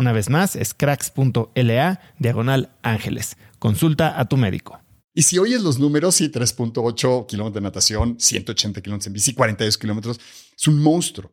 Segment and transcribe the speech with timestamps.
[0.00, 3.36] Una vez más, es cracks.la diagonal ángeles.
[3.58, 4.80] Consulta a tu médico.
[5.12, 9.76] Y si oyes los números, sí, 3.8 kilómetros de natación, 180 kilómetros en bici, 42
[9.76, 10.18] kilómetros,
[10.56, 11.30] es un monstruo.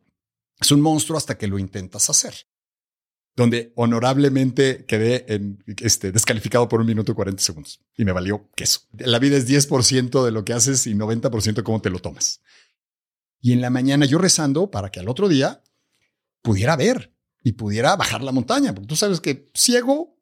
[0.60, 2.34] Es un monstruo hasta que lo intentas hacer
[3.34, 5.24] donde honorablemente quedé
[5.78, 8.80] este, descalificado por un minuto y 40 segundos y me valió queso.
[8.98, 12.42] La vida es 10% de lo que haces y 90% de cómo te lo tomas.
[13.40, 15.62] Y en la mañana yo rezando para que al otro día
[16.42, 20.18] pudiera ver y pudiera bajar la montaña, porque tú sabes que ciego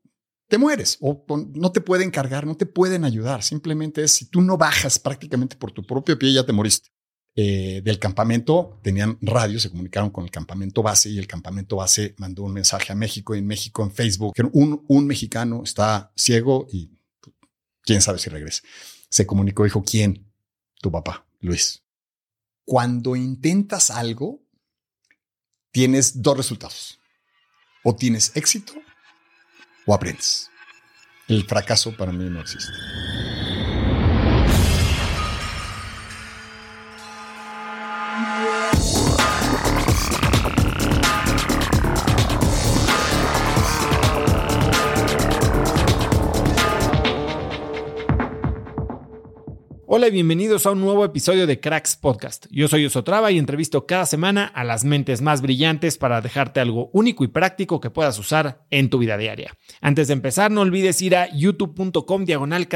[0.49, 3.43] te mueres o no te pueden cargar, no te pueden ayudar.
[3.43, 6.91] Simplemente es si tú no bajas prácticamente por tu propio pie, ya te moriste.
[7.39, 12.15] Eh, del campamento tenían radio, se comunicaron con el campamento base y el campamento base
[12.17, 16.13] mandó un mensaje a México y en México en Facebook que un, un mexicano está
[16.17, 16.97] ciego y
[17.83, 18.63] quién sabe si regresa.
[19.11, 20.33] Se comunicó, dijo, ¿quién?
[20.81, 21.83] Tu papá, Luis.
[22.65, 24.43] Cuando intentas algo,
[25.71, 26.99] tienes dos resultados.
[27.89, 28.75] O tienes éxito
[29.87, 30.51] o aprendes.
[31.29, 32.73] El fracaso para mí no existe.
[49.89, 52.47] Hola y bienvenidos a un nuevo episodio de Cracks Podcast.
[52.51, 56.91] Yo soy Osotrava y entrevisto cada semana a las mentes más brillantes para dejarte algo
[56.93, 59.57] único y práctico que puedas usar en tu vida diaria.
[59.81, 62.67] Antes de empezar, no olvides ir a youtube.com diagonal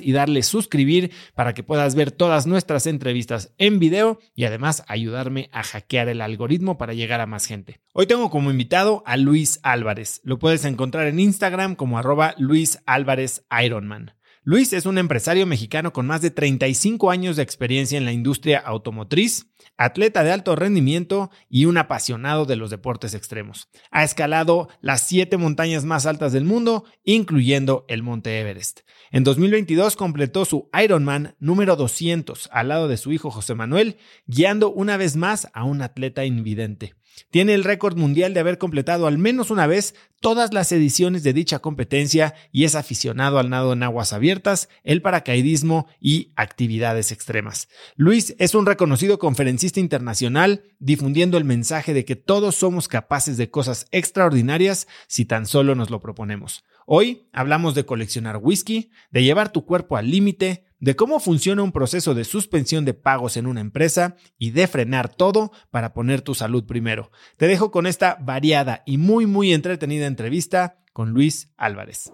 [0.00, 5.50] y darle suscribir para que puedas ver todas nuestras entrevistas en video y además ayudarme
[5.52, 7.82] a hackear el algoritmo para llegar a más gente.
[7.92, 10.22] Hoy tengo como invitado a Luis Álvarez.
[10.24, 14.14] Lo puedes encontrar en Instagram como arroba Luis Álvarez Ironman.
[14.42, 18.58] Luis es un empresario mexicano con más de 35 años de experiencia en la industria
[18.58, 23.68] automotriz, atleta de alto rendimiento y un apasionado de los deportes extremos.
[23.90, 28.80] Ha escalado las siete montañas más altas del mundo, incluyendo el Monte Everest.
[29.10, 34.72] En 2022 completó su Ironman número 200 al lado de su hijo José Manuel, guiando
[34.72, 36.94] una vez más a un atleta invidente.
[37.30, 41.32] Tiene el récord mundial de haber completado al menos una vez todas las ediciones de
[41.32, 47.68] dicha competencia y es aficionado al nado en aguas abiertas, el paracaidismo y actividades extremas.
[47.96, 53.50] Luis es un reconocido conferencista internacional difundiendo el mensaje de que todos somos capaces de
[53.50, 56.64] cosas extraordinarias si tan solo nos lo proponemos.
[56.86, 61.72] Hoy hablamos de coleccionar whisky, de llevar tu cuerpo al límite, de cómo funciona un
[61.72, 66.34] proceso de suspensión de pagos en una empresa y de frenar todo para poner tu
[66.34, 67.12] salud primero.
[67.36, 72.10] Te dejo con esta variada y muy muy entretenida entrevista con Luis Álvarez.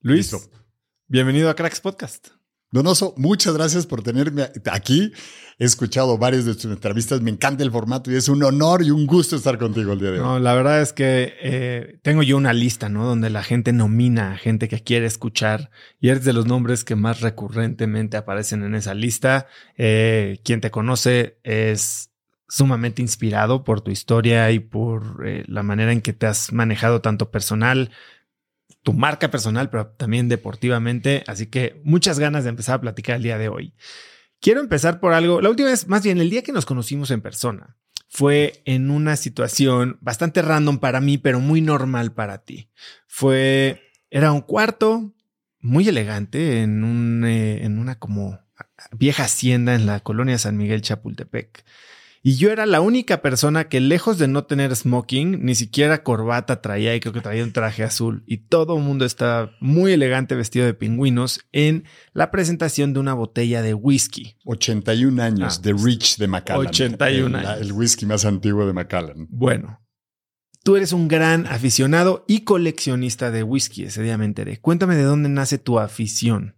[0.00, 0.32] Luis,
[1.08, 2.35] Bienvenido a Cracks Podcast.
[2.70, 5.12] Donoso, muchas gracias por tenerme aquí.
[5.58, 8.90] He escuchado varias de tus entrevistas, me encanta el formato y es un honor y
[8.90, 10.24] un gusto estar contigo el día de hoy.
[10.24, 13.06] No, la verdad es que eh, tengo yo una lista, ¿no?
[13.06, 16.94] Donde la gente nomina a gente que quiere escuchar y eres de los nombres que
[16.94, 19.46] más recurrentemente aparecen en esa lista.
[19.78, 22.10] Eh, quien te conoce es
[22.48, 27.00] sumamente inspirado por tu historia y por eh, la manera en que te has manejado
[27.00, 27.90] tanto personal,
[28.86, 31.24] tu marca personal, pero también deportivamente.
[31.26, 33.74] Así que muchas ganas de empezar a platicar el día de hoy.
[34.40, 35.40] Quiero empezar por algo.
[35.40, 39.16] La última vez, más bien el día que nos conocimos en persona, fue en una
[39.16, 42.70] situación bastante random para mí, pero muy normal para ti.
[43.08, 45.12] Fue, era un cuarto
[45.58, 48.38] muy elegante en, un, eh, en una como
[48.92, 51.64] vieja hacienda en la colonia San Miguel Chapultepec.
[52.26, 56.60] Y yo era la única persona que lejos de no tener smoking, ni siquiera corbata
[56.60, 58.24] traía y creo que traía un traje azul.
[58.26, 61.84] Y todo el mundo estaba muy elegante vestido de pingüinos en
[62.14, 64.34] la presentación de una botella de whisky.
[64.44, 66.66] 81 años, de ah, Rich de Macallan.
[66.66, 67.60] 81 años.
[67.60, 69.28] El whisky más antiguo de Macallan.
[69.30, 69.80] Bueno,
[70.64, 74.58] Tú eres un gran aficionado y coleccionista de whisky, ese día me enteré.
[74.58, 76.56] Cuéntame de dónde nace tu afición.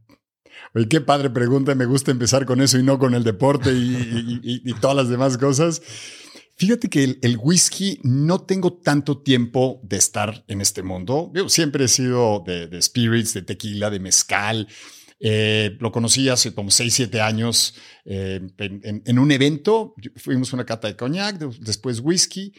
[0.75, 1.75] Oye, qué padre pregunta.
[1.75, 5.82] Me gusta empezar con eso y no con el deporte y, todas las demás cosas.
[6.56, 11.31] Fíjate que el, whisky no tengo tanto tiempo de estar en este mundo.
[11.35, 14.69] Yo siempre he sido de, spirits, de tequila, de mezcal.
[15.20, 17.75] Eh, lo conocí hace como 6, 7 años
[18.05, 19.94] eh, en, un evento.
[20.17, 22.53] Fuimos una cata de coñac, después whisky,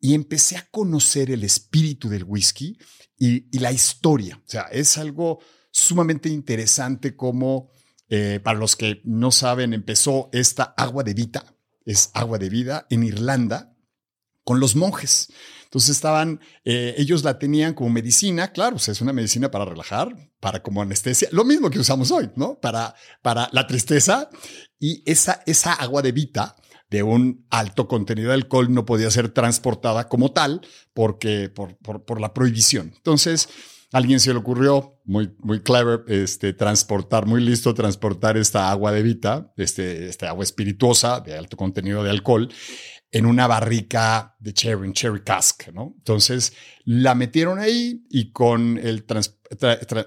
[0.00, 2.76] y empecé a conocer el espíritu del whisky
[3.18, 4.36] y, y la historia.
[4.36, 5.40] O sea, es algo
[5.72, 7.72] sumamente interesante como,
[8.08, 12.86] eh, para los que no saben, empezó esta agua de vida, es agua de vida
[12.90, 13.74] en Irlanda,
[14.44, 15.32] con los monjes.
[15.64, 20.62] Entonces estaban, eh, ellos la tenían como medicina, claro, es una medicina para relajar, para
[20.62, 22.60] como anestesia, lo mismo que usamos hoy, ¿no?
[22.60, 24.28] Para, para la tristeza
[24.78, 26.56] y esa, esa agua de vida
[26.90, 30.60] de un alto contenido de alcohol no podía ser transportada como tal
[30.92, 32.92] porque por, por, por la prohibición.
[32.94, 33.48] Entonces,
[33.92, 39.02] alguien se le ocurrió, muy, muy clever, este, transportar, muy listo, transportar esta agua de
[39.02, 42.48] Vita, este, esta agua espirituosa de alto contenido de alcohol,
[43.10, 45.92] en una barrica de cherry, cherry cask, ¿no?
[45.98, 46.54] Entonces
[46.84, 49.04] la metieron ahí y con el,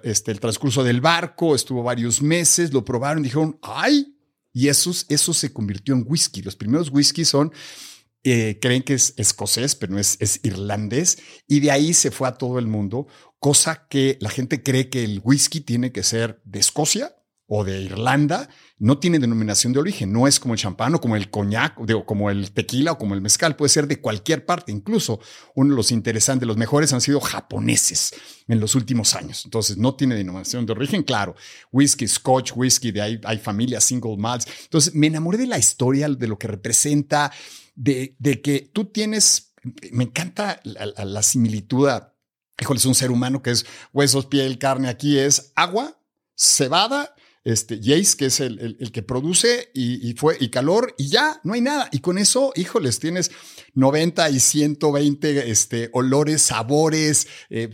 [0.03, 4.17] este, el transcurso del barco estuvo varios meses, lo probaron, dijeron, ¡ay!
[4.51, 6.41] Y eso, eso se convirtió en whisky.
[6.41, 7.51] Los primeros whisky son
[8.27, 12.27] eh, creen que es escocés, pero no es, es irlandés, y de ahí se fue
[12.27, 13.05] a todo el mundo,
[13.45, 17.15] cosa que la gente cree que el whisky tiene que ser de Escocia
[17.45, 18.49] o de Irlanda,
[18.79, 22.05] no tiene denominación de origen, no es como el champán o como el coñac, o
[22.07, 25.19] como el tequila o como el mezcal, puede ser de cualquier parte, incluso
[25.53, 28.15] uno de los interesantes, los mejores han sido japoneses
[28.47, 31.35] en los últimos años, entonces no tiene denominación de origen, claro,
[31.71, 36.09] whisky, scotch, whisky, de ahí hay familias single malts, entonces me enamoré de la historia,
[36.09, 37.31] de lo que representa,
[37.75, 39.53] de, que tú tienes,
[39.91, 42.14] me encanta la, similitud a,
[42.59, 45.99] híjole, es un ser humano que es huesos, piel, carne, aquí es agua,
[46.35, 51.39] cebada, este, Jace, que es el, el, que produce y, fue, y calor, y ya,
[51.43, 51.87] no hay nada.
[51.91, 53.29] Y con eso, híjoles, tienes
[53.75, 57.69] 90 y 120 este, olores, sabores, eh,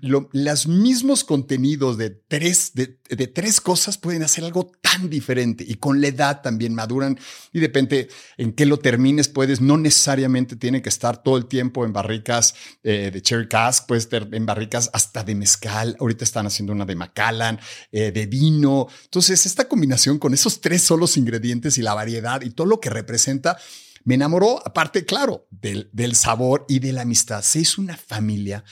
[0.00, 5.64] los mismos contenidos de tres, de, de, tres cosas pueden hacer algo tan diferente.
[5.66, 7.16] Y con la edad también maduran
[7.52, 11.84] y depende en qué lo termines, puedes, no necesariamente tiene que estar todo el tiempo
[11.84, 15.96] en barricas eh, de cherry cask, puedes estar en barricas hasta de mezcal.
[16.00, 17.60] Ahorita están haciendo una de Macallan,
[17.92, 18.88] eh, de vino.
[19.04, 22.90] Entonces, esta combinación con esos tres solos ingredientes y la variedad y todo lo que
[22.90, 23.56] representa,
[24.04, 27.42] me enamoró, aparte, claro, del, del sabor y de la amistad.
[27.42, 28.64] Se hizo una familia,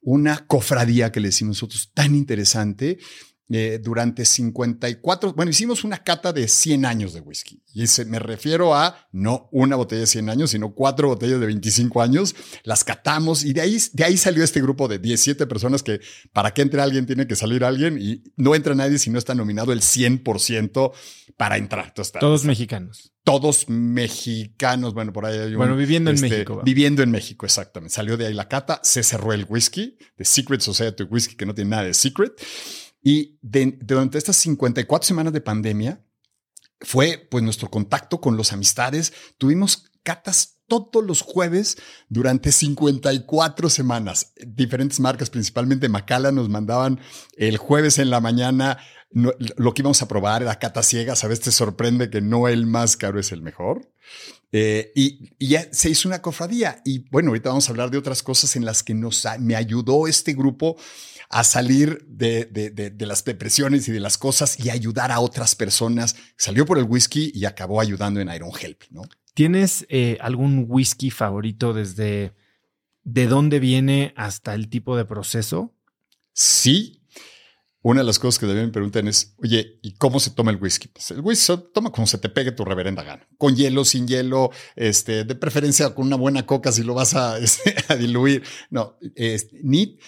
[0.00, 2.98] una cofradía que le decimos nosotros tan interesante
[3.50, 7.62] eh, durante 54, bueno, hicimos una cata de 100 años de whisky.
[7.72, 12.02] Y me refiero a no una botella de 100 años, sino cuatro botellas de 25
[12.02, 12.34] años.
[12.64, 16.00] Las catamos y de ahí, de ahí salió este grupo de 17 personas que
[16.32, 19.34] para que entre alguien tiene que salir alguien y no entra nadie si no está
[19.34, 20.92] nominado el 100%
[21.38, 21.94] para entrar.
[22.20, 23.12] Todos mexicanos.
[23.24, 24.92] Todos mexicanos.
[24.92, 26.60] Bueno, por ahí hay un, Bueno, viviendo en este, México.
[26.64, 27.94] Viviendo en México, exactamente.
[27.94, 31.54] Salió de ahí la cata, se cerró el whisky, de Secret Society Whisky, que no
[31.54, 32.32] tiene nada de secret.
[33.08, 36.04] Y durante estas 54 semanas de pandemia
[36.82, 39.14] fue pues nuestro contacto con los amistades.
[39.38, 41.78] Tuvimos catas todos los jueves
[42.10, 44.34] durante 54 semanas.
[44.46, 47.00] Diferentes marcas, principalmente Macala, nos mandaban
[47.38, 48.76] el jueves en la mañana
[49.10, 51.40] lo que íbamos a probar era cata ciega, ¿sabes?
[51.40, 53.90] Te sorprende que no el más caro es el mejor.
[54.52, 56.80] Eh, y, ya se hizo una cofradía.
[56.84, 60.06] Y bueno, ahorita vamos a hablar de otras cosas en las que nos, me ayudó
[60.06, 60.76] este grupo
[61.30, 66.16] a salir de, de, las depresiones y de las cosas y ayudar a otras personas.
[66.36, 69.02] Salió por el whisky y acabó ayudando en Iron Help, ¿no?
[69.34, 72.34] ¿Tienes eh, algún whisky favorito desde
[73.04, 75.74] de dónde viene hasta el tipo de proceso?
[76.32, 76.97] Sí,
[77.90, 80.58] una de las cosas que también me preguntan es, oye, ¿y cómo se toma el
[80.58, 80.88] whisky?
[80.88, 84.06] Pues el whisky se toma como se te pegue tu reverenda gana, con hielo, sin
[84.06, 88.42] hielo, este, de preferencia con una buena coca si lo vas a, este, diluir.
[88.70, 88.98] No,
[89.62, 89.98] ni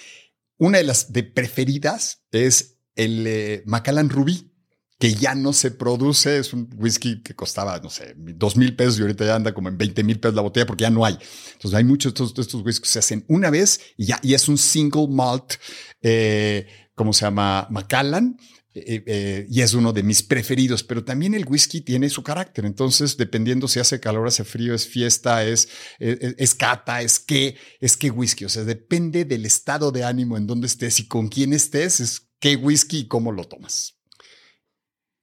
[0.58, 4.50] una de las de preferidas es el eh, Macallan Rubí
[4.98, 6.36] que ya no se produce.
[6.36, 9.70] Es un whisky que costaba, no sé, dos mil pesos y ahorita ya anda como
[9.70, 11.16] en 20 mil pesos la botella porque ya no hay.
[11.54, 14.34] Entonces hay muchos de estos, estos whiskies que se hacen una vez y ya, y
[14.34, 15.54] es un single malt.
[16.02, 16.66] Eh,
[17.00, 17.66] ¿cómo se llama?
[17.70, 18.36] Macallan.
[18.74, 22.66] Eh, eh, y es uno de mis preferidos, pero también el whisky tiene su carácter.
[22.66, 27.96] Entonces, dependiendo si hace calor, hace frío, es fiesta, es, es, cata, es qué, es
[27.96, 28.44] qué whisky.
[28.44, 32.28] O sea, depende del estado de ánimo en donde estés y con quién estés, es
[32.38, 33.98] qué whisky y cómo lo tomas.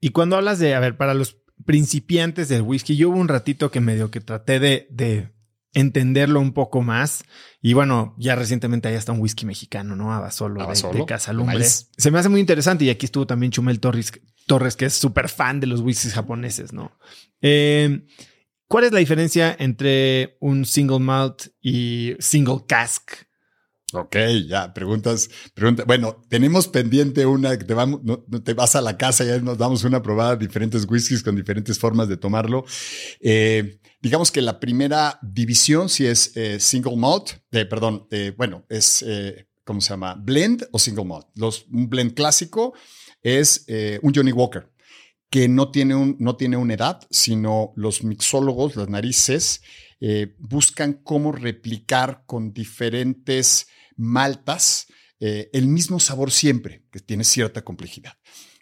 [0.02, 3.70] Y cuando hablas de, a ver, para los principiantes del whisky, yo hubo un ratito
[3.70, 5.32] que medio que traté de, de
[5.74, 7.24] entenderlo un poco más.
[7.62, 10.14] Y bueno, ya recientemente hay hasta un whisky mexicano, ¿no?
[10.14, 11.64] Abasolo, Abasolo de, de Casalumbre.
[11.64, 14.12] Se me hace muy interesante y aquí estuvo también Chumel Torres,
[14.46, 16.92] Torres que es súper fan de los whiskies japoneses, ¿no?
[17.42, 18.06] Eh,
[18.68, 23.27] ¿Cuál es la diferencia entre un single malt y single cask?
[23.94, 24.18] Ok,
[24.50, 25.86] ya, preguntas, preguntas.
[25.86, 29.58] Bueno, tenemos pendiente una que te, vamos, no, te vas a la casa y nos
[29.58, 32.66] damos una probada de diferentes whiskies con diferentes formas de tomarlo.
[33.22, 39.06] Eh, digamos que la primera división, si es eh, single malt, eh, perdón, bueno, es,
[39.64, 40.16] ¿cómo se llama?
[40.16, 41.28] Blend o single malt.
[41.36, 42.74] Los, un blend clásico
[43.24, 43.66] es
[44.02, 44.70] un Johnny Walker
[45.30, 49.62] que no tiene, un, no tiene una edad, sino los mixólogos, las narices,
[50.40, 54.88] buscan cómo replicar con diferentes maltas,
[55.20, 58.14] eh, el mismo sabor siempre, que tiene cierta complejidad.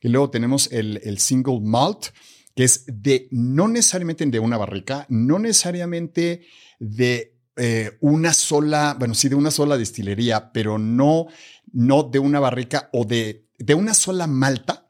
[0.02, 2.08] Y luego tenemos el, single malt,
[2.56, 6.46] que es de no necesariamente de una barrica, no necesariamente
[6.80, 11.28] de eh, una sola, bueno, sí de una sola destilería, pero no,
[11.74, 14.90] no de una barrica o de, de una sola malta,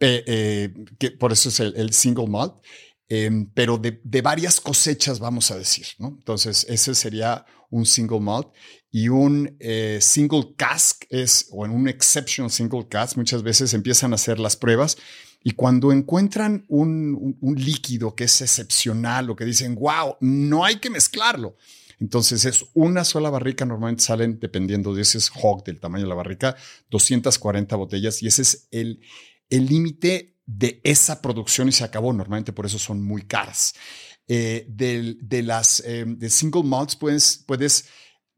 [0.00, 2.54] eh, que por eso es el, single malt,
[3.08, 6.08] em, pero de, de, varias cosechas, vamos a decir, ¿no?
[6.08, 8.48] Entonces, ese sería un single malt
[8.92, 14.12] y un eh, single cask es, o en un exceptional single cask, muchas veces empiezan
[14.12, 14.98] a hacer las pruebas
[15.42, 20.90] y cuando encuentran un, líquido que es excepcional o que dicen, wow, no hay que
[20.90, 21.56] mezclarlo.
[21.98, 26.14] Entonces es una sola barrica, normalmente salen, dependiendo de ese hog, del tamaño de la
[26.14, 26.54] barrica,
[26.90, 29.00] 240 botellas y ese es el
[29.50, 32.12] límite de esa producción y se acabó.
[32.12, 33.74] Normalmente por eso son muy caras.
[34.28, 37.86] Eh, de, las eh, de single malts puedes, puedes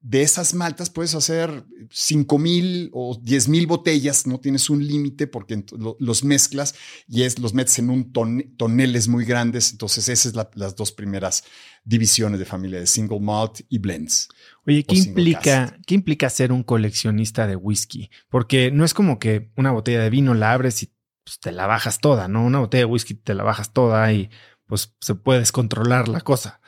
[0.04, 5.26] de esas maltas puedes hacer 5 mil o 10 mil botellas, no tienes un límite
[5.26, 5.64] porque
[5.98, 6.74] los mezclas
[7.08, 9.72] y es, los metes en un toneles muy grandes.
[9.72, 11.44] Entonces, esas son las dos primeras
[11.84, 14.28] divisiones de familia de single malt y blends.
[14.66, 18.10] Oye, ¿qué implica, ¿qué implica ser un coleccionista de whisky?
[18.28, 20.92] Porque no es como que una botella de vino la abres y
[21.24, 22.44] pues, te la bajas toda, ¿no?
[22.44, 24.28] Una botella de whisky te la bajas toda y
[24.66, 26.60] pues se puede descontrolar la cosa.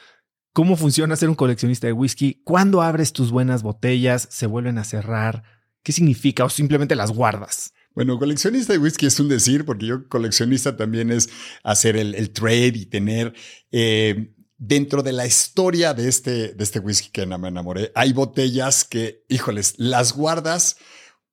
[0.57, 2.41] ¿Cómo funciona ser un coleccionista de whisky?
[2.43, 4.27] ¿Cuándo abres tus buenas botellas?
[4.31, 5.43] ¿Se vuelven a cerrar?
[5.83, 6.47] ¿Qué significa?
[6.47, 7.75] ¿O simplemente las guardas?
[7.95, 11.29] Bueno, coleccionista de whisky es un decir, porque yo coleccionista también es
[11.63, 13.35] hacer el, trade y tener
[13.71, 17.93] eh, dentro de la historia de este, de este whisky que me enamoré.
[17.95, 20.79] Hay botellas que, híjoles, las guardas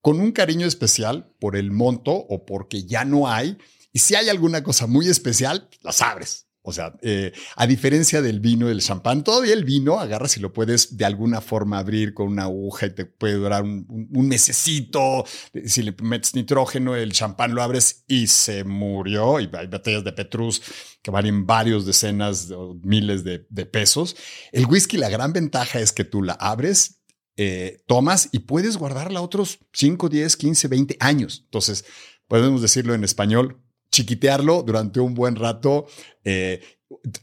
[0.01, 3.57] con un cariño especial por el monto o porque ya no hay.
[3.93, 6.42] Y si hay alguna cosa muy especial, las abres.
[6.65, 10.39] O sea, eh, a diferencia del vino y del champán, todavía el vino agarras y
[10.39, 15.25] lo puedes de alguna forma abrir con una aguja y te puede durar un, mesecito.
[15.65, 19.41] Si le metes nitrógeno, el champán lo abres y se murió.
[19.41, 20.62] Y hay botellas de Petrus
[21.01, 24.15] que valen varios decenas o miles de, pesos.
[24.53, 27.01] El whisky, la gran ventaja es que tú la abres,
[27.36, 31.41] eh, tomas y puedes guardarla otros 5, 10, 15, 20 años.
[31.43, 31.84] Entonces,
[32.29, 33.62] podemos decirlo en español,
[33.93, 35.85] chiquitearlo durante un buen rato.
[36.23, 36.62] Eh,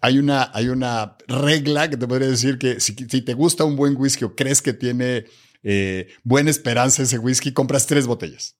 [0.00, 3.96] hay, una, hay una regla que te podría decir que si, te gusta un buen
[3.96, 5.26] whisky o crees que tiene
[5.62, 8.56] eh, buena esperanza ese whisky, compras tres botellas.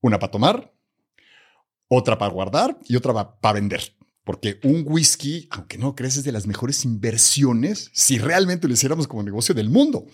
[0.00, 0.72] Una para tomar,
[1.88, 3.96] otra para guardar y otra para vender.
[4.24, 9.08] Porque un whisky, aunque no crees, es de las mejores inversiones si realmente lo hiciéramos
[9.08, 10.06] como negocio del mundo.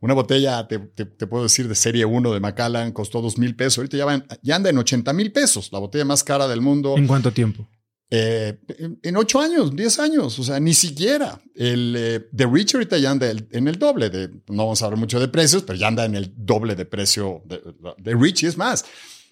[0.00, 0.78] Una botella, te,
[1.26, 3.78] puedo decir, de serie 1 de Macallan costó 2 mil pesos.
[3.78, 6.96] Ahorita ya, ya anda en 80 mil pesos, la botella más cara del mundo.
[6.96, 7.68] ¿En cuánto tiempo?
[8.08, 8.60] Eh,
[9.02, 11.40] en, 8 años, 10 años, o sea, ni siquiera.
[11.54, 14.10] El eh, de Rich ahorita ya anda en el doble.
[14.10, 16.84] De, no vamos a hablar mucho de precios, pero ya anda en el doble de
[16.84, 17.60] precio de,
[17.98, 18.84] de Rich y es más.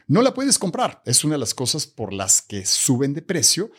[0.06, 1.02] No la puedes comprar.
[1.04, 3.70] Es una de las cosas por las que suben de precio.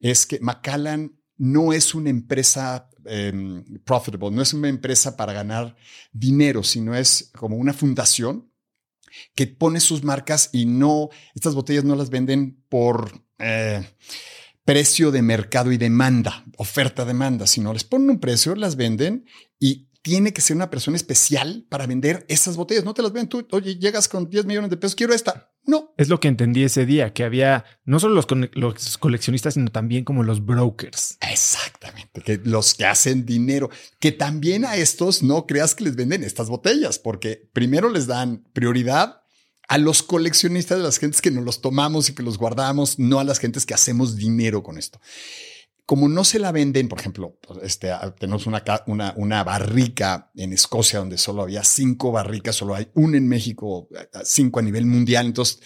[0.00, 5.74] Es que Macallan no es una empresa em, profitable, no es una empresa para ganar
[6.12, 8.52] dinero, sino es como una fundación
[9.34, 13.82] que pone sus marcas y no, estas botellas no las venden por eh,
[14.66, 19.24] precio de mercado y demanda, oferta-demanda, sino les ponen un precio, las venden
[19.58, 22.84] y tiene que ser una persona especial para vender esas botellas.
[22.84, 23.46] No te las ven tú.
[23.50, 25.49] Oye, llegas con 10 millones de pesos, quiero esta.
[25.70, 25.94] No.
[25.96, 30.04] Es lo que entendí ese día, que había no solo los, los coleccionistas, sino también
[30.04, 31.16] como los brokers.
[31.20, 36.24] Exactamente, que los que hacen dinero, que también a estos no creas que les venden
[36.24, 39.22] estas botellas, porque primero les dan prioridad
[39.68, 43.20] a los coleccionistas de las gentes que nos los tomamos y que los guardamos, no
[43.20, 45.00] a las gentes que hacemos dinero con esto
[45.90, 48.62] como no se la venden, por ejemplo, este, ah, tenemos una,
[49.16, 54.06] una, barrica en Escocia donde solo había cinco barricas, solo hay una en México, eh,
[54.22, 55.26] cinco a nivel mundial.
[55.26, 55.58] Entonces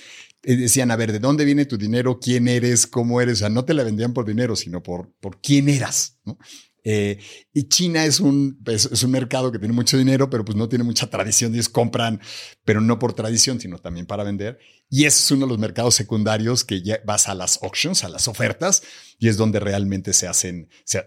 [0.42, 2.20] eh, decían, a ver, ¿de dónde viene tu dinero?
[2.20, 2.86] ¿Quién eres?
[2.86, 3.34] ¿Cómo eres?
[3.34, 6.18] O sea, no te la vendían por dinero, sino por, por quién eras.
[6.24, 6.38] ¿no?
[6.84, 7.18] Eh,
[7.54, 10.84] y China es un, es, un mercado que tiene mucho dinero, pero pues no tiene
[10.84, 11.54] mucha tradición.
[11.54, 12.20] Ellos compran,
[12.64, 14.58] pero no por tradición, sino también para vender.
[14.90, 18.08] Y ese es uno de los mercados secundarios que ya vas a las auctions, a
[18.08, 18.82] las ofertas,
[19.18, 20.98] y es donde realmente se hacen, se,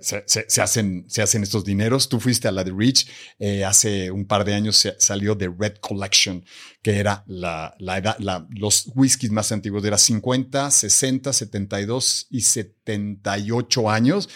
[0.61, 2.09] hacen, se hacen estos dineros.
[2.09, 3.07] Tú fuiste a la de Rich,
[3.37, 6.43] eh, hace un par de años salió de Red Collection,
[6.81, 12.41] que era la, la edad, la, los whiskies más antiguos, era 50, 60, 72 y
[12.41, 14.27] 78 años.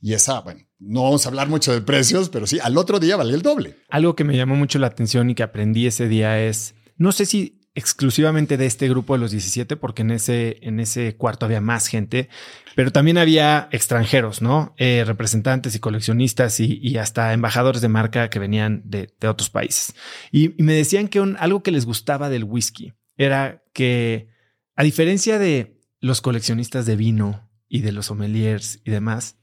[0.00, 3.16] Y esa, bueno, no vamos a hablar mucho de precios, pero sí, al otro día
[3.16, 3.76] valía el doble.
[3.88, 7.26] Algo que me llamó mucho la atención y que aprendí ese día es, no sé
[7.26, 11.60] si exclusivamente de este grupo de los 17, porque en ese, en ese cuarto había
[11.60, 12.28] más gente,
[12.74, 14.74] pero también había extranjeros, ¿no?
[14.78, 19.94] Eh, representantes y coleccionistas y, hasta embajadores de marca que venían de, otros países.
[20.32, 24.28] Y, me decían que algo que les gustaba del whisky era que,
[24.74, 29.37] a diferencia de los coleccionistas de vino y de los sommeliers y demás,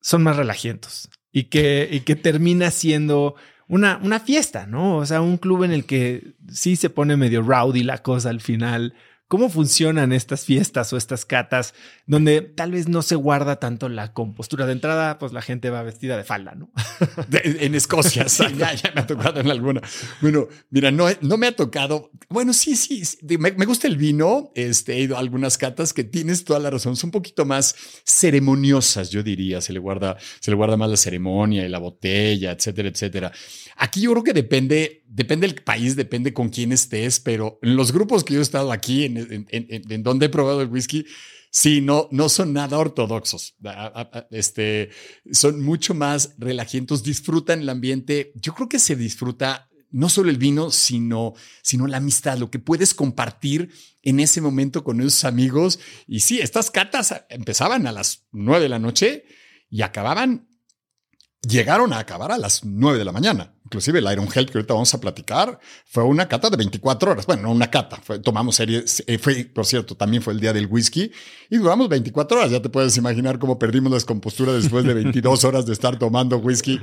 [0.00, 3.34] son más relajientos y que, y que termina siendo
[3.68, 4.96] una, una fiesta, ¿no?
[4.96, 8.40] O sea, un club en el que sí se pone medio rowdy la cosa al
[8.40, 8.94] final,
[9.30, 11.72] ¿Cómo funcionan estas fiestas o estas catas
[12.04, 14.66] donde tal vez no se guarda tanto la compostura?
[14.66, 16.68] De entrada, pues la gente va vestida de falda, ¿no?
[17.30, 19.82] en Escocia, sí, ya, me ha tocado en alguna.
[20.20, 22.10] Bueno, mira, no, no me ha tocado.
[22.28, 23.04] Bueno, sí, sí,
[23.38, 24.50] me, gusta el vino.
[24.56, 26.96] Este, he ido a algunas catas que tienes toda la razón.
[26.96, 29.60] Son un poquito más ceremoniosas, yo diría.
[29.60, 33.30] Se le guarda, se le guarda más la ceremonia y la botella, etcétera, etcétera.
[33.76, 37.92] Aquí yo creo que depende, depende del país, depende con quién estés, pero en los
[37.92, 41.04] grupos que yo he estado aquí, en, donde he probado el whisky,
[41.50, 43.56] sí, no, no son nada ortodoxos.
[44.30, 44.90] Este,
[45.32, 48.32] son mucho más relajientos, disfrutan el ambiente.
[48.36, 52.60] Yo creo que se disfruta no solo el vino, sino, sino la amistad, lo que
[52.60, 55.80] puedes compartir en ese momento con esos amigos.
[56.06, 59.24] Y sí, estas catas empezaban a las nueve de la noche
[59.68, 60.46] y acababan
[61.42, 63.54] llegaron a acabar a las 9 de la mañana.
[63.70, 67.24] Inclusive el Iron Health que ahorita vamos a platicar fue una cata de 24 horas.
[67.24, 70.66] Bueno, no una cata, tomamos serie, eh, fue, por cierto, también fue el día del
[70.66, 71.12] whisky
[71.48, 72.50] y duramos 24 horas.
[72.50, 76.38] Ya te puedes imaginar cómo perdimos la descompostura después de 22 horas de estar tomando
[76.38, 76.80] whisky.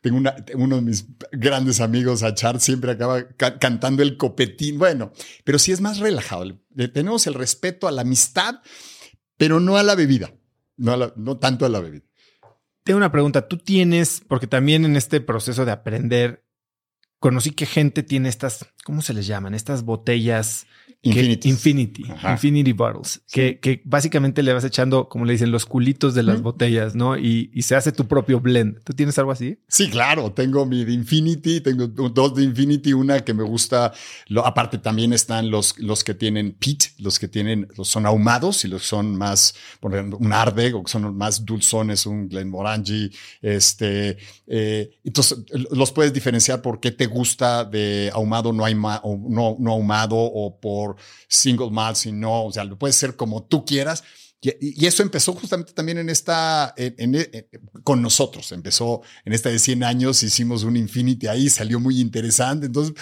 [0.00, 3.28] Tengo una, uno de mis grandes amigos, Achar, siempre acaba
[3.60, 4.76] cantando el copetín.
[4.76, 5.12] Bueno,
[5.44, 6.58] pero sí es más relajado.
[6.92, 8.56] Tenemos el respeto a la amistad,
[9.36, 10.34] pero no a la bebida.
[10.76, 12.02] No, no tanto a la bebida.
[12.84, 13.48] Tengo una pregunta.
[13.48, 16.44] Tú tienes, porque también en este proceso de aprender,
[17.18, 19.54] conocí que gente tiene estas, ¿cómo se les llaman?
[19.54, 20.66] Estas botellas
[21.04, 22.04] Infinity.
[22.22, 23.20] Infinity Bottles.
[23.30, 27.16] Que, que, básicamente le vas echando, como le dicen, los culitos de las botellas, ¿no?
[27.18, 28.82] Y, y, se hace tu propio blend.
[28.84, 29.58] ¿Tú tienes algo así?
[29.68, 30.32] Sí, claro.
[30.32, 33.92] Tengo mi de Infinity, tengo dos de Infinity, una que me gusta.
[34.28, 38.64] Lo, aparte, también están los, los que tienen pit, los que tienen, los son ahumados
[38.64, 43.10] y los son más, por ejemplo, un Ardbeg o que son más dulzones, un Glenmorangie.
[43.42, 49.18] Este, eh, entonces, los puedes diferenciar por qué te gusta de ahumado, no, hay o
[49.28, 50.93] no, no ahumado o por
[51.28, 54.04] single malt, si no, o sea, lo puedes ser como tú quieras.
[54.60, 56.74] Y, eso empezó justamente también en esta,
[57.82, 58.52] con nosotros.
[58.52, 62.66] Empezó en esta de 100 años, hicimos un Infinity ahí, salió muy interesante.
[62.66, 62.94] Entonces,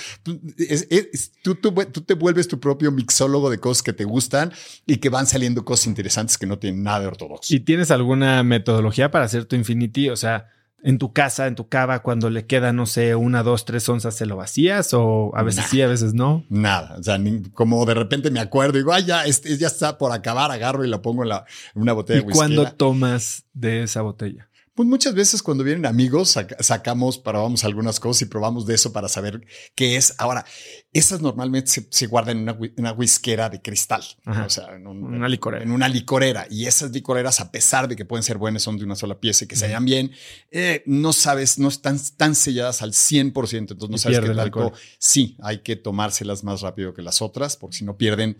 [1.42, 4.52] tú, tú, te vuelves tu propio mixólogo de cosas que te gustan
[4.86, 7.54] y que van saliendo cosas interesantes que no tienen nada de ortodoxo.
[7.54, 10.10] ¿Y tienes alguna metodología para hacer tu Infinity?
[10.10, 10.48] O sea,
[10.82, 14.14] en tu casa, en tu cava, cuando le queda, no sé, una, dos, tres onzas,
[14.14, 14.92] ¿se lo vacías?
[14.94, 16.44] O a veces sí, a veces no.
[16.48, 16.96] Nada.
[16.98, 17.18] O sea,
[17.54, 20.84] como de repente me acuerdo y digo, ay, ya, este, ya está por acabar, agarro
[20.84, 24.48] y la pongo en, la, en una botella ¿Y de cuándo tomas de esa botella?
[24.74, 29.06] Pues muchas veces cuando vienen amigos sacamos, probamos algunas cosas y probamos de eso para
[29.06, 30.14] saber qué es.
[30.16, 30.46] Ahora,
[30.94, 35.62] esas normalmente se, guardan en una, una, whiskera de cristal, o sea, en una licorera.
[35.62, 36.46] En una licorera.
[36.48, 39.44] Y esas licoreras, a pesar de que pueden ser buenas, son de una sola pieza
[39.44, 40.12] y que se hallan bien,
[40.50, 43.58] eh, no sabes, no están tan selladas al 100%.
[43.58, 44.72] Entonces no sabes qué el alcohol.
[44.98, 48.38] Sí, hay que tomárselas más rápido que las otras, porque si no pierden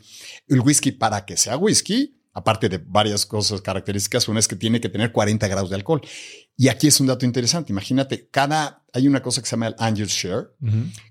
[0.49, 4.81] el whisky para que sea whisky aparte de varias cosas características, una es que tiene
[4.81, 6.01] que tener 40 grados de alcohol.
[6.57, 7.73] Y aquí es un dato interesante.
[7.73, 10.51] Imagínate, cada, hay una cosa que se llama el Angel Share,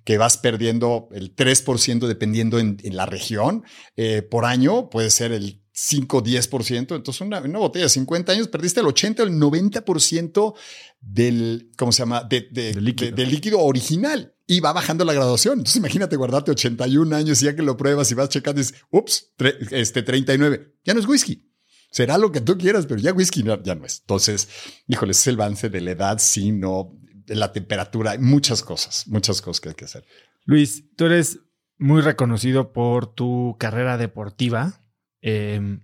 [0.03, 3.63] que vas perdiendo el 3% dependiendo en, la región.
[3.95, 6.95] Eh, por año puede ser el 5, 10%.
[6.95, 10.55] Entonces, una, una, botella de 50 años perdiste el 80 o el 90%
[10.99, 12.23] del, ¿cómo se llama?
[12.23, 13.15] De, líquido.
[13.15, 15.59] del líquido original y va bajando la graduación.
[15.59, 19.33] Entonces imagínate guardarte 81 años y ya que lo pruebas y vas checando dices, ups,
[19.71, 21.49] este 39, ya no es whisky.
[21.89, 24.01] Será lo que tú quieras, pero ya whisky ya no es.
[24.01, 24.49] Entonces,
[24.87, 29.41] híjole, es el avance de la edad, sí, no, de la temperatura, muchas cosas, muchas
[29.41, 30.05] cosas que hay que hacer.
[30.43, 31.39] Luis, tú eres
[31.77, 34.80] muy reconocido por tu carrera deportiva,
[35.21, 35.81] em,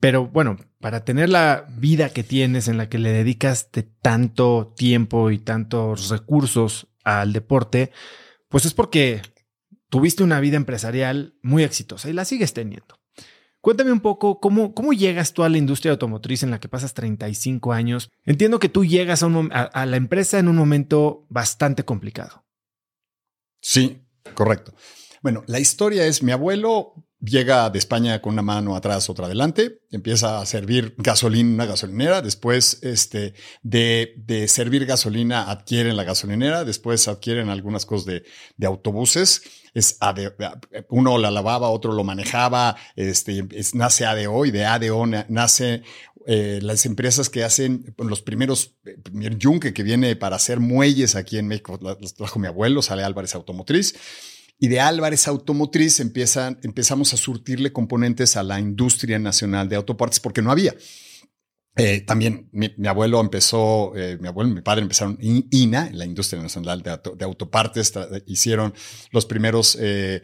[0.00, 4.74] pero bueno, para tener la vida que tienes en la que le dedicas de tanto
[4.76, 7.90] tiempo y tantos recursos al deporte,
[8.48, 9.22] pues es porque
[9.88, 13.00] tuviste una vida empresarial muy exitosa y la sigues teniendo.
[13.62, 16.92] Cuéntame un poco cómo, cómo llegas tú a la industria automotriz en la que pasas
[16.92, 18.10] 35 años.
[18.24, 22.44] Entiendo que tú llegas a, a la empresa en un momento bastante complicado.
[23.62, 24.02] Sí,
[24.34, 24.74] correcto.
[25.22, 29.80] Bueno, la historia es mi abuelo llega de España con una mano atrás, otra adelante,
[29.90, 36.04] empieza a servir gasolina en una gasolinera, después este, de, de servir gasolina adquieren la
[36.04, 38.24] gasolinera, después adquieren algunas cosas de,
[38.56, 39.42] de autobuses,
[39.74, 39.98] es
[40.88, 45.82] uno la lavaba, otro lo manejaba, este, es, nace ADO y de ADO nace
[46.26, 51.16] eh, las empresas que hacen los primeros, el primer yunque que viene para hacer muelles
[51.16, 53.94] aquí en México, los trajo mi abuelo, sale Álvarez Automotriz.
[54.58, 60.20] Y de Álvarez Automotriz empiezan, empezamos a surtirle componentes a la industria nacional de autopartes
[60.20, 60.74] porque no había.
[61.76, 66.40] Eh, también mi, abuelo empezó, eh, mi abuelo y mi padre empezaron INA, la industria
[66.40, 67.92] nacional de, autopartes,
[68.26, 68.72] hicieron
[69.10, 70.22] los primeros eh,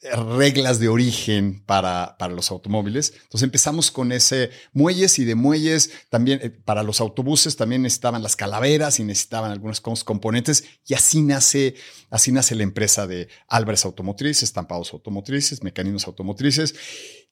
[0.00, 3.12] reglas de origen para, para los automóviles.
[3.14, 8.22] Entonces empezamos con ese muelles y de muelles también eh, para los autobuses también necesitaban
[8.22, 11.74] las calaveras y necesitaban algunos componentes y así nace,
[12.10, 16.76] así nace la empresa de Álvarez Automotriz, estampados automotrices, mecanismos automotrices.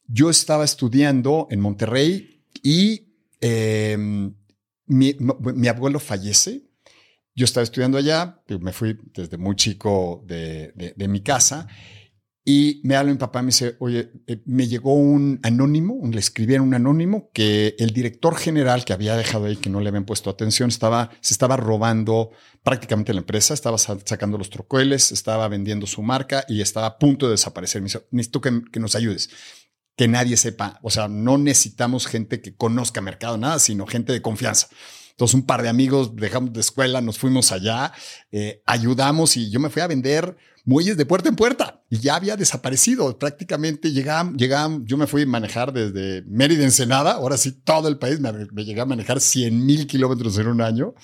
[0.08, 4.34] Yo estaba estudiando en Monterrey y em,
[4.86, 5.16] mi,
[5.68, 6.64] abuelo fallece.
[7.34, 11.68] Yo estaba estudiando allá, me fui desde muy chico de, de mi casa
[12.48, 16.68] y me habla mi papá me dice, oye, eh, me llegó un anónimo, le escribieron
[16.68, 20.30] un anónimo que el director general que había dejado ahí, que no le habían puesto
[20.30, 22.30] atención, estaba, se estaba robando
[22.62, 27.26] prácticamente la empresa, estaba sacando los trocueles, estaba vendiendo su marca y estaba a punto
[27.26, 27.82] de desaparecer.
[27.82, 29.28] Me dice, necesito que, que nos ayudes
[29.96, 30.78] que nadie sepa.
[30.82, 34.68] O sea, no necesitamos gente que conozca mercado, nada, sino gente de confianza.
[35.10, 37.92] Entonces, un par de amigos dejamos de escuela, nos fuimos allá,
[38.30, 42.16] eh, ayudamos y yo me fui a vender muelles de puerta en puerta y ya
[42.16, 43.18] había desaparecido.
[43.18, 47.96] Prácticamente llegaban, llegaban, yo me fui a manejar desde Mérida, Ensenada, ahora sí todo el
[47.96, 50.94] país, me, me llegué a manejar 100 mil kilómetros en un año.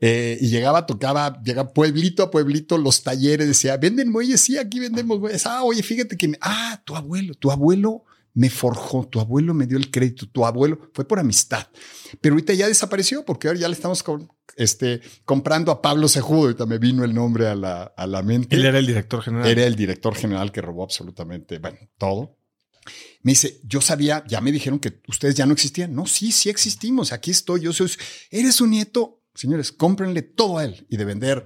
[0.00, 4.80] Eh, y llegaba, tocaba, llegaba pueblito a pueblito, los talleres, decía, venden muelles, sí, aquí
[4.80, 5.44] vendemos muelles.
[5.46, 8.04] Ah, oye, fíjate que, ah, tu abuelo, tu abuelo
[8.38, 11.66] me forjó, tu abuelo me dio el crédito, tu abuelo fue por amistad.
[12.20, 14.04] Pero ahorita ya desapareció porque ahora ya le estamos
[14.54, 16.42] este, comprando a Pablo Sejudo.
[16.42, 18.54] Ahorita me vino el nombre a la, a la mente.
[18.54, 19.48] Él era el director general.
[19.48, 22.38] Era el director general que robó absolutamente, bueno, todo.
[23.22, 25.92] Me dice, yo sabía, ya me dijeron que ustedes ya no existían.
[25.92, 27.12] No, sí, sí existimos.
[27.12, 27.62] Aquí estoy.
[27.62, 27.90] Yo soy,
[28.30, 29.20] eres un nieto.
[29.34, 31.44] Señores, cómprenle todo a él y de vender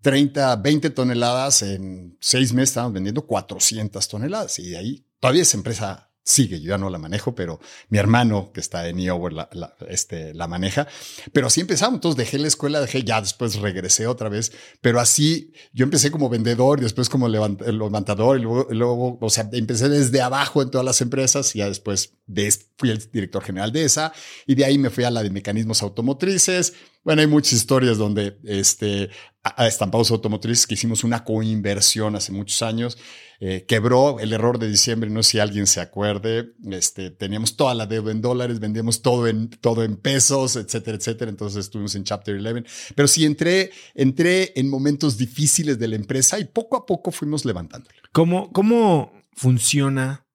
[0.00, 5.58] 30, 20 toneladas en seis meses estamos vendiendo 400 toneladas y de ahí todavía esa
[5.58, 9.48] empresa sigue, yo ya no la manejo, pero mi hermano que está en Iowa la,
[9.52, 10.86] la, este, la maneja.
[11.32, 11.96] Pero así empezamos.
[11.96, 14.52] Entonces dejé la escuela, dejé ya, después regresé otra vez.
[14.80, 19.30] Pero así yo empecé como vendedor y después como levant, levantador y luego, luego, o
[19.30, 23.42] sea, empecé desde abajo en todas las empresas y ya después de, fui el director
[23.42, 24.12] general de esa
[24.46, 26.74] y de ahí me fui a la de mecanismos automotrices.
[27.02, 29.08] Bueno, hay muchas historias donde este,
[29.42, 32.98] a, estampados automotrices que hicimos una coinversión hace muchos años
[33.42, 37.72] eh, quebró el error de diciembre, no sé si alguien se acuerde, este, teníamos toda
[37.74, 42.04] la deuda en dólares, vendíamos todo en, todo en pesos, etcétera, etcétera, entonces estuvimos en
[42.04, 46.84] Chapter 11, pero sí entré, entré en momentos difíciles de la empresa y poco a
[46.84, 47.96] poco fuimos levantándole.
[48.12, 50.26] ¿Cómo, cómo funciona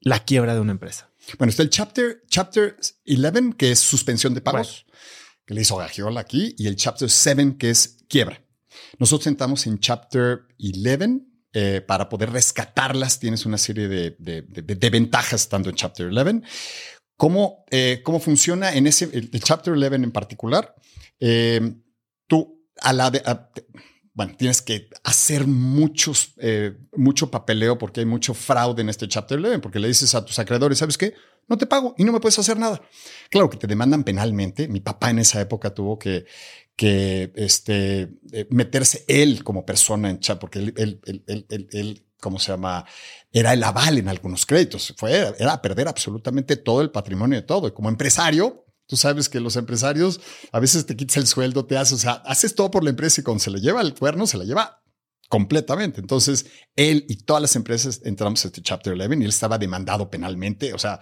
[0.00, 1.12] la quiebra de una empresa?
[1.38, 4.98] Bueno, está el Chapter, chapter 11, que es suspensión de pagos, bueno.
[5.48, 8.38] Que le hizo Gagiola aquí, y el Chapter 7, que es quiebra.
[8.98, 11.22] Nosotros entramos en Chapter 11
[11.54, 16.42] eh, para poder rescatarlas tienes una serie de, ventajas estando en Chapter 11.
[17.16, 20.74] ¿Cómo, eh, cómo funciona en ese, el, Chapter 11 en particular?
[21.18, 21.76] Eh,
[22.26, 23.22] tú, a la de,
[24.18, 29.38] bueno, tienes que hacer muchos, eh, mucho papeleo porque hay mucho fraude en este Chapter
[29.38, 31.14] 11, porque le dices a tus acreedores, ¿sabes qué?
[31.46, 32.82] No te pago y no me puedes hacer nada.
[33.30, 34.66] Claro que te demandan penalmente.
[34.66, 36.26] Mi papá en esa época tuvo que,
[36.74, 38.10] que este,
[38.50, 42.84] meterse él como persona en chat, porque él, él, él, él, él ¿cómo se llama?
[43.32, 44.94] Era el aval en algunos créditos.
[44.96, 47.68] Fue, era perder absolutamente todo el patrimonio de todo.
[47.68, 50.20] Y como empresario, tú sabes que los empresarios
[50.50, 53.20] a veces te quitas el sueldo, te haces, o sea, haces todo por la empresa
[53.20, 54.82] y cuando se le lleva el cuerno, se la lleva
[55.28, 56.00] completamente.
[56.00, 60.10] Entonces, él y todas las empresas entramos a este Chapter 11 y él estaba demandado
[60.10, 60.72] penalmente.
[60.72, 60.98] O sea,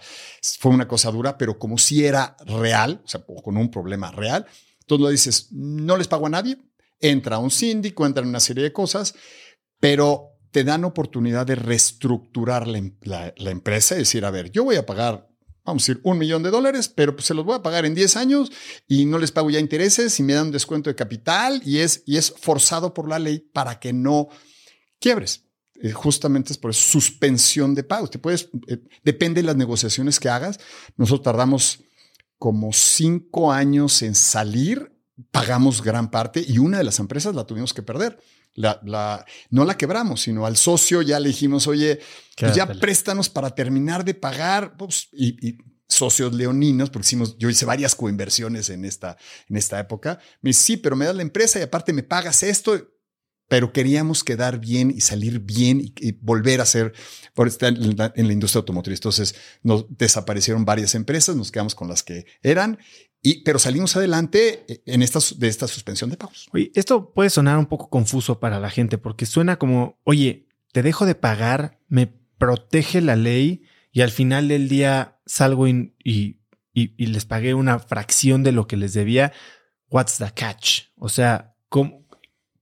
[0.59, 4.45] fue una cosa dura, pero como si era real, o sea, con un problema real,
[4.81, 6.57] entonces lo dices, no les pago a nadie,
[6.99, 9.15] entra un síndico, entra una serie de cosas,
[9.79, 14.85] pero te dan oportunidad de reestructurar la, empresa y decir, a ver, yo voy a
[14.85, 15.29] pagar,
[15.67, 17.93] vamos a decir, un millón de dólares, pero pues se los voy a pagar en
[17.93, 18.51] 10 años
[18.87, 22.03] y no les pago ya intereses y me dan un descuento de capital y es,
[22.05, 24.29] y es forzado por la ley para que no
[24.99, 25.43] quiebres.
[25.75, 28.09] Eh, justamente es por suspensión de pagos.
[28.09, 30.59] Te puedes, eh, depende de las negociaciones que hagas.
[30.95, 31.79] Nosotros tardamos
[32.39, 34.91] como cinco años en salir,
[35.31, 38.19] pagamos gran parte y una de las empresas la tuvimos que perder.
[38.57, 41.99] La, la, no la quebramos, sino al socio ya le dijimos, oye,
[42.35, 44.75] pues ya préstanos para terminar de pagar.
[45.13, 45.57] Y, y,
[45.89, 49.15] socios leoninos, porque hicimos, yo hice varias coinversiones en esta,
[49.47, 50.19] en esta época.
[50.41, 52.75] Me dice, sí, pero me das la empresa y aparte me pagas esto
[53.47, 56.93] pero queríamos quedar bien y salir bien y, volver a ser
[57.61, 58.99] en la, industria automotriz.
[58.99, 62.77] Entonces nos desaparecieron varias empresas, nos quedamos con las que eran,
[63.21, 66.49] y, pero salimos adelante en esta, de esta suspensión de pagos.
[66.73, 71.05] Esto puede sonar un poco confuso para la gente porque suena como, oye, te dejo
[71.05, 72.07] de pagar, me
[72.37, 76.37] protege la ley y al final del día salgo y
[76.73, 79.31] les pagué una fracción de lo que les debía.
[79.89, 80.83] What's the catch?
[80.97, 82.06] O sea, ¿cómo?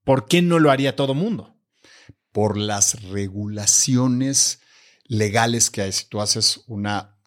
[0.05, 1.57] ¿Por qué no lo haría todo mundo?
[2.31, 4.61] Por las regulaciones
[5.07, 5.91] legales que hay.
[5.91, 7.17] Si tú haces una...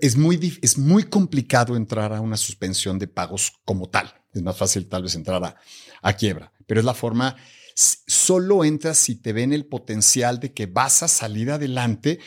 [0.00, 4.14] Es muy, es muy complicado entrar a una suspensión de pagos como tal.
[4.32, 5.56] Es más fácil tal vez entrar
[6.02, 7.36] a, quiebra, pero es la forma...
[7.74, 12.18] Solo entras si te ven el potencial de que vas a salir adelante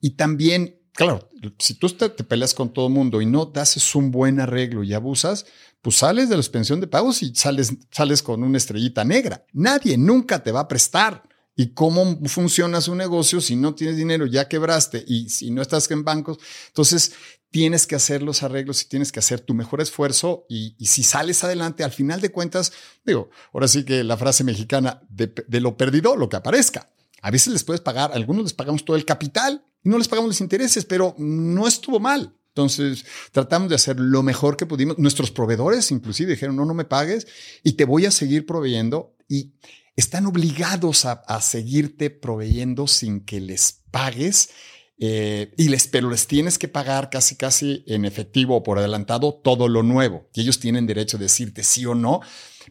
[0.00, 3.94] y también claro, si tú te, te, peleas con todo el mundo y no haces
[3.94, 5.44] un buen arreglo y abusas,
[5.82, 9.44] pues sales de la suspensión de pagos y sales, sales con una estrellita negra.
[9.52, 11.24] Nadie nunca te va a prestar.
[11.54, 15.90] ¿Y cómo funciona su negocio si no tienes dinero, ya quebraste y si no estás
[15.90, 16.38] en bancos?
[16.68, 17.12] Entonces,
[17.50, 21.44] tienes que hacer los arreglos y tienes que hacer tu mejor esfuerzo y, si sales
[21.44, 22.72] adelante, al final de cuentas,
[23.04, 26.90] digo, ahora sí que la frase mexicana de, lo perdido, lo que aparezca.
[27.20, 30.30] A veces les puedes pagar, algunos les pagamos todo el capital y no les pagamos
[30.30, 32.34] los intereses, pero no estuvo mal.
[32.54, 34.98] Entonces, tratamos de hacer lo mejor que pudimos.
[34.98, 37.26] Nuestros proveedores inclusive dijeron, no, no me pagues
[37.62, 39.16] y te voy a seguir proveyendo.
[39.26, 39.54] Y
[39.96, 44.50] están obligados a, seguirte proveyendo sin que les pagues.
[44.98, 49.40] Eh, y les, pero les tienes que pagar casi, casi en efectivo o por adelantado
[49.42, 50.28] todo lo nuevo.
[50.34, 52.20] Y ellos tienen derecho a decirte sí o no.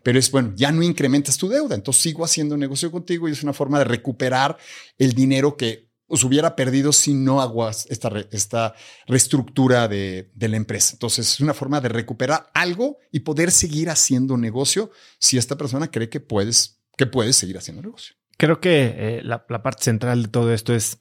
[0.03, 1.73] Pero es bueno, ya no incrementas tu deuda.
[1.73, 4.57] Entonces sigo haciendo negocio contigo y es una forma de recuperar
[4.99, 8.75] el dinero que os hubiera perdido si no hago esta, re, esta
[9.07, 10.91] reestructura de, de, la empresa.
[10.93, 15.89] Entonces es una forma de recuperar algo y poder seguir haciendo negocio si esta persona
[15.89, 18.15] cree que puedes, que puedes seguir haciendo negocio.
[18.37, 20.99] Creo que eh, la, la, parte central de todo esto es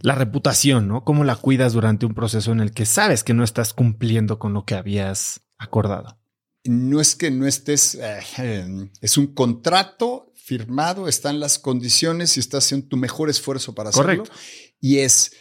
[0.00, 1.04] la reputación, ¿no?
[1.04, 4.54] Cómo la cuidas durante un proceso en el que sabes que no estás cumpliendo con
[4.54, 6.18] lo que habías acordado.
[6.64, 12.64] No es que no estés, eh, es un contrato firmado, están las condiciones y estás
[12.64, 14.22] haciendo tu mejor esfuerzo para hacerlo.
[14.22, 14.32] Correcto.
[14.80, 15.32] Y es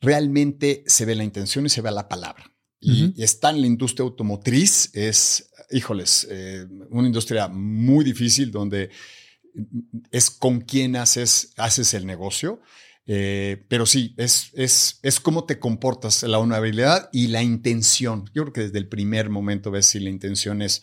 [0.00, 2.44] realmente se ve la intención y se ve la palabra.
[2.78, 8.90] Y, está en la industria automotriz, es, híjoles, eh, una industria muy difícil donde
[10.12, 12.60] es con quién haces, haces el negocio.
[13.06, 18.30] Eh, pero sí, es, es, es cómo te comportas, la honorabilidad y la intención.
[18.32, 20.82] Yo creo que desde el primer momento ves si la intención es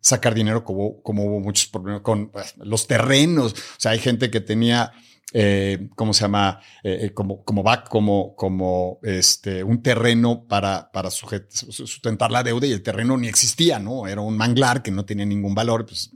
[0.00, 3.52] sacar dinero, como, como hubo muchos problemas con pues, los terrenos.
[3.52, 4.92] O sea, hay gente que tenía
[5.32, 6.60] eh, ¿cómo se llama?
[6.82, 12.66] Eh, eh, como, como back, como, como este, un terreno para, para sustentar la deuda
[12.66, 14.06] y el terreno ni existía, ¿no?
[14.08, 16.10] Era un manglar que no tenía ningún valor, pues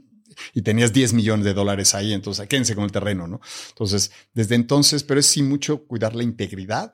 [0.53, 3.41] y tenías 10 millones de dólares ahí, entonces quédense con el terreno, ¿no?
[3.69, 6.93] Entonces, desde entonces, pero es sí mucho cuidar la integridad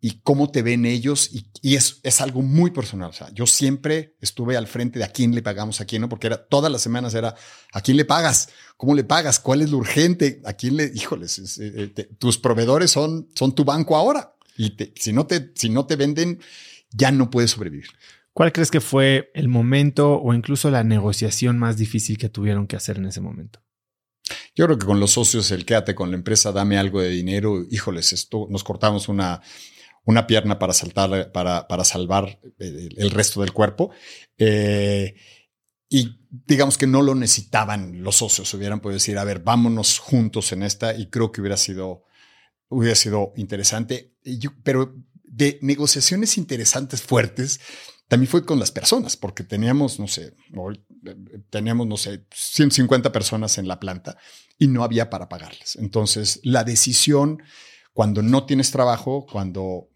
[0.00, 3.10] y cómo te ven ellos y, y, es, es algo muy personal.
[3.10, 6.08] O sea, yo siempre estuve al frente de a quién le pagamos a quién, ¿no?
[6.08, 7.34] Porque era todas las semanas era
[7.72, 11.58] a quién le pagas, cómo le pagas, cuál es lo urgente, a quién le, híjoles,
[11.58, 15.86] eh, eh, tus proveedores son, son tu banco ahora y si no te, si no
[15.86, 16.40] te venden,
[16.92, 17.88] ya no puedes sobrevivir.
[18.32, 22.76] ¿Cuál crees que fue el momento o incluso la negociación más difícil que tuvieron que
[22.76, 23.60] hacer en ese momento?
[24.54, 27.64] Yo creo que con los socios, el quédate con la empresa, dame algo de dinero,
[27.70, 29.40] híjoles, esto nos cortamos una,
[30.04, 33.90] una pierna para saltar, para, para salvar eh, el, resto del cuerpo.
[34.38, 35.14] Eh,
[35.88, 40.52] y digamos que no lo necesitaban los socios, hubieran podido decir, a ver, vámonos juntos
[40.52, 42.04] en esta y creo que hubiera sido,
[42.68, 44.14] hubiera sido interesante.
[44.62, 47.60] pero de negociaciones interesantes, fuertes,
[48.10, 50.34] también fue con las personas, porque teníamos, no sé,
[51.48, 54.18] teníamos, no sé, 150 personas en la planta
[54.58, 55.76] y no había para pagarles.
[55.76, 57.40] Entonces, la decisión,
[57.92, 59.90] cuando no tienes trabajo, cuando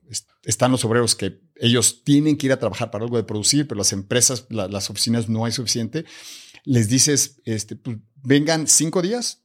[0.45, 3.79] están los obreros que ellos tienen que ir a trabajar para algo de producir, pero
[3.79, 6.05] las empresas, las oficinas no hay suficiente,
[6.63, 9.43] les dices, este, pues, vengan cinco días,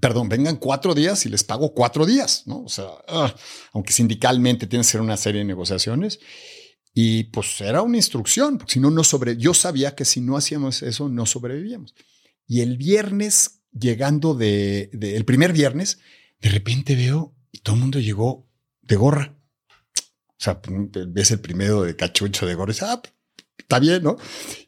[0.00, 2.62] perdón, vengan cuatro días y les pago cuatro días, ¿no?
[2.62, 3.34] O sea, ah,
[3.74, 6.18] aunque sindicalmente tiene que ser una serie de negociaciones.
[6.92, 9.36] Y pues era una instrucción, si no, no sobre.
[9.36, 11.94] Yo sabía que si no hacíamos eso, no sobrevivíamos.
[12.46, 16.00] Y el viernes, llegando de, el primer viernes,
[16.40, 18.48] de repente veo y todo el mundo llegó
[18.82, 19.36] de gorra.
[19.96, 23.02] O sea, ves el primero de cachucho de gorra y dices, ah,
[23.56, 24.16] está bien, ¿no?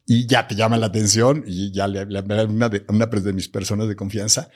[0.06, 3.32] Y ya te llama la atención y ya le hablé a una de, una de
[3.32, 4.48] mis personas de confianza.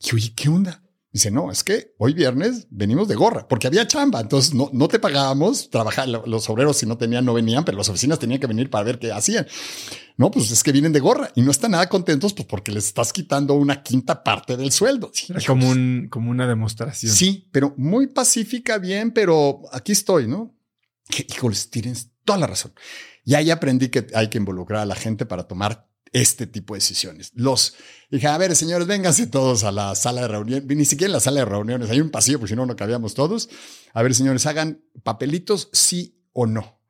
[0.00, 0.83] Y oye, ¿qué onda?
[1.14, 4.88] Dice, no, es que hoy viernes venimos de gorra, porque había chamba, entonces no, no
[4.88, 8.48] te pagábamos, trabajar, los obreros si no tenían no venían, pero las oficinas tenían que
[8.48, 9.46] venir para ver qué hacían.
[10.16, 12.86] No, pues es que vienen de gorra y no están nada contentos pues porque les
[12.86, 15.12] estás quitando una quinta parte del sueldo.
[15.46, 17.12] como, un, como una demostración.
[17.12, 20.52] Sí, pero muy pacífica, bien, pero aquí estoy, ¿no?
[21.28, 22.72] Híjoles, tienes toda la razón.
[23.24, 26.78] Y ahí aprendí que hay que involucrar a la gente para tomar este tipo de
[26.78, 27.32] decisiones.
[27.34, 27.74] Los
[28.08, 31.20] dije, a ver, señores, vénganse todos a la sala de reunión, ni siquiera en la
[31.20, 33.50] sala de reuniones, hay un pasillo, porque si no, no cabíamos todos.
[33.92, 36.80] A ver, señores, hagan papelitos sí o no.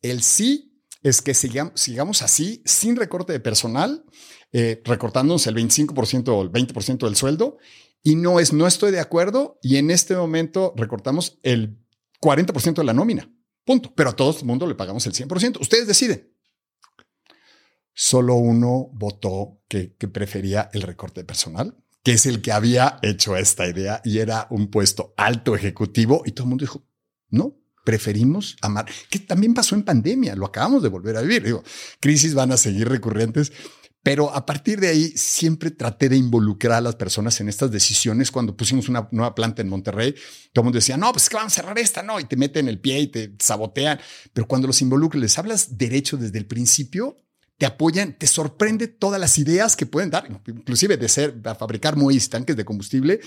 [0.00, 4.06] El sí es que sigamos, sigamos así, sin recorte de personal,
[4.52, 7.58] eh, recortándonos el 25% o el 20% del sueldo,
[8.02, 11.78] y no es no estoy de acuerdo, y en este momento recortamos el
[12.22, 13.30] 40% de la nómina.
[13.66, 13.92] Punto.
[13.94, 15.60] Pero a todo el mundo le pagamos el 100%.
[15.60, 16.31] Ustedes deciden
[17.94, 23.68] solo uno votó que, prefería el recorte personal, que es el que había hecho esta
[23.68, 26.86] idea y era un puesto alto ejecutivo y todo el mundo dijo,
[27.30, 31.42] no, preferimos amar, que también pasó en pandemia, lo acabamos de volver a vivir.
[31.42, 31.62] Digo,
[32.00, 33.52] crisis van a seguir recurrentes,
[34.02, 38.32] pero a partir de ahí siempre traté de involucrar a las personas en estas decisiones.
[38.32, 40.12] Cuando pusimos una nueva planta en Monterrey,
[40.52, 42.68] todo el mundo decía, no, pues que vamos a cerrar esta, no, y te meten
[42.68, 44.00] el pie y te sabotean.
[44.32, 47.16] Pero cuando los involucras, les hablas derecho desde el principio,
[47.62, 51.94] te apoyan, te sorprende todas las ideas que pueden dar, inclusive de ser, a fabricar
[51.94, 53.20] MOIs, tanques de combustible.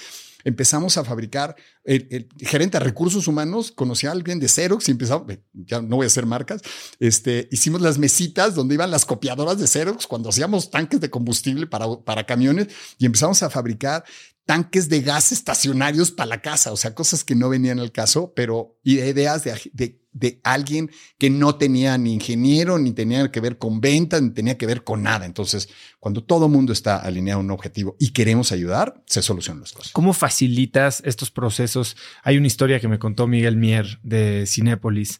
[0.44, 5.34] Empezamos a fabricar, el, gerente de recursos humanos conocía a alguien de Xerox y empezamos,
[5.54, 6.62] ya no voy a hacer marcas,
[7.00, 11.66] este, hicimos las mesitas donde iban las copiadoras de Xerox cuando hacíamos tanques de combustible
[11.66, 12.68] para, para camiones
[12.98, 14.04] y empezamos a fabricar
[14.46, 18.34] tanques de gas estacionarios para la casa, o sea, cosas que no venían al caso,
[18.36, 20.02] pero ideas de,
[20.44, 24.66] alguien que no tenía ni ingeniero, ni tenía que ver con ventas, ni tenía que
[24.66, 25.26] ver con nada.
[25.26, 25.68] Entonces,
[26.00, 29.92] cuando todo mundo está alineado a un objetivo y queremos ayudar, se solucionan las cosas.
[29.92, 31.98] ¿Cómo facilitas estos procesos?
[32.24, 35.20] Hay una historia que me contó Miguel Mier de Cinépolis.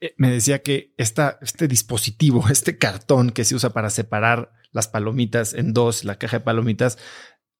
[0.00, 5.54] Eh, me decía que este dispositivo, este cartón que se usa para separar las palomitas
[5.54, 6.98] en dos, la caja de palomitas,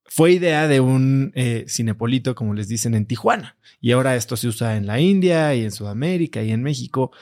[0.08, 3.56] fue idea de un eh, cinepolito, como les dicen, en Tijuana.
[3.80, 7.12] Y ahora esto se usa en la India y en Sudamérica y en México.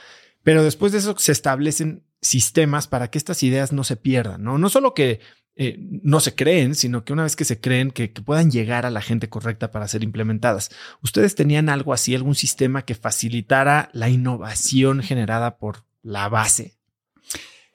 [0.42, 4.58] Pero después de eso se establecen sistemas para que estas ideas no se pierdan, ¿no?
[4.58, 5.20] No solo que
[5.56, 8.90] eh, no se creen, sino que una vez que se creen, que, puedan llegar a
[8.90, 10.70] la gente correcta para ser implementadas.
[11.00, 16.74] ¿Ustedes tenían algo así, algún sistema que facilitara la innovación generada por la base?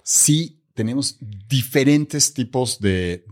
[0.04, 3.26] Sí, tenemos diferentes tipos de,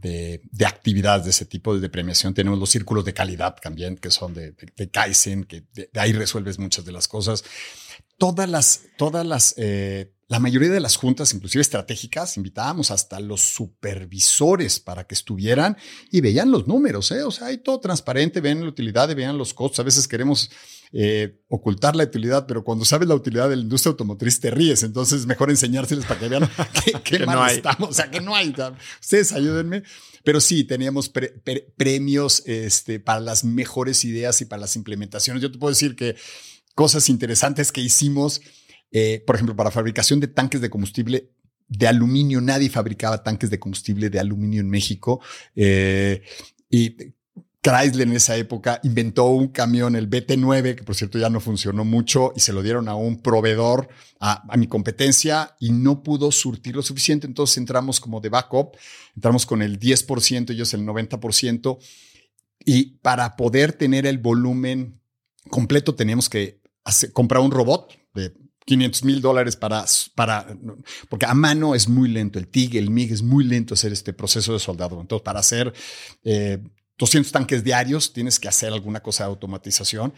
[0.66, 2.34] actividades de ese tipo de premiación.
[2.34, 4.54] Tenemos los círculos de calidad también, que son de,
[4.92, 7.46] Kaizen, que de, ahí resuelves muchas de las cosas.
[8.18, 13.40] Todas las, todas las eh, la mayoría de las juntas, inclusive estratégicas, invitábamos hasta los
[13.40, 15.78] supervisores para que estuvieran
[16.12, 17.24] y veían los números, ¿eh?
[17.24, 19.80] O sea, hay todo transparente, ven la utilidad, vean los costos.
[19.80, 20.52] A veces queremos
[20.92, 24.84] eh, ocultar la utilidad, pero cuando sabes la utilidad de la industria automotriz te ríes.
[24.84, 26.50] Entonces, mejor enseñárseles para que vean
[27.06, 27.90] qué, mal estamos.
[27.90, 28.54] O sea, que no hay.
[29.00, 29.84] Ustedes ayúdenme.
[30.26, 31.10] Pero sí, teníamos
[31.78, 35.42] premios este, para las mejores ideas y para las implementaciones.
[35.42, 36.18] Yo te puedo decir que
[36.78, 38.42] cosas interesantes que hicimos
[38.92, 41.32] eh, por ejemplo, para fabricación de tanques de combustible
[41.68, 45.20] de aluminio, nadie fabricaba tanques de combustible de aluminio en México.
[45.56, 46.22] Eh,
[46.70, 46.96] y
[47.62, 51.84] Chrysler en esa época inventó un camión, el BT9, que por cierto ya no funcionó
[51.84, 56.32] mucho, y se lo dieron a un proveedor, a, a, mi competencia, y no pudo
[56.32, 57.28] surtir lo suficiente.
[57.28, 58.78] Entonces entramos como de backup,
[59.16, 61.78] entramos con el 10%, ellos el 90%,
[62.64, 65.02] y para poder tener el volumen
[65.48, 66.57] completo teníamos que
[67.14, 68.34] comprar un robot de
[68.68, 70.46] 500 mil dólares para, para,
[71.10, 74.12] porque a mano es muy lento, el TIG, el MIG es muy lento hacer este
[74.12, 75.00] proceso de soldado.
[75.00, 75.74] Entonces, para hacer
[76.24, 80.14] 200 eh, tanques diarios, tienes que hacer alguna cosa de automatización.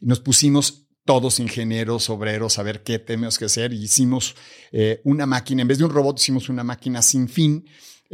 [0.00, 3.72] Y nos pusimos todos ingenieros, obreros, a ver qué tenemos que hacer.
[3.72, 4.36] Y hicimos
[4.70, 7.64] eh, una máquina, en vez de un robot, hicimos una máquina sin fin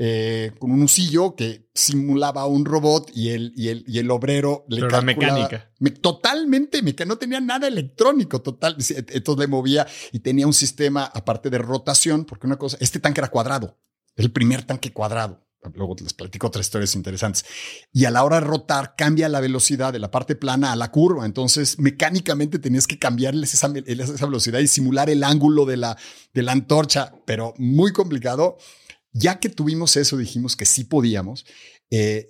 [0.03, 4.64] eh, con un usillo que simulaba un robot y el, y el, y el obrero
[4.66, 5.70] le Pero mecánica.
[6.01, 8.78] totalmente mecánica, no tenía nada electrónico, total.
[8.78, 13.20] Entonces le movía y tenía un sistema aparte de rotación, porque una cosa, este tanque
[13.20, 13.78] era cuadrado,
[14.16, 15.46] el primer tanque cuadrado.
[15.74, 17.44] Luego les platico otras historias interesantes.
[17.92, 20.90] Y a la hora de rotar, cambia la velocidad de la parte plana a la
[20.90, 21.26] curva.
[21.26, 25.98] Entonces, mecánicamente tenías que cambiarles esa, esa velocidad y simular el ángulo de la,
[26.32, 28.57] de la antorcha, pero muy complicado.
[29.13, 31.45] Ya que tuvimos eso, dijimos que sí podíamos.
[31.91, 32.29] Eh,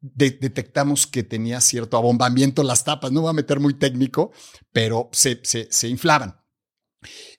[0.00, 3.12] detectamos que tenía cierto abombamiento las tapas.
[3.12, 4.32] No voy a meter muy técnico,
[4.72, 6.40] pero se, se, inflaban.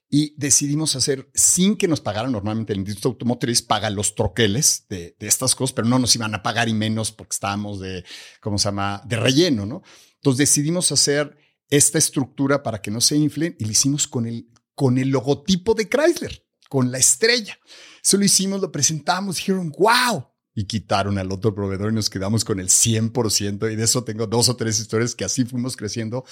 [0.09, 5.15] Y decidimos hacer sin que nos pagaran normalmente el Instituto Automotriz, paga los troqueles de,
[5.19, 8.03] de, estas cosas, pero no nos iban a pagar y menos porque estábamos de,
[8.41, 9.83] ¿cómo se llama?, de relleno, ¿no?
[10.15, 11.37] Entonces decidimos hacer
[11.69, 15.75] esta estructura para que no se inflen y lo hicimos con el, con el logotipo
[15.75, 17.59] de Chrysler, con la estrella.
[18.03, 20.25] Eso lo hicimos, lo presentamos, dijeron, wow.
[20.55, 23.71] Y quitaron al otro proveedor y nos quedamos con el 100%.
[23.71, 26.25] Y de eso tengo dos o tres historias que así fuimos creciendo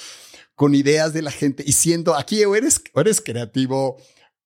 [0.55, 3.97] con ideas de la gente y siendo aquí o eres, o eres creativo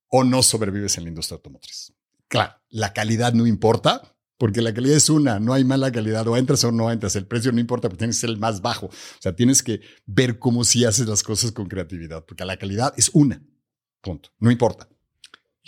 [0.07, 1.93] o no sobrevives en la industria automotriz.
[2.27, 6.35] Claro, la calidad no importa, porque la calidad es una, no hay mala calidad, o
[6.35, 8.87] entras o no entras, el precio no importa, porque tienes que ser el más bajo.
[8.87, 12.93] O sea, tienes que ver cómo si haces las cosas con creatividad, porque la calidad
[12.97, 13.41] es una,
[14.01, 14.89] punto, no importa.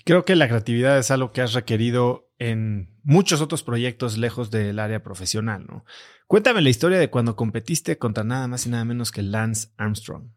[0.03, 4.79] Creo que la creatividad es algo que has requerido en muchos otros proyectos lejos del
[4.79, 5.85] área profesional, ¿no?
[6.27, 10.29] Cuéntame la historia de cuando competiste contra nada más y nada menos que Lance Armstrong.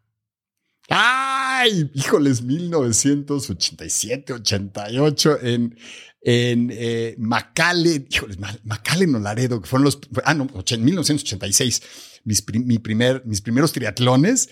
[0.89, 1.91] ¡Ay!
[1.93, 5.77] Híjoles, 1987, 88 en,
[6.21, 11.81] en eh, McAllen, híjoles, McAllen o Laredo, que fueron los, ah, no, 1986,
[12.23, 14.49] mis, mi primer, mis primeros triatlones.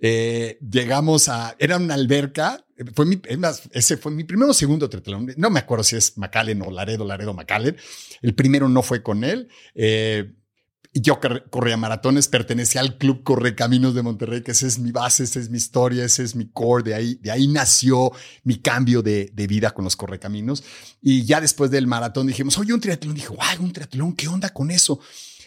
[0.00, 2.63] Eh, llegamos a, era una alberca,
[2.94, 3.20] fue mi,
[3.72, 7.04] ese fue mi primero o segundo triatlón, no me acuerdo si es McAllen o Laredo,
[7.04, 7.76] Laredo, McAllen,
[8.22, 10.34] el primero no fue con él, eh,
[10.96, 11.18] yo
[11.50, 15.50] corría maratones, pertenecía al Club Correcaminos de Monterrey, que esa es mi base, esa es
[15.50, 18.12] mi historia, ese es mi core, de ahí, de ahí nació
[18.44, 20.62] mi cambio de, de vida con los Correcaminos.
[21.02, 24.50] Y ya después del maratón dijimos, oye, un triatlón, dije, guay, un triatlón, ¿qué onda
[24.50, 25.00] con eso?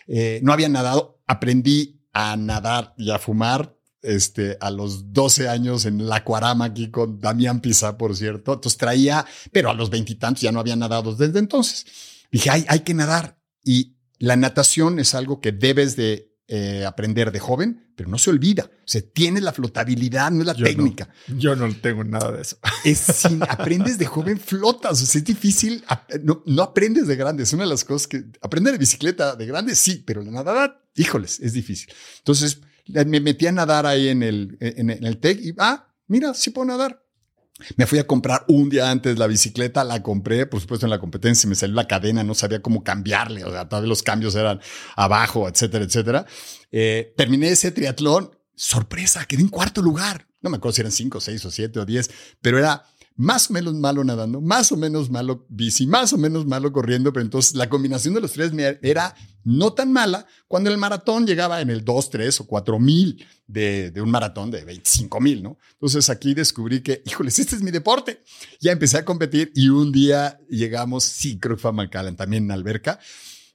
[0.05, 3.76] Eh, no había nadado, aprendí a nadar y a fumar
[4.07, 8.53] este, a los 12 años en la Cuarama aquí con Damián Pisa, por cierto.
[8.53, 11.85] Entonces traía, pero a los veintitantos ya no había nadado desde entonces.
[12.31, 13.37] Dije, hay, hay que nadar.
[13.63, 18.29] Y la natación es algo que debes de eh, aprender de joven, pero no se
[18.29, 18.63] olvida.
[18.63, 21.09] O sea, tiene la flotabilidad, no es la técnica.
[21.27, 22.57] yo no tengo nada de eso.
[22.85, 25.01] Es sin, aprendes de joven, flotas.
[25.01, 25.83] O sea, es difícil.
[26.23, 27.43] No, no aprendes de grande.
[27.43, 30.85] Es una de las cosas que aprender de bicicleta de grande, sí, pero la nadar,
[30.95, 31.93] híjoles, es difícil.
[32.19, 36.49] Entonces, me metí a nadar ahí en el, en, el TEC y, ah, mira, sí
[36.49, 37.03] puedo nadar.
[37.75, 40.99] Me fui a comprar un día antes la bicicleta, la compré, por supuesto en la
[40.99, 44.59] competencia me salió la cadena, no sabía cómo cambiarle, o sea, todavía los cambios eran
[44.95, 46.25] abajo, etcétera, etcétera.
[46.71, 50.27] Eh, terminé ese triatlón, sorpresa, quedé en cuarto lugar.
[50.41, 52.11] No me acuerdo si eran cinco, seis o siete o diez,
[52.41, 52.85] pero era
[53.17, 57.11] más o menos malo nadando, más o menos malo bici, más o menos malo corriendo,
[57.11, 58.51] pero entonces la combinación de los tres
[58.83, 63.25] era no tan mala cuando el maratón llegaba en el 2, 3 o 4 mil
[63.47, 65.57] de, un maratón de 25 mil, ¿no?
[65.73, 68.23] Entonces aquí descubrí que, híjoles, este es mi deporte.
[68.59, 72.43] Ya empecé a competir y un día llegamos, sí, creo que fue a Macallan, también
[72.43, 72.99] en alberca,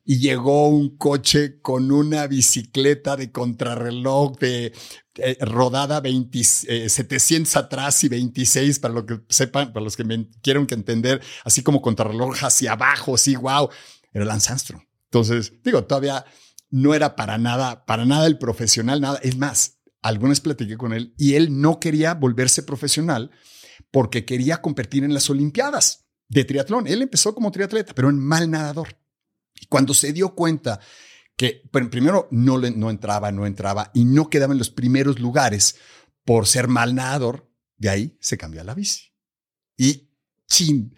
[0.04, 4.72] y llegó un coche con una bicicleta de contrarreloj de
[5.16, 6.42] eh, rodada 20,
[6.88, 10.74] 700 eh, atrás y 26 para lo que sepan, para los que me quieren que
[10.74, 13.68] entender, así como contrarreloj hacia abajo, sí, wow,
[14.12, 14.52] era Lance.
[15.04, 16.24] Entonces, digo, todavía
[16.70, 19.20] no era para nada, para nada el profesional, nada.
[19.22, 23.30] Es más, algunas platiqué con él y él no quería volverse profesional
[23.90, 26.86] porque quería competir en las Olimpiadas de triatlón.
[26.86, 28.96] Él empezó como triatleta, pero en mal nadador.
[29.62, 30.80] Y cuando se dio cuenta
[31.36, 35.76] que primero no, le, no entraba, no entraba y no quedaba en los primeros lugares
[36.24, 39.12] por ser mal nadador, de ahí se cambió a la bici.
[39.76, 40.10] Y
[40.48, 40.96] chin,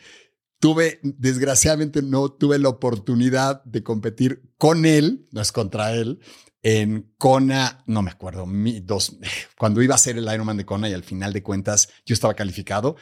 [0.59, 6.21] tuve, desgraciadamente no tuve la oportunidad de competir con él, no es contra él,
[6.67, 8.47] en Kona, no me acuerdo,
[8.83, 9.19] dos,
[9.59, 12.33] cuando iba a ser el Ironman de Kona y al final de cuentas yo estaba
[12.33, 12.97] calificado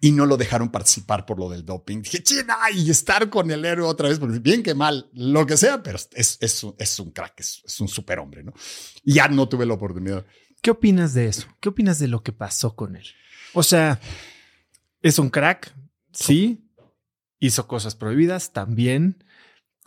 [0.00, 2.02] y no lo dejaron participar por lo del doping.
[2.02, 5.56] Dije, china, y estar con el héroe otra vez, porque bien que mal, lo que
[5.56, 8.52] sea, pero es, es, es un crack, es, es un superhombre, ¿no?
[9.02, 10.24] Y ya no tuve la oportunidad.
[10.62, 11.48] ¿Qué opinas de eso?
[11.58, 13.06] ¿Qué opinas de lo que pasó con él?
[13.52, 14.00] O sea,
[15.02, 15.74] es un crack,
[16.12, 16.70] sí,
[17.40, 19.24] hizo cosas prohibidas también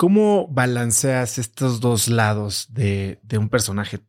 [0.01, 3.99] ¿Cómo balanceas estos dos lados de, un personaje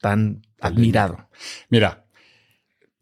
[0.00, 1.28] tan admirado?
[1.68, 2.06] Mira,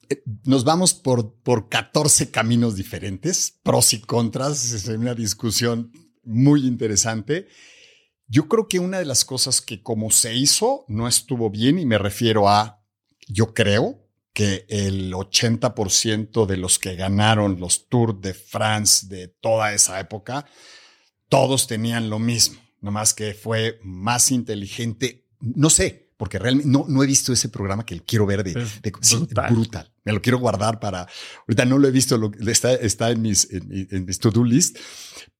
[0.08, 5.92] eh, nos vamos por, por 14 caminos diferentes, pros y contras, es una discusión
[6.24, 7.46] muy interesante.
[8.26, 11.84] Yo creo que una de las cosas que como se hizo no estuvo bien y
[11.84, 12.82] me refiero a,
[13.28, 19.74] yo creo que el 80% de los que ganaron los Tours de France de toda
[19.74, 20.46] esa época
[21.30, 27.02] todos tenían lo mismo, nomás que fue más inteligente, no sé, porque realmente no, no
[27.02, 28.52] he visto ese programa que quiero ver de,
[29.48, 29.90] brutal.
[30.04, 31.06] Me lo quiero guardar para,
[31.46, 34.76] ahorita no lo he visto, lo, está, está en mis, en, mis to-do list,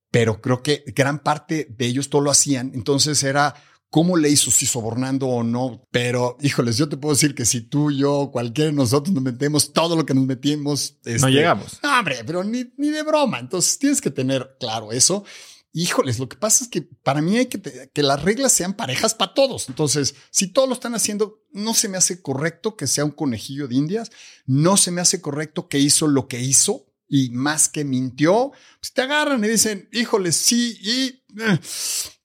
[0.09, 2.71] pero creo que gran parte de ellos todo lo hacían.
[2.73, 3.53] Entonces era,
[3.91, 5.85] cómo le hizo, si sobornando o no.
[5.91, 9.73] Pero, híjoles, yo te puedo decir que si tú, yo, cualquiera de nosotros nos metemos
[9.73, 10.97] todo lo que nos metimos.
[11.05, 11.79] no este, llegamos.
[11.83, 13.37] No, hombre, pero ni, ni de broma.
[13.37, 15.25] Entonces tienes que tener claro eso.
[15.73, 19.15] Híjoles, lo que pasa es que para mí hay que que las reglas sean parejas
[19.15, 19.69] para todos.
[19.69, 23.67] Entonces, si todos lo están haciendo, no se me hace correcto que sea un conejillo
[23.69, 24.11] de indias,
[24.45, 28.93] no se me hace correcto que hizo lo que hizo y más que mintió, pues
[28.93, 31.59] te agarran y dicen, híjoles, sí, y eh,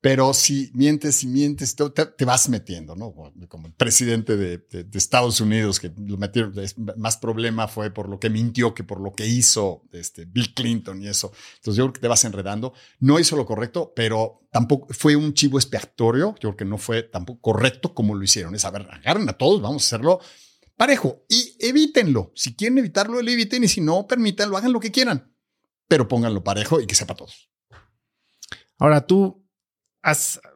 [0.00, 3.12] pero si mientes y mientes, te, vas metiendo, ¿no?
[3.48, 6.54] Como el presidente de, Estados Unidos, que lo metieron,
[6.96, 11.02] más problema fue por lo que mintió que por lo que hizo este, Bill Clinton
[11.02, 11.32] y eso.
[11.56, 12.72] Entonces yo creo que te vas enredando.
[13.00, 16.34] No hizo lo correcto, pero tampoco fue un chivo expiatorio.
[16.34, 18.54] Yo creo que no fue tampoco correcto como lo hicieron.
[18.54, 20.20] Es, a ver, agarren a todos, vamos a hacerlo
[20.76, 22.32] parejo y evítenlo.
[22.34, 25.34] Si quieren evitarlo, lo eviten y si no, permítanlo, hagan lo que quieran,
[25.88, 27.50] pero pónganlo parejo y que sepa todos.
[28.78, 29.46] Ahora tú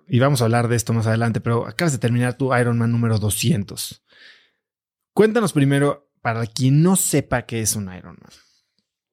[0.09, 3.19] y vamos a hablar de esto más adelante, pero acabas de terminar tu Ironman número
[3.19, 4.05] 200.
[5.13, 8.31] Cuéntanos primero, para quien no sepa qué es un Ironman,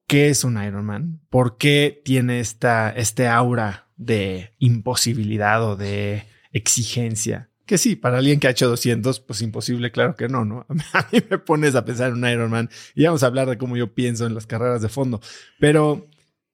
[0.06, 1.20] ¿qué es un Ironman?
[1.28, 7.50] ¿Por qué tiene esta, este aura de imposibilidad o de exigencia?
[7.68, 10.66] Que sí, para alguien que ha hecho 200, pues imposible, claro que no, ¿no?
[10.92, 13.76] A mí me pones a pensar en un Ironman y vamos a hablar de cómo
[13.76, 15.20] yo pienso en las carreras de fondo.
[15.60, 16.08] Pero,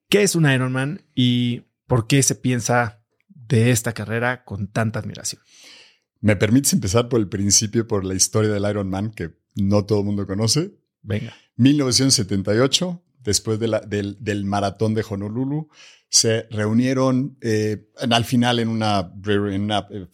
[0.09, 3.01] ¿qué es un Ironman y por qué se piensa
[3.47, 5.41] de esta carrera con tanta admiración.
[6.21, 9.99] ¿Me permites empezar por el principio, por la historia del Iron Man que no todo
[9.99, 10.73] el mundo conoce?
[11.01, 11.35] Venga.
[11.57, 15.69] 1978, después del, maratón de Honolulu,
[16.15, 19.11] se reunieron eh, al final en una,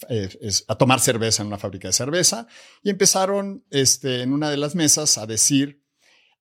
[0.10, 0.34] eh,
[0.68, 2.48] a tomar cerveza en una fábrica de cerveza
[2.82, 5.84] y empezaron este, en una de las mesas a decir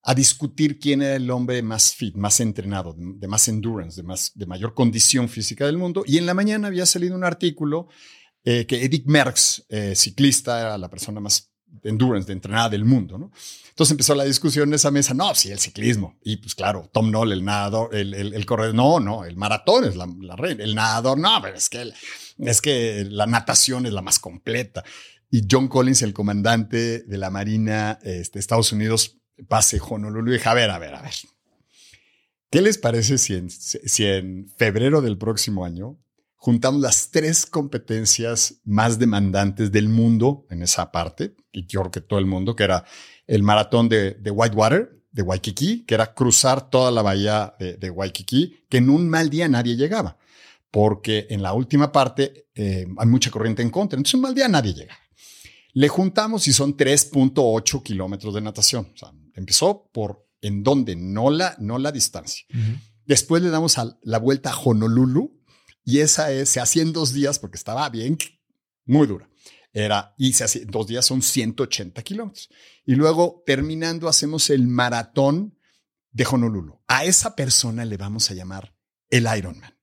[0.02, 4.32] a discutir quién era el hombre más fit, más entrenado, de más endurance, de, más,
[4.34, 6.04] de mayor condición física del mundo.
[6.06, 7.88] Y en la mañana había salido un artículo
[8.42, 11.49] eh, que Edith Merckx, eh, ciclista, era la persona más
[11.82, 13.18] endurance, de entrenada del mundo.
[13.18, 13.32] ¿no?
[13.68, 15.14] Entonces empezó la discusión en esa mesa.
[15.14, 16.18] No, sí, el ciclismo.
[16.22, 18.74] Y pues claro, Tom Noll, el nadador, el, el, corredor.
[18.74, 20.64] No, no, el maratón es la, la reina.
[20.64, 21.92] El nadador, no, pero es que,
[22.38, 24.84] es que la natación es la más completa.
[25.30, 29.18] Y John Collins, el comandante de la Marina este, de Estados Unidos,
[29.48, 31.14] pase Honolulu y dije, a ver, a ver, a ver.
[32.50, 35.98] ¿Qué les parece si en, si en febrero del próximo año
[36.40, 42.00] juntamos las tres competencias más demandantes del mundo en esa parte, y yo creo que
[42.00, 42.84] todo el mundo, que era
[43.26, 48.78] el maratón de, Whitewater, de Waikiki, que era cruzar toda la bahía de, Waikiki, que
[48.78, 50.16] en un mal día nadie llegaba,
[50.70, 54.48] porque en la última parte eh, hay mucha corriente en contra, entonces un mal día
[54.48, 54.98] nadie llega.
[55.74, 58.90] Le juntamos y son 3.8 kilómetros de natación.
[58.94, 62.44] O sea, empezó por en donde, no la, no la distancia.
[63.04, 65.39] Después le damos la vuelta a Honolulu
[65.84, 68.18] y esa es, se hacía en dos días porque estaba bien,
[68.84, 69.28] muy dura.
[69.72, 72.48] Era, y se hacía, dos días son 180 kilómetros.
[72.84, 75.56] Y luego, terminando, hacemos el maratón
[76.10, 76.80] de Honolulu.
[76.88, 78.74] A esa persona le vamos a llamar
[79.10, 79.76] el Ironman.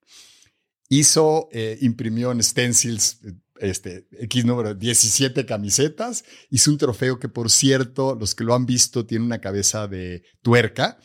[0.90, 3.20] Hizo, eh, imprimió en stencils
[3.60, 6.24] este, X número, 17 camisetas.
[6.50, 10.24] Hizo un trofeo que, por cierto, los que lo han visto, tiene una cabeza de
[10.42, 11.00] tuerca,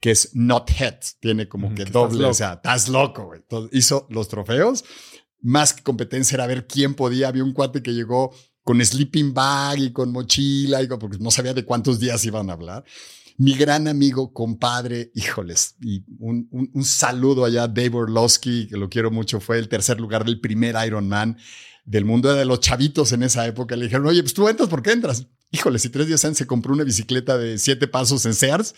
[0.00, 0.98] que es not head.
[1.20, 3.40] Tiene como que doble, o sea, estás loco, güey.
[3.72, 4.84] hizo los trofeos.
[5.40, 7.28] Más que competencia era ver quién podía.
[7.28, 8.32] Había un cuate que llegó
[8.64, 12.52] con sleeping bag y con mochila, y porque no sabía de cuántos días iban a
[12.52, 12.84] hablar.
[13.38, 19.12] Mi gran amigo, compadre, híjoles, y un, un saludo allá, Dave Orlowski, que lo quiero
[19.12, 21.38] mucho, fue el tercer lugar del primer Ironman
[21.84, 23.74] del mundo de los chavitos en esa época.
[23.74, 25.26] Le dijeron, oye, pues tú entras, ¿por qué entras?
[25.50, 28.74] Híjoles, y tres días antes se compró una bicicleta de siete pasos en Sears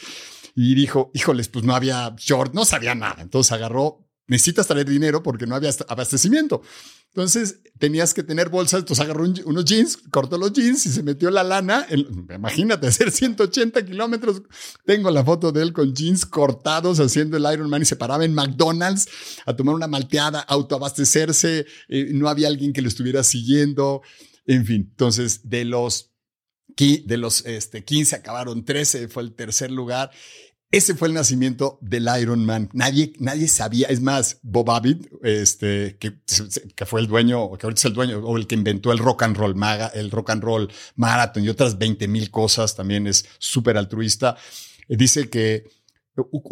[0.62, 3.22] y dijo, híjoles, pues no había short, no sabía nada.
[3.22, 6.60] Entonces agarró, necesitas traer dinero porque no había abastecimiento.
[7.06, 11.30] Entonces tenías que tener bolsas, entonces agarró unos jeans, cortó los jeans y se metió
[11.30, 11.86] la lana.
[12.34, 14.42] imagínate hacer 180 kilómetros.
[14.84, 18.34] Tengo la foto de él con jeans cortados haciendo el Ironman y se paraba en
[18.34, 19.08] McDonald's
[19.46, 21.64] a tomar una malteada, autoabastecerse.
[21.88, 24.02] Eh, no había alguien que lo estuviera siguiendo.
[24.44, 26.10] En fin, entonces de los,
[26.76, 30.10] de los este, 15 acabaron 13, fue el tercer lugar.
[30.72, 32.68] Ese fue el nacimiento del Iron Man.
[32.72, 33.88] Nadie, nadie sabía.
[33.88, 36.14] Es más, Bob Abbott, este, que,
[36.86, 39.36] fue el dueño, que ahorita es el dueño, o el que inventó el rock and
[39.36, 43.76] roll maga, el rock and roll marathon y otras 20 mil cosas, también es súper
[43.76, 44.36] altruista.
[44.88, 45.68] Dice que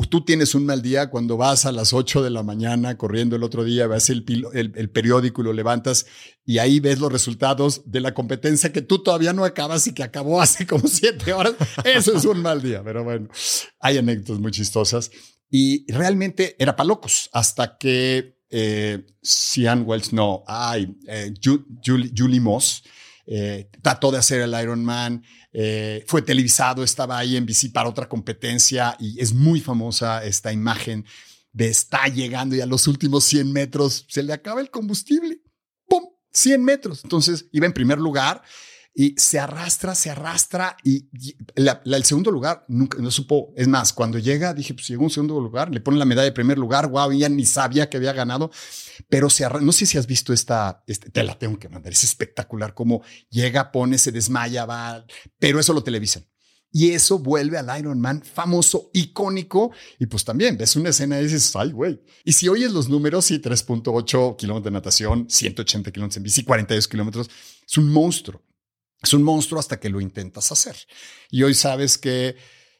[0.08, 3.42] Tú tienes un mal día cuando vas a las 8 de la mañana corriendo el
[3.42, 6.06] otro día, ves el, el, periódico y lo levantas
[6.44, 10.02] y ahí ves los resultados de la competencia que tú todavía no acabas y que
[10.02, 11.54] acabó hace como 7 horas.
[11.84, 13.28] Eso es un mal día, pero bueno,
[13.80, 15.10] hay anécdotas muy chistosas.
[15.50, 22.40] Y realmente era para locos hasta que eh, Cian Wells, no, ay, eh, Julie, Julie
[22.40, 22.82] Moss,
[23.30, 25.22] eh, trató de hacer el Ironman,
[25.52, 30.50] eh, fue televisado, estaba ahí en bici para otra competencia y es muy famosa esta
[30.50, 31.04] imagen
[31.52, 35.42] de está llegando y a los últimos 100 metros se le acaba el combustible.
[35.86, 36.04] ¡Pum!
[36.32, 37.00] 100 metros.
[37.04, 38.42] Entonces iba en primer lugar
[38.98, 41.06] y se arrastra, se arrastra y,
[41.54, 43.52] el segundo lugar nunca no supo.
[43.56, 46.32] Es más, cuando llega, dije, pues llegó un segundo lugar, le ponen la medalla de
[46.32, 48.50] primer lugar, wow, ya ni sabía que había ganado,
[49.08, 49.64] pero se arrastra.
[49.64, 53.02] No sé si has visto esta, este, te la tengo que mandar, es espectacular cómo
[53.30, 55.06] llega, pone, se desmaya, va,
[55.38, 56.26] pero eso lo televisan.
[56.72, 59.70] Y eso vuelve al Iron Man famoso, icónico.
[60.00, 62.02] Y pues también ves una escena y dices, ay, güey.
[62.24, 66.88] Y si oyes los números, sí, 3.8 kilómetros de natación, 180 kilómetros en bici, 42
[66.88, 67.30] kilómetros,
[67.64, 68.42] es un monstruo.
[69.02, 70.76] Es un monstruo hasta que lo intentas hacer.
[71.30, 72.36] Y hoy sabes que,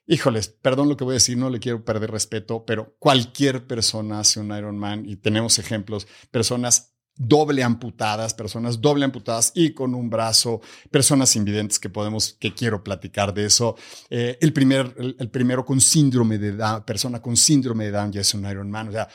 [0.06, 4.20] híjoles, perdón lo que voy a decir, no le quiero perder respeto, pero cualquier persona
[4.20, 10.08] hace un Ironman y tenemos ejemplos, personas doble amputadas, personas doble amputadas y con un
[10.08, 10.60] brazo,
[10.90, 13.76] personas invidentes que podemos, que quiero platicar de eso.
[14.08, 18.20] Eh, el, primer, el, primero con síndrome de Down, persona con síndrome de Down ya
[18.20, 19.08] es un Ironman, o sea,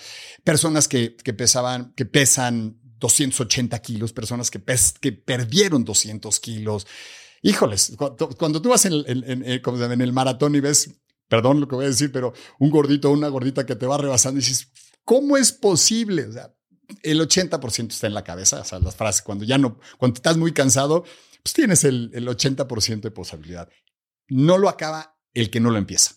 [0.43, 4.61] personas que, que pesaban, que pesan 280 kilos, personas que,
[5.01, 6.87] que perdieron 200 kilos.
[7.41, 7.97] Híjoles,
[8.37, 11.85] cuando, tú vas en el, en, en, el maratón y ves, perdón lo que voy
[11.85, 14.71] a decir, pero un gordito o una gordita que te va rebasando y dices,
[15.03, 16.27] ¿cómo es posible?
[16.27, 16.55] O sea,
[17.01, 20.37] el 80% está en la cabeza, o sea, las frases, cuando ya no, cuando estás
[20.37, 21.03] muy cansado,
[21.43, 23.67] pues tienes el, el 80% de posibilidad.
[24.29, 26.15] No lo acaba el que no lo empieza.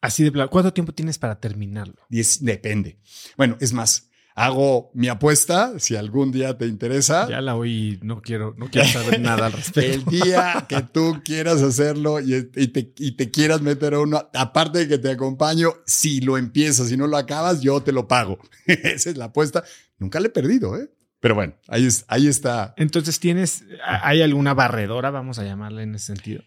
[0.00, 2.04] Así de ¿Cuánto tiempo tienes para terminarlo?
[2.08, 2.98] depende.
[3.36, 7.28] Bueno, es más, hago mi apuesta, si algún día te interesa.
[7.28, 10.10] Ya la oí, no quiero, no quiero saber nada al respecto.
[10.10, 14.80] El día que tú quieras hacerlo y, te, y te quieras meter a uno, aparte
[14.80, 18.38] de que te acompaño, si lo empiezas, y no lo acabas, yo te lo pago.
[18.66, 19.62] Esa es la apuesta.
[19.98, 20.90] Nunca le he perdido, ¿eh?
[21.20, 22.74] Pero bueno, ahí, es, ahí está.
[22.76, 26.42] Entonces, ¿tienes, hay alguna barredora, vamos a llamarla en ese sentido?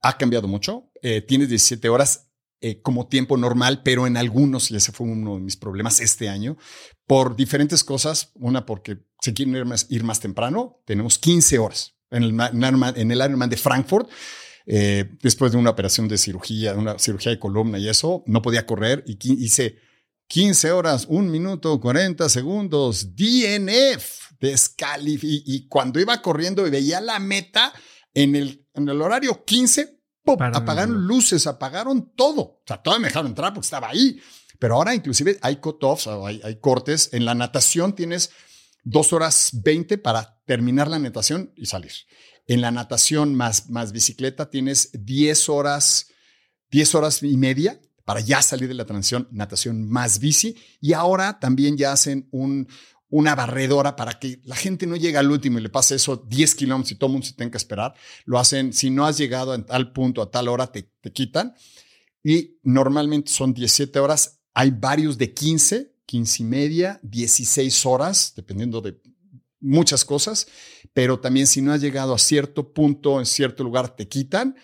[0.00, 0.90] ha cambiado mucho.
[1.02, 2.30] Eh, tienes 17 horas
[2.60, 6.28] eh, como tiempo normal, pero en algunos, y ese fue uno de mis problemas este
[6.28, 6.56] año,
[7.06, 8.32] por diferentes cosas.
[8.34, 13.10] Una, porque se quieren ir más, ir más temprano, tenemos 15 horas en el, en
[13.10, 14.08] el Ironman de Frankfurt.
[14.66, 18.64] Eh, después de una operación de cirugía, una cirugía de columna y eso, no podía
[18.64, 19.76] correr y hice
[20.28, 27.02] 15 horas, 1 minuto, 40 segundos, DNF, descalif y, y cuando iba corriendo y veía
[27.02, 27.74] la meta
[28.14, 30.36] en el, en el horario 15, ¡pum!
[30.40, 32.42] apagaron luces, apagaron todo.
[32.42, 34.20] O sea, todavía me dejaron entrar porque estaba ahí.
[34.58, 37.10] Pero ahora inclusive hay cut-offs, hay, hay cortes.
[37.12, 38.30] En la natación tienes
[38.82, 41.92] dos horas 20 para terminar la natación y salir.
[42.46, 46.08] En la natación más, más bicicleta tienes 10 horas,
[46.70, 50.56] 10 horas y media para ya salir de la transición natación más bici.
[50.80, 52.68] Y ahora también ya hacen un,
[53.10, 56.54] una barredora para que la gente no llegue al último y le pase eso 10
[56.54, 57.94] kilómetros y todo el mundo se tenga que esperar.
[58.24, 61.54] Lo hacen, si no has llegado a tal punto, a tal hora, te, te quitan.
[62.22, 64.40] Y normalmente son 17 horas.
[64.54, 68.98] Hay varios de 15, 15 y media, 16 horas, dependiendo de
[69.60, 70.46] muchas cosas,
[70.92, 74.56] pero también si no has llegado a cierto punto, en cierto lugar, te quitan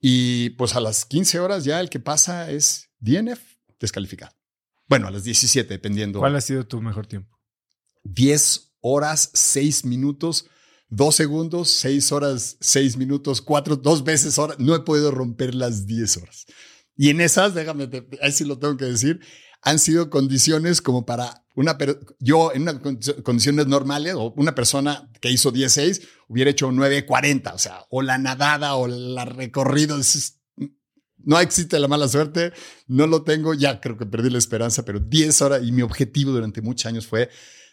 [0.00, 3.40] y pues a las 15 horas ya el que pasa es DNF
[3.78, 4.34] descalificado.
[4.88, 6.18] Bueno, a las 17, dependiendo.
[6.18, 7.37] ¿Cuál ha sido tu mejor tiempo?
[8.14, 10.46] 10 horas, 6 minutos,
[10.90, 14.58] 2 segundos, 6 horas, 6 minutos, 4, dos veces horas.
[14.58, 16.46] No he podido romper las 10 horas.
[16.96, 17.88] Y en esas, déjame,
[18.22, 19.20] ahí sí lo tengo que decir,
[19.62, 21.76] han sido condiciones como para una
[22.20, 22.76] yo en unas
[23.24, 28.18] condiciones normales o una persona que hizo 16 hubiera hecho 9.40, o sea, o la
[28.18, 29.98] nadada o la recorrido.
[31.18, 32.52] No existe la mala suerte,
[32.86, 36.30] no lo tengo, ya creo que perdí la esperanza, pero 10 horas y mi objetivo
[36.30, 37.28] durante muchos años fue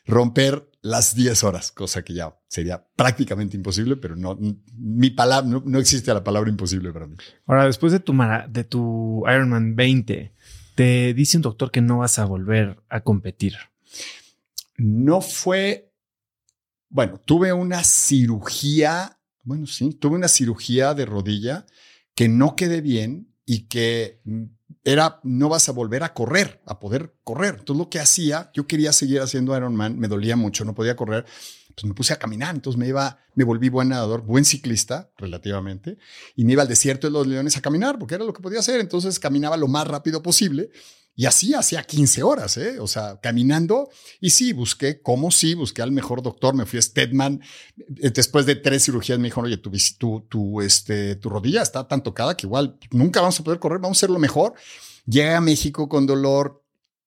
[0.06, 4.38] romper las 10 horas, cosa que ya sería prácticamente imposible, pero no,
[4.78, 7.16] mi palabra, no, no existe la palabra imposible para mí.
[7.48, 8.16] Ahora, después de tu,
[8.50, 10.34] de tu Ironman 20,
[10.76, 13.56] te dice un doctor que no vas a volver a competir.
[14.78, 15.92] No fue,
[16.90, 21.66] bueno, tuve una cirugía, bueno, sí, tuve una cirugía de rodilla
[22.14, 24.22] que no quedé bien y que
[24.86, 27.56] era, no vas a volver a correr, a poder correr.
[27.60, 31.26] Entonces lo que hacía, yo quería seguir haciendo Ironman, me dolía mucho, no podía correr,
[31.76, 35.98] pues me puse a caminar, entonces me iba, me volví buen nadador, buen ciclista relativamente,
[36.36, 38.60] y me iba al desierto de los leones a caminar, porque era lo que podía
[38.60, 40.70] hacer, entonces caminaba lo más rápido posible,
[41.16, 42.80] y así hacía 15 horas, ¿eh?
[42.80, 43.90] o sea, caminando,
[44.20, 47.42] y sí, busqué, como sí, busqué al mejor doctor, me fui a Stedman,
[48.02, 51.88] eh, después de tres cirugías me dijo, oye, tu, tu, tu, este, tu rodilla está
[51.88, 54.54] tan tocada que igual nunca vamos a poder correr, vamos a hacer lo mejor.
[55.06, 56.66] Llegué a México con dolor,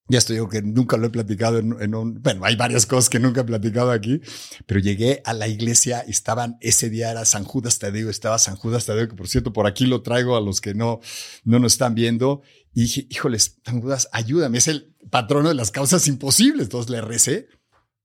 [0.09, 3.19] ya estoy digo que nunca lo he platicado en, un, bueno, hay varias cosas que
[3.19, 4.23] nunca he platicado aquí,
[4.65, 8.87] pero llegué a la iglesia estaban, ese día era San Judas Tadeo, estaba San Judas
[8.87, 11.01] Tadeo, que por cierto, por aquí lo traigo a los que no,
[11.45, 12.41] no nos están viendo.
[12.73, 16.65] Y dije, híjoles, San Judas, ayúdame, es el patrono de las causas imposibles.
[16.65, 17.49] Entonces le recé,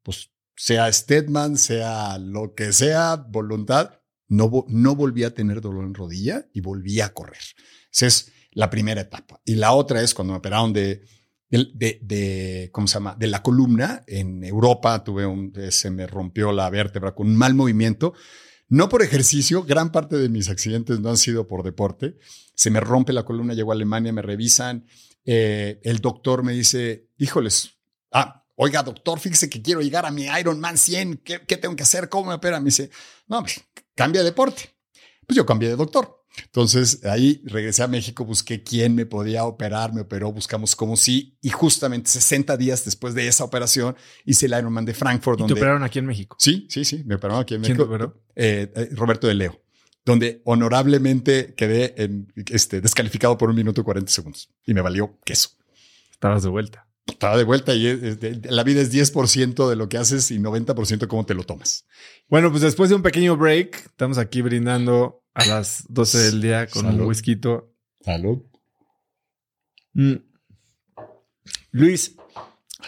[0.04, 5.94] pues sea Stedman, sea lo que sea, voluntad, no, no volví a tener dolor en
[5.94, 7.42] rodilla y volví a correr.
[7.92, 9.42] Esa es la primera etapa.
[9.46, 11.04] Y la otra es cuando me operaron de
[11.74, 13.16] de, de, ¿cómo se llama?
[13.18, 14.04] De la columna.
[14.08, 18.14] En Europa tuve un, se me rompió la vértebra con un mal movimiento.
[18.70, 22.18] No por ejercicio, gran parte de mis accidentes no han sido por deporte.
[22.56, 24.88] Se me rompe la columna, llego a Alemania, me revisan.
[25.26, 27.78] Eh, el doctor me dice, híjoles,
[28.12, 31.18] ah, oiga, doctor, fíjese que quiero llegar a mi Ironman 100.
[31.18, 32.10] ¿Qué, qué tengo que hacer?
[32.10, 32.60] ¿Cómo me opera?
[32.60, 32.90] Me dice,
[33.28, 33.44] no,
[33.96, 34.76] cambia de deporte.
[35.26, 36.23] Pues yo cambié de doctor.
[36.46, 41.38] Entonces ahí regresé a México, busqué quién me podía operar, me operó, buscamos cómo sí,
[41.42, 45.42] y justamente 60 días después de esa operación hice el Ironman de Frankfurt.
[45.42, 46.36] ¿Y te operaron aquí en México?
[46.40, 47.88] Sí, sí, sí, me operaron aquí en México.
[47.88, 49.62] ¿Quién eh, eh, Roberto de Leo,
[50.06, 55.20] donde honorablemente quedé en, este, descalificado por un minuto y 40 segundos y me valió
[55.24, 55.50] queso.
[56.12, 56.88] Estabas de vuelta.
[57.06, 57.84] Estaba de vuelta y
[58.44, 61.86] la vida es 10% de lo que haces y 90% de cómo te lo tomas.
[62.30, 66.68] Bueno, pues después de un pequeño break, estamos aquí brindando a las 12 del día
[66.68, 67.40] con un whisky.
[68.02, 68.44] Salud.
[69.94, 70.16] Mm.
[71.72, 72.16] Luis,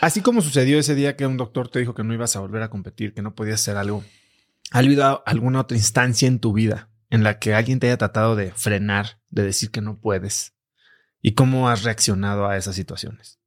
[0.01, 2.61] así como sucedió ese día que un doctor te dijo que no ibas a volver
[2.61, 4.03] a competir, que no podías hacer algo,
[4.71, 8.35] ¿ha habido alguna otra instancia en tu vida en la que alguien te haya tratado
[8.35, 10.53] de frenar, de decir que no puedes?
[11.21, 13.39] ¿Y cómo has reaccionado a esas situaciones?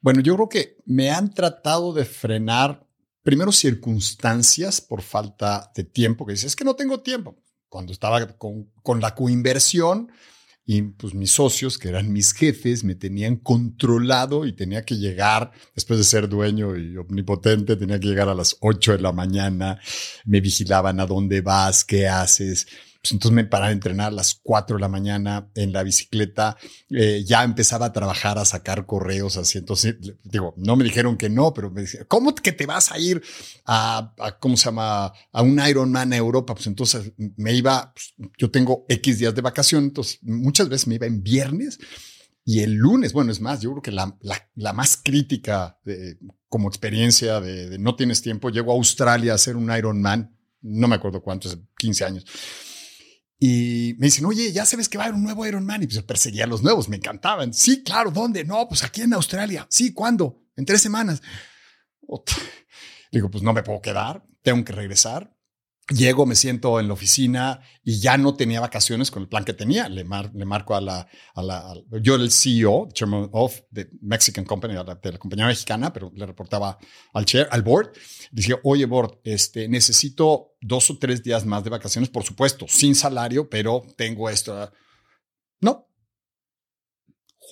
[0.00, 2.83] Bueno, yo creo que me han tratado de frenar
[3.24, 7.36] primero circunstancias por falta de tiempo, que dices, es que no tengo tiempo.
[7.68, 10.12] Cuando estaba con, con la coinversión
[10.64, 15.50] y pues mis socios, que eran mis jefes, me tenían controlado y tenía que llegar,
[15.74, 19.80] después de ser dueño y omnipotente, tenía que llegar a las 8 de la mañana,
[20.24, 22.66] me vigilaban a dónde vas, qué haces
[23.04, 26.56] pues entonces me paraba a entrenar a las 4 de la mañana en la bicicleta.
[26.88, 29.58] Eh, ya empezaba a trabajar, a sacar correos así.
[29.58, 32.98] Entonces, digo, no me dijeron que no, pero me decían, ¿cómo que te vas a
[32.98, 33.22] ir
[33.66, 35.12] a, ¿cómo se llama?
[35.32, 36.54] A un Ironman a Europa?
[36.54, 40.94] Pues entonces me iba, pues, yo tengo X días de vacación, entonces muchas veces me
[40.94, 41.78] iba en viernes.
[42.42, 44.16] Y el lunes, bueno, es más, yo creo que la,
[44.54, 45.78] la, más crítica
[46.48, 50.88] como experiencia de, de, no tienes tiempo, llego a Australia a hacer un Ironman, no
[50.88, 52.26] me acuerdo cuántos, 15 años
[53.38, 55.82] Y me dicen, oye, ya sabes que va a haber un nuevo Iron Man.
[55.82, 57.52] Y pues yo perseguía a los nuevos, me encantaban.
[57.52, 58.44] Sí, claro, ¿dónde?
[58.44, 59.66] No, pues aquí en Australia.
[59.68, 60.42] Sí, ¿cuándo?
[60.56, 61.20] En tres semanas.
[63.12, 65.33] Digo, pues no me puedo quedar, tengo que regresar.
[65.88, 69.52] Llego, me siento en la oficina y ya no tenía vacaciones con el plan que
[69.52, 69.86] tenía.
[69.90, 74.46] Le, le marco a la, a la, yo era el CEO, Chairman of the Mexican
[74.46, 76.78] Company, de la, compañía mexicana, pero le reportaba
[77.12, 77.92] al chair, al board.
[78.32, 82.94] Dije, oye, board, este, necesito dos o tres días más de vacaciones, por supuesto, sin
[82.94, 84.72] salario, pero tengo esto.
[85.60, 85.86] No.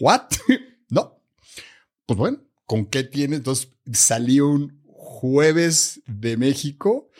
[0.00, 0.30] What?
[0.88, 1.22] no.
[2.06, 3.40] Pues bueno, ¿con qué tienes?
[3.40, 7.10] Entonces salí un jueves de México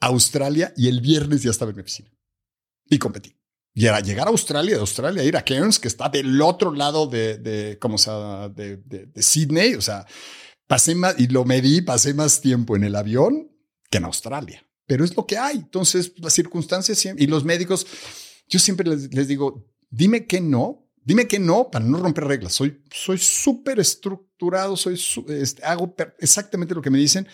[0.00, 2.10] Australia y el viernes ya estaba en mi oficina
[2.88, 3.36] y competí.
[3.76, 7.08] Y era llegar a Australia, de Australia, ir a Cairns, que está del otro lado
[7.08, 9.74] de, como sea, de, de, de, Sydney.
[9.74, 10.06] O sea,
[10.68, 13.50] pasé más, y lo medí, pasé más tiempo en el avión
[13.90, 14.64] que en Australia.
[14.86, 15.56] Pero es lo que hay.
[15.56, 17.84] Entonces, las circunstancias y los médicos,
[18.48, 22.52] yo siempre les, digo, dime que no, dime que no para no romper reglas.
[22.52, 27.26] Soy soy súper estructurado, soy, este, hago exactamente lo que me dicen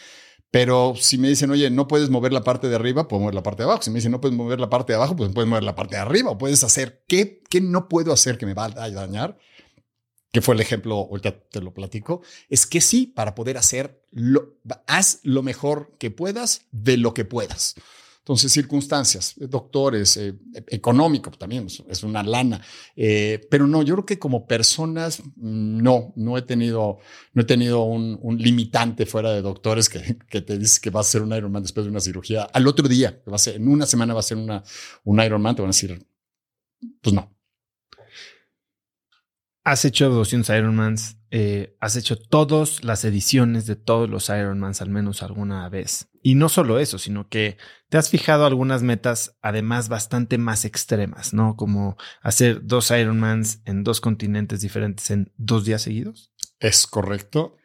[0.51, 3.43] pero si me dicen, oye, no puedes mover la parte de arriba, puedo mover la
[3.43, 3.83] parte de abajo.
[3.83, 5.95] Si me dicen, no puedes mover la parte de abajo, pues puedes mover la parte
[5.95, 6.31] de arriba.
[6.31, 9.39] O puedes hacer, ¿qué, qué no puedo hacer que me va a dañar?
[10.33, 12.23] Que fue el ejemplo, ahorita te lo platico.
[12.49, 14.57] Es que sí, para poder hacer, lo,
[14.89, 17.77] haz lo mejor que puedas de lo que puedas.
[18.21, 20.35] Entonces, circunstancias, eh, doctores, eh,
[20.69, 22.61] económico también, es una lana.
[22.95, 26.99] Eh, pero no, yo creo que como personas, mm, no, no he tenido,
[27.33, 30.01] no he tenido un, limitante fuera de doctores que,
[30.43, 32.43] te dice que va a ser un Ironman después de una cirugía.
[32.45, 34.63] Al otro día, va a ser, en una semana va a ser una,
[35.05, 36.07] un Ironman, te van a decir,
[37.01, 37.35] pues no.
[39.71, 44.91] Has hecho 200 Ironmans, eh, has hecho todas las ediciones de todos los Ironmans al
[44.91, 46.09] menos alguna vez.
[46.25, 47.57] Y no solo eso, sino que
[47.89, 51.55] te has fijado algunas metas además bastante más extremas, ¿no?
[51.55, 56.33] Como hacer dos Ironmans en dos continentes diferentes en dos días seguidos.
[56.59, 57.57] Es correcto.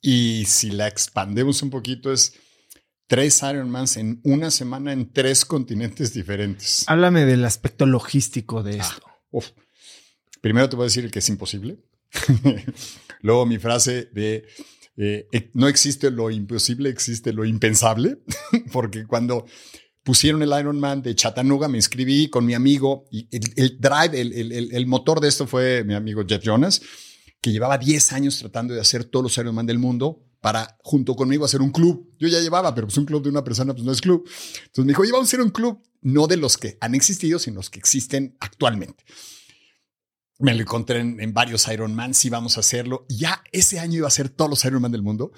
[0.00, 2.32] Y si la expandemos un poquito es
[3.08, 6.84] tres Ironmans en una semana en tres continentes diferentes.
[6.88, 9.06] Háblame del aspecto logístico de ah, esto.
[10.40, 11.78] Primero te voy a decir que es imposible.
[13.22, 14.46] Luego mi frase de
[14.96, 18.18] eh, eh, no existe lo imposible, existe lo impensable,
[18.72, 19.46] porque cuando
[20.02, 24.86] pusieron el Ironman de Chattanooga, me inscribí con mi amigo y el, drive, el, el,
[24.86, 26.82] motor de esto fue mi amigo Jeff Jonas,
[27.40, 31.44] que llevaba 10 años tratando de hacer todos los Ironman del mundo para junto conmigo
[31.44, 32.14] hacer un club.
[32.18, 34.28] Yo ya llevaba, pero pues un club de una persona pues no es club.
[34.66, 37.38] Entonces me dijo, oye, vamos a hacer un club, no de los que han existido,
[37.38, 39.04] sino los que existen actualmente
[40.40, 43.06] me lo encontré en, varios Ironman, sí vamos a hacerlo.
[43.08, 45.32] Ya ese año iba a ser todos los Ironman del mundo.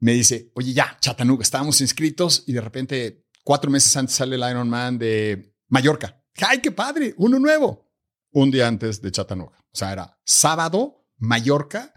[0.00, 4.50] Me dice, oye, ya, Chattanooga, estábamos inscritos y de repente, cuatro meses antes sale el
[4.50, 6.20] Ironman de Mallorca.
[6.38, 7.14] ¡Ay, qué padre!
[7.18, 7.92] Uno nuevo.
[8.32, 9.56] Un día antes de Chattanooga.
[9.72, 11.94] O sea, era sábado, Mallorca,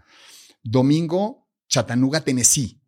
[0.62, 2.80] domingo, Chattanooga, Tennessee.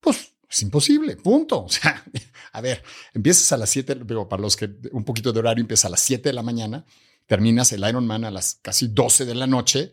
[0.00, 1.64] Pues es imposible, punto.
[1.64, 2.04] O sea,
[2.52, 2.82] a ver,
[3.14, 6.00] empiezas a las siete, pero para los que un poquito de horario empieza a las
[6.00, 6.84] siete de la mañana
[7.28, 9.92] terminas el Ironman a las casi 12 de la noche,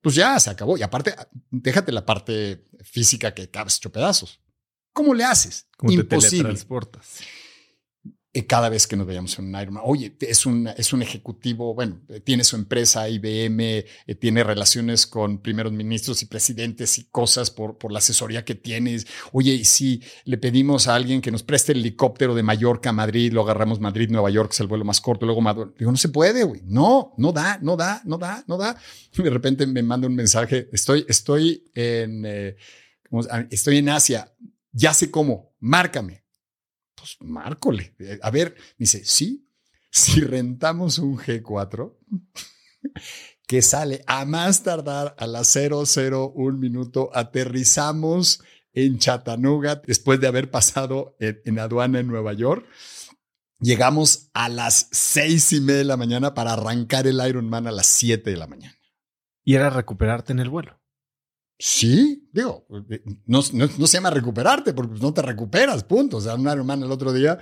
[0.00, 0.76] pues ya se acabó.
[0.76, 1.16] Y aparte,
[1.50, 4.38] déjate la parte física que cabes hecho pedazos.
[4.92, 5.66] ¿Cómo le haces?
[5.76, 6.44] ¿Cómo Imposible.
[6.44, 6.52] Te eh,
[8.42, 9.82] cada vez que nos veíamos en un Ironman.
[9.86, 15.06] Oye, es un, es un ejecutivo, bueno, eh, tiene su empresa IBM, eh, tiene relaciones
[15.06, 19.06] con primeros ministros y presidentes y cosas por, por la asesoría que tienes.
[19.32, 22.92] Oye, y si le pedimos a alguien que nos preste el helicóptero de Mallorca a
[22.92, 25.72] Madrid, lo agarramos Madrid, Nueva York, es el vuelo más corto, luego Madrid.
[25.78, 26.60] Digo, no se puede, güey.
[26.64, 28.76] No, no da, no da, no da, no da.
[29.16, 32.26] de repente me manda un mensaje, estoy, estoy en,
[33.50, 34.34] estoy en Asia,
[34.72, 36.23] ya sé cómo, márcame
[37.04, 37.94] pues márcole.
[38.22, 39.48] A ver, dice, sí,
[39.90, 41.96] si rentamos un G4
[43.46, 48.40] que sale a más tardar a las 001 minuto, aterrizamos
[48.72, 52.66] en Chattanooga después de haber pasado en, aduana en Nueva York.
[53.60, 57.86] Llegamos a las seis y media de la mañana para arrancar el Ironman a las
[57.86, 58.76] 7 de la mañana.
[59.44, 60.80] Y era recuperarte en el vuelo.
[61.66, 66.18] Sí, digo, eh, no, no, se llama recuperarte porque no te recuperas, punto.
[66.18, 67.38] O sea, un Ironman el otro día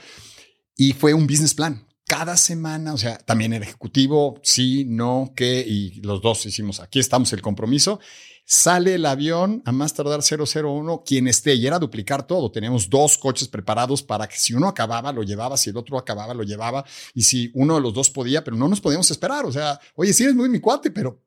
[0.76, 1.84] y fue un business plan.
[2.06, 7.00] Cada semana, o sea, también el ejecutivo, sí, no, qué, y los dos hicimos, aquí
[7.00, 7.98] estamos el compromiso.
[8.44, 12.52] Sale el avión a más tardar 001, quien esté, y era duplicar todo.
[12.52, 16.32] Teníamos dos coches preparados para que si uno acababa, lo llevaba, si el otro acababa,
[16.32, 19.46] lo llevaba, y si uno de los dos podía, pero no nos podíamos esperar.
[19.46, 21.20] O sea, oye, sí eres muy mi cuate, pero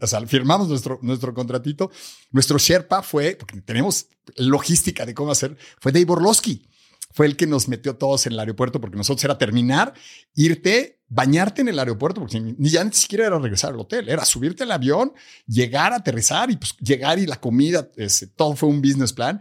[0.00, 1.90] o sea, firmamos nuestro, nuestro contratito.
[2.30, 6.66] Nuestro Sherpa fue, porque tenemos logística de cómo hacer, fue Dave Orlowski.
[7.12, 9.94] fue el que nos metió todos en el aeropuerto porque nosotros era terminar,
[10.34, 14.24] irte, bañarte en el aeropuerto, porque ni ya ni siquiera era regresar al hotel, era
[14.24, 15.12] subirte al avión,
[15.46, 17.88] llegar, aterrizar y pues llegar y la comida,
[18.36, 19.40] todo fue un business plan.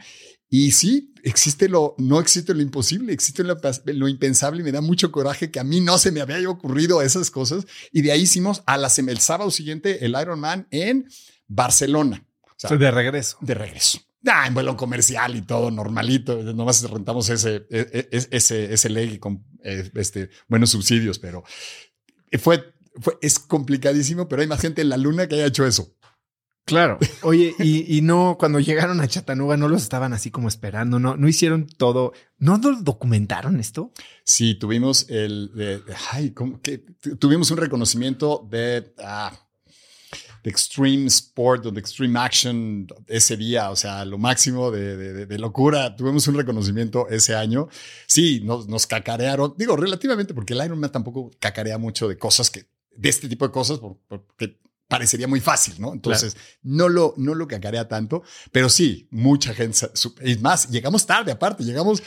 [0.49, 4.81] Y sí, existe lo, no existe lo imposible, existe lo, lo, impensable y me da
[4.81, 7.65] mucho coraje que a mí no se me había ocurrido esas cosas.
[7.91, 11.07] Y de ahí hicimos a la, el sábado siguiente el Ironman en
[11.47, 12.25] Barcelona.
[12.45, 13.37] O sea, de regreso.
[13.41, 13.99] De regreso.
[14.27, 16.43] Ah, en vuelo comercial y todo normalito.
[16.53, 21.43] Nomás rentamos ese, e, e, ese, ese leg con eh, este, buenos subsidios, pero
[22.39, 25.95] fue, fue, es complicadísimo, pero hay más gente en la luna que haya hecho eso.
[26.69, 26.97] Claro.
[27.23, 31.17] Oye, y, y, no, cuando llegaron a Chattanooga, no los estaban así como esperando, no,
[31.17, 33.91] no hicieron todo, no documentaron esto.
[34.23, 36.85] Sí, tuvimos el, de, ay, ¿cómo que?
[37.19, 39.31] Tuvimos un reconocimiento de, ah,
[40.43, 45.39] de Extreme Sport o de Extreme Action ese día, o sea, lo máximo de, de,
[45.39, 45.95] locura.
[45.95, 47.67] Tuvimos un reconocimiento ese año.
[48.07, 52.67] Sí, nos, nos cacarearon, digo, relativamente, porque el Ironman tampoco cacarea mucho de cosas que,
[52.95, 54.59] de este tipo de cosas, porque
[54.89, 55.93] parecería muy fácil, ¿no?
[55.93, 59.77] Entonces, no, lo, no lo cacarea tanto, pero sí, mucha gente,
[60.21, 62.01] es más, llegamos tarde aparte, llegamos,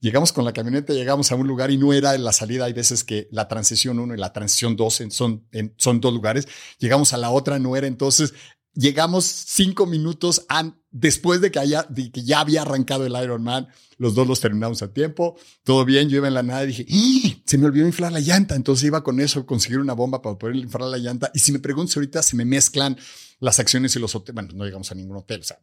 [0.00, 2.74] llegamos con la camioneta, llegamos a un lugar y no era en la salida, hay
[2.74, 6.46] veces que la transición 1 y la transición 2 son, son dos lugares,
[6.78, 8.34] llegamos a la otra, no era, entonces
[8.76, 10.46] llegamos cinco minutos
[10.90, 13.68] después de que, haya, de que ya había arrancado el Ironman.
[13.98, 15.36] Los dos los terminamos a tiempo.
[15.64, 16.08] Todo bien.
[16.08, 17.42] Yo iba en la nada y dije, ¡Ah!
[17.44, 18.54] se me olvidó inflar la llanta.
[18.54, 21.30] Entonces iba con eso, conseguir una bomba para poder inflar la llanta.
[21.34, 22.96] Y si me preguntas ahorita, se me mezclan
[23.40, 24.34] las acciones y los hoteles.
[24.34, 25.40] Bueno, no llegamos a ningún hotel.
[25.40, 25.58] O sea,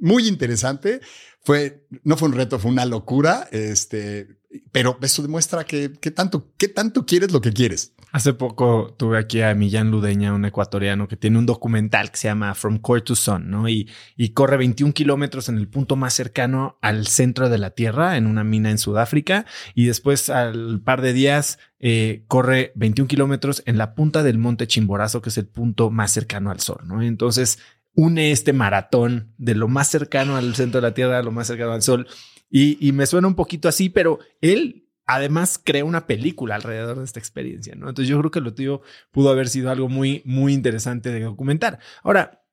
[0.00, 1.00] muy interesante.
[1.42, 3.48] Fue, no fue un reto, fue una locura.
[3.52, 4.40] Este,
[4.72, 7.94] pero eso demuestra que, tanto, qué tanto quieres lo que quieres.
[8.10, 12.26] Hace poco tuve aquí a Millán Ludeña, un ecuatoriano que tiene un documental que se
[12.26, 13.68] llama From Core to Sun, ¿no?
[13.68, 18.16] Y, y corre 21 kilómetros en el punto más cercano al centro de la Tierra,
[18.16, 19.46] en una mina en Sudáfrica,
[19.76, 24.66] y después al par de días eh, corre 21 kilómetros en la punta del monte
[24.66, 27.02] Chimborazo, que es el punto más cercano al Sol, ¿no?
[27.02, 27.60] Entonces
[27.94, 31.46] une este maratón de lo más cercano al centro de la Tierra, a lo más
[31.46, 32.06] cercano al Sol,
[32.48, 37.04] y, y me suena un poquito así, pero él además crea una película alrededor de
[37.04, 37.88] esta experiencia, ¿no?
[37.88, 38.80] Entonces yo creo que lo tuyo
[39.10, 41.80] pudo haber sido algo muy, muy interesante de documentar.
[42.02, 42.44] Ahora,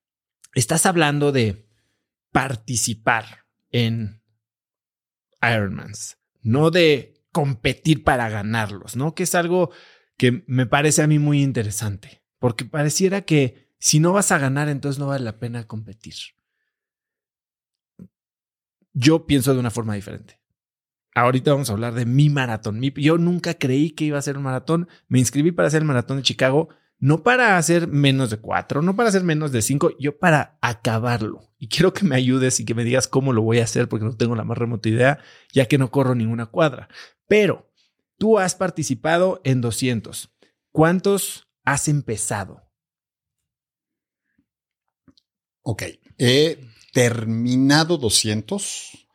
[0.55, 1.67] estás hablando de
[2.31, 4.21] participar en
[5.41, 9.13] Ironmans, no de competir para ganarlos, ¿no?
[9.13, 9.69] Que es algo
[10.17, 14.69] que me parece a mí muy interesante, porque pareciera que si no vas a ganar,
[14.69, 16.15] entonces no vale la pena competir.
[18.93, 20.39] Yo pienso de una forma diferente
[21.21, 22.81] ahorita vamos a hablar de mi maratón.
[22.81, 24.87] yo nunca creí que iba a ser un maratón.
[25.07, 26.69] Me inscribí para hacer el maratón de Chicago,
[26.99, 31.41] no para hacer menos de cuatro, no para hacer menos de cinco, yo para acabarlo.
[31.57, 34.05] Y quiero que me ayudes y que me digas cómo lo voy a hacer porque
[34.05, 35.19] no tengo la más remota idea,
[35.51, 36.87] ya que no corro ninguna cuadra.
[37.27, 37.71] Pero
[38.17, 40.31] tú has participado en 200.
[40.71, 42.66] ¿Cuántos has empezado?
[45.69, 45.83] Ok,
[46.17, 46.59] he
[46.93, 49.07] terminado 200.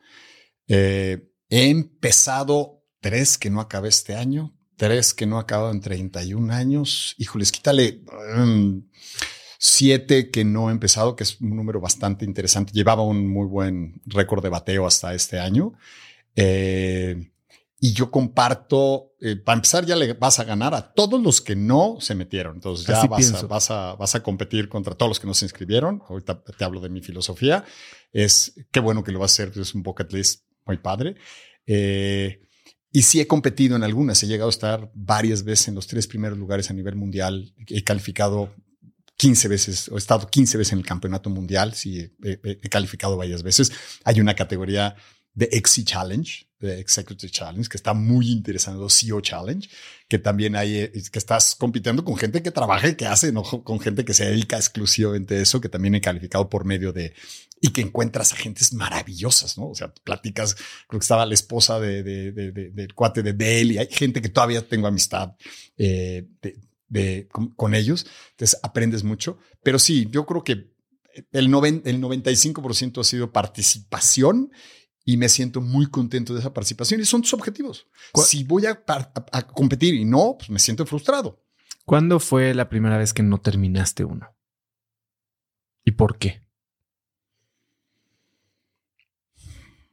[0.67, 6.51] Eh, He empezado tres que no acabé este año, tres que no acabo en 31
[6.51, 7.13] años.
[7.19, 8.01] Híjoles, quítale
[8.35, 8.89] um,
[9.59, 12.71] siete que no he empezado, que es un número bastante interesante.
[12.73, 15.73] Llevaba un muy buen récord de bateo hasta este año.
[16.35, 17.31] Eh,
[17.83, 21.53] y yo comparto, eh, para empezar ya le vas a ganar a todos los que
[21.53, 22.55] no se metieron.
[22.55, 25.43] Entonces ya vas a, vas a, vas, a, competir contra todos los que no se
[25.43, 26.01] inscribieron.
[26.07, 27.65] Ahorita te hablo de mi filosofía.
[28.13, 29.59] Es qué bueno que lo vas a hacer.
[29.59, 31.17] Es un bucket list muy padre.
[31.67, 32.47] Eh,
[32.89, 36.07] y sí he competido en algunas, he llegado a estar varias veces en los tres
[36.07, 38.55] primeros lugares a nivel mundial, he calificado
[39.17, 43.73] 15 veces, he estado 15 veces en el campeonato mundial, sí he, calificado varias veces.
[44.05, 44.95] Hay una categoría
[45.33, 49.67] de XC Challenge, de Executive Challenge, que está muy interesante, CEO Challenge,
[50.07, 53.43] que también hay, eh, que estás compitiendo con gente que trabaja y que hace, no
[53.43, 57.13] con gente que se dedica exclusivamente a eso, que también he calificado por medio de,
[57.61, 59.69] y que encuentras a gentes maravillosas, ¿no?
[59.69, 60.55] O sea, platicas,
[60.87, 64.21] creo que estaba la esposa de, de, de, del cuate de Dale y hay gente
[64.21, 65.35] que todavía tengo amistad
[65.77, 66.27] eh,
[66.87, 70.73] de, con, con, ellos, entonces aprendes mucho, pero sí, yo creo que
[71.31, 74.51] el, noven, el 95% ha sido participación
[75.05, 77.87] y me siento muy contento de esa participación y son tus objetivos.
[78.25, 78.83] Si voy a,
[79.53, 81.43] competir y no, pues me siento frustrado.
[81.85, 84.29] ¿Cuándo fue la primera vez que no terminaste uno?
[85.83, 86.41] ¿Y por qué?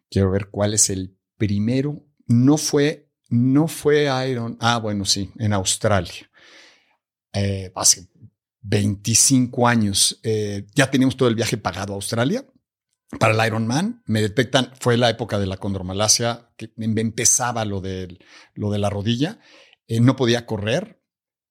[0.09, 2.07] Quiero ver cuál es el primero.
[2.27, 4.57] No fue, no fue Iron.
[4.61, 6.31] Ah, bueno, sí, en Australia.
[7.33, 8.09] Eh, hace
[8.63, 10.21] 25 años.
[10.23, 12.45] Eh, ya teníamos todo el viaje pagado a Australia
[13.19, 18.19] para el Ironman, me detectan, fue la época de la condromalacia, que empezaba lo de,
[18.55, 19.41] lo de la rodilla,
[19.89, 21.03] eh, no podía correr,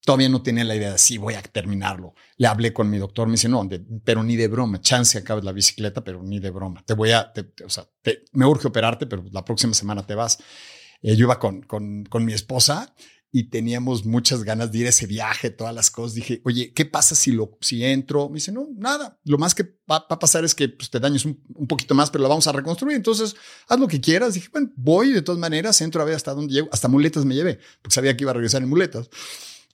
[0.06, 2.14] todavía no tenía la idea de sí, voy a terminarlo.
[2.38, 3.68] Le hablé con mi doctor, me dice, no,
[4.06, 6.84] pero ni de broma, chance acabes la bicicleta, pero ni de broma.
[6.86, 7.34] Te voy a,
[7.66, 7.86] o sea,
[8.32, 10.38] me urge operarte, pero la próxima semana te vas.
[11.02, 12.96] Eh, yo iba con, con, con mi esposa
[13.32, 16.16] y teníamos muchas ganas de ir a ese viaje, todas las cosas.
[16.16, 18.28] Dije, oye, ¿qué pasa si lo, si entro?
[18.30, 19.20] Me dice, no, nada.
[19.24, 22.10] Lo más que va, a pasar es que pues, te dañes un, un, poquito más,
[22.10, 22.96] pero lo vamos a reconstruir.
[22.96, 23.36] Entonces,
[23.68, 24.34] haz lo que quieras.
[24.34, 26.70] Dije, bueno, voy de todas maneras, entro a ver hasta dónde llego.
[26.72, 29.10] Hasta muletas me llevé, porque sabía que iba a regresar en muletas.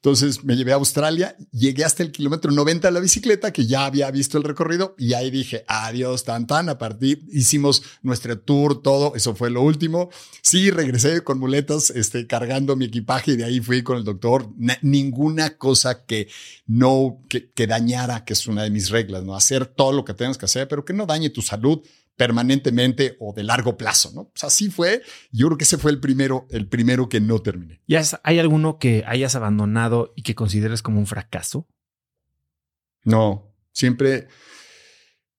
[0.06, 3.86] Entonces me llevé a Australia, llegué hasta el kilómetro 90 de la bicicleta, que ya
[3.86, 8.84] había visto el recorrido, y ahí dije, adiós, tan, tan, a partir, hicimos nuestro tour,
[8.84, 10.12] todo, eso fue lo último.
[10.44, 14.48] Sí, regresé con muletas, este, cargando mi equipaje, y de ahí fui con el doctor.
[14.84, 16.28] ninguna cosa que
[16.68, 19.36] no, que, que dañara, que es una de mis reglas, ¿no?
[19.36, 21.82] Hacer todo lo que tengas que hacer, pero que no dañe tu salud,
[22.16, 24.30] permanentemente o de largo plazo, ¿no?
[24.30, 25.02] Pues así fue.
[25.32, 27.82] Yo creo que ese fue el primero, el primero que no terminé.
[27.88, 31.68] ¿Y hay alguno que hayas abandonado y que consideres como un fracaso?
[33.04, 34.28] No, siempre.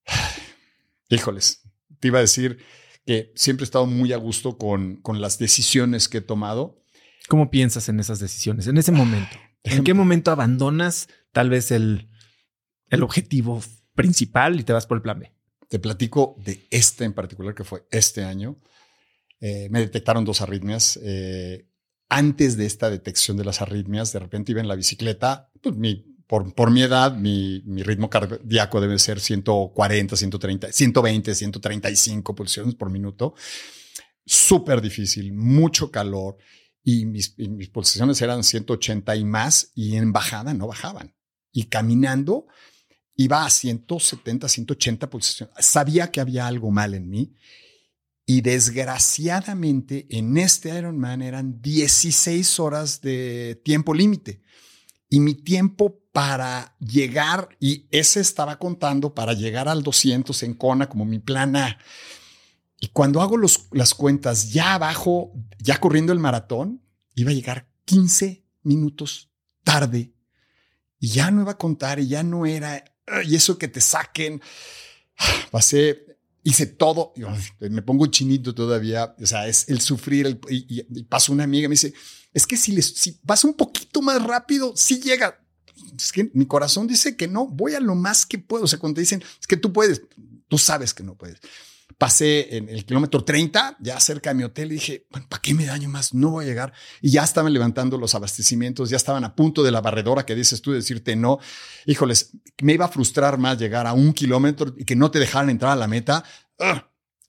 [1.08, 1.62] Híjoles,
[2.00, 2.58] te iba a decir
[3.04, 6.82] que siempre he estado muy a gusto con, con las decisiones que he tomado.
[7.28, 8.66] ¿Cómo piensas en esas decisiones?
[8.66, 9.36] En ese momento.
[9.64, 12.08] ¿En qué momento abandonas tal vez el,
[12.88, 13.62] el objetivo
[13.94, 15.35] principal y te vas por el plan B?
[15.68, 18.60] Te platico de este en particular, que fue este año.
[19.40, 20.98] Eh, me detectaron dos arritmias.
[21.02, 21.68] Eh,
[22.08, 25.74] antes de esta detección de las arritmias, de repente iba en la bicicleta, pues
[26.26, 32.90] por, mi edad, mi, mi, ritmo cardíaco debe ser 140, 130, 120, 135 pulsiones por
[32.90, 33.34] minuto.
[34.24, 36.36] Súper difícil, mucho calor
[36.82, 41.14] y mis, y mis pulsaciones eran 180 y más y en bajada no bajaban.
[41.52, 42.46] Y caminando,
[43.16, 45.54] iba a 170, 180 pulsaciones.
[45.58, 47.34] Sabía que había algo mal en mí.
[48.26, 54.42] Y desgraciadamente en este Ironman eran 16 horas de tiempo límite.
[55.08, 60.88] Y mi tiempo para llegar, y ese estaba contando para llegar al 200 en Kona
[60.88, 61.78] como mi plan A.
[62.80, 66.82] Y cuando hago los, las cuentas ya abajo, ya corriendo el maratón,
[67.14, 69.30] iba a llegar 15 minutos
[69.62, 70.12] tarde.
[70.98, 72.82] Y ya no iba a contar y ya no era
[73.24, 74.40] y eso que te saquen.
[75.50, 76.04] Pasé,
[76.42, 77.12] hice todo,
[77.60, 81.92] me pongo chinito todavía, o sea, es el sufrir, y, pasó una amiga, me dice,
[82.32, 85.40] es que si, les, si vas un poquito más rápido, sí llega.
[85.96, 88.64] Es que mi corazón dice que no, voy a lo más que puedo.
[88.64, 90.02] O sea, cuando te dicen, es que tú puedes,
[90.48, 91.40] tú sabes que no puedes
[91.98, 95.54] pasé en el kilómetro 30, ya cerca de mi hotel, y dije, bueno, ¿para qué
[95.54, 96.12] me daño más?
[96.12, 96.72] No voy a llegar.
[97.00, 100.60] Y ya estaban levantando los abastecimientos, ya estaban a punto de la barredora que dices
[100.60, 101.38] tú, decirte no.
[101.86, 102.32] Híjoles,
[102.62, 105.72] me iba a frustrar más llegar a un kilómetro y que no te dejaran entrar
[105.72, 106.22] a la meta.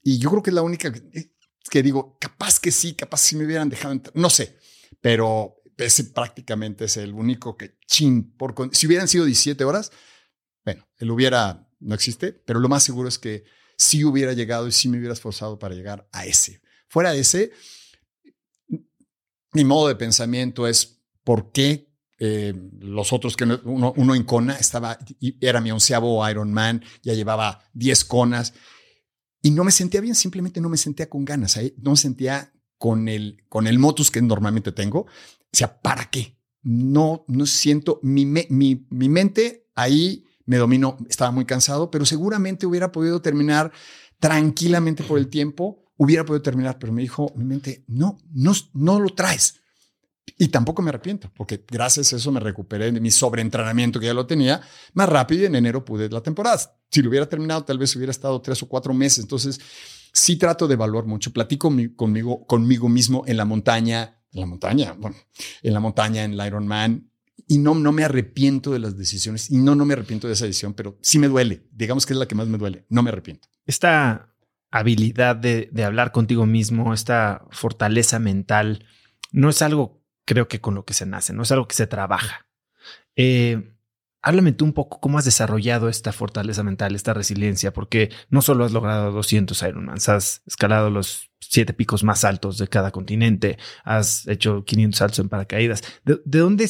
[0.02, 3.44] Y yo creo que es la única que, digo, capaz que sí, capaz si me
[3.44, 4.58] hubieran dejado entrar, no sé,
[5.00, 9.92] pero ese prácticamente es el único que, chin, por, si hubieran sido 17 horas,
[10.64, 13.44] bueno, él hubiera, no existe, pero lo más seguro es que
[13.78, 16.60] si hubiera llegado y si me hubiera esforzado para llegar a ese.
[16.88, 17.52] Fuera de ese,
[19.52, 24.98] mi modo de pensamiento es por qué eh, los otros que uno, en Kona estaba,
[25.40, 28.52] era mi onceavo Ironman, ya llevaba 10 conas
[29.40, 33.08] y no me sentía bien, simplemente no me sentía con ganas, no me sentía con
[33.08, 35.02] el, con el motus que normalmente tengo.
[35.02, 35.06] O
[35.52, 36.36] sea, ¿para qué?
[36.62, 38.46] No, no siento mi, mi,
[38.90, 43.70] mi mente ahí me dominó, estaba muy cansado, pero seguramente hubiera podido terminar
[44.18, 48.98] tranquilamente por el tiempo, hubiera podido terminar, pero me dijo mi mente, no, no, no
[48.98, 49.60] lo traes.
[50.38, 54.14] Y tampoco me arrepiento, porque gracias a eso me recuperé de mi sobreentrenamiento que ya
[54.14, 54.62] lo tenía
[54.94, 56.58] más rápido y en enero pude la temporada.
[56.90, 59.18] Si lo hubiera terminado, tal vez hubiera estado tres o cuatro meses.
[59.18, 59.60] Entonces,
[60.12, 61.30] sí trato de evaluar mucho.
[61.30, 65.16] Platico conmigo, conmigo mismo en la montaña, en la montaña, bueno,
[65.62, 67.07] en la montaña, en el Ironman,
[67.48, 70.44] y no, no me arrepiento de las decisiones y no, no me arrepiento de esa
[70.44, 71.66] decisión, pero sí me duele.
[71.72, 72.84] Digamos que es la que más me duele.
[72.90, 73.48] No me arrepiento.
[73.64, 74.34] Esta
[74.70, 78.84] habilidad de, hablar contigo mismo, esta fortaleza mental,
[79.32, 81.86] no es algo, creo que con lo que se nace, no es algo que se
[81.86, 82.46] trabaja.
[83.16, 83.74] Eh,
[84.20, 88.66] háblame tú un poco cómo has desarrollado esta fortaleza mental, esta resiliencia, porque no solo
[88.66, 94.28] has logrado 200 Ironmans, has escalado los siete picos más altos de cada continente, has
[94.28, 95.82] hecho 500 saltos en paracaídas.
[96.04, 96.68] ¿De, de dónde,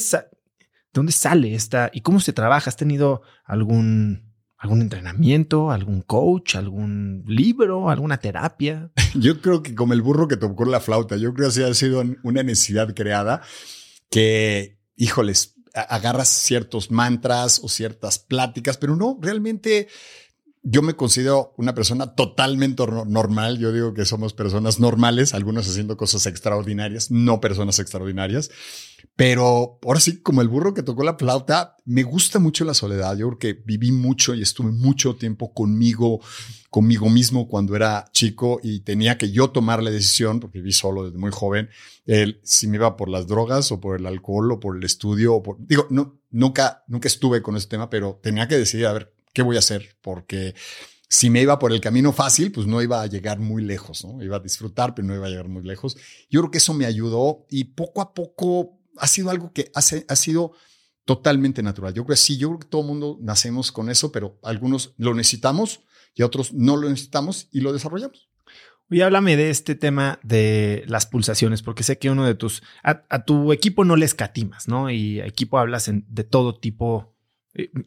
[0.93, 2.71] dónde sale esta y cómo se trabaja?
[2.71, 8.91] ¿Has tenido algún, algún entrenamiento, algún coach, algún libro, alguna terapia?
[9.15, 12.05] Yo creo que como el burro que tocó la flauta, yo creo que ha sido
[12.23, 13.43] una necesidad creada
[14.11, 19.89] que, híjoles, agarras ciertos mantras o ciertas pláticas, pero no, realmente
[20.71, 23.59] yo me considero una persona totalmente normal.
[23.59, 28.51] Yo digo que somos personas normales, algunos haciendo cosas extraordinarias, no personas extraordinarias.
[29.17, 33.17] Pero ahora sí, como el burro que tocó la flauta, me gusta mucho la soledad.
[33.17, 36.21] Yo creo que viví mucho y estuve mucho tiempo conmigo,
[36.69, 41.05] conmigo mismo cuando era chico y tenía que yo tomar la decisión, porque viví solo
[41.05, 41.71] desde muy joven,
[42.43, 45.37] si me iba por las drogas o por el alcohol o por el estudio.
[45.37, 48.93] O por, digo, no, nunca, nunca estuve con ese tema, pero tenía que decidir, a
[48.93, 49.97] ver, ¿qué voy a hacer?
[50.03, 50.57] Porque
[51.09, 54.21] si me iba por el camino fácil, pues no iba a llegar muy lejos, ¿no?
[54.21, 55.97] Iba a disfrutar, pero no iba a llegar muy lejos.
[56.29, 60.05] Yo creo que eso me ayudó y poco a poco ha sido algo que hace,
[60.09, 60.55] ha sido
[61.05, 61.95] totalmente natural.
[61.95, 64.93] Yo creo que sí, yo creo que todo el mundo nacemos con eso, pero algunos
[64.97, 65.83] lo necesitamos
[66.17, 68.29] y otros no lo necesitamos y lo desarrollamos.
[68.91, 73.25] Y háblame de este tema de las pulsaciones, porque sé que uno de tus, a,
[73.25, 74.91] tu equipo no le escatimas, ¿no?
[74.91, 77.15] Y equipo hablas de todo tipo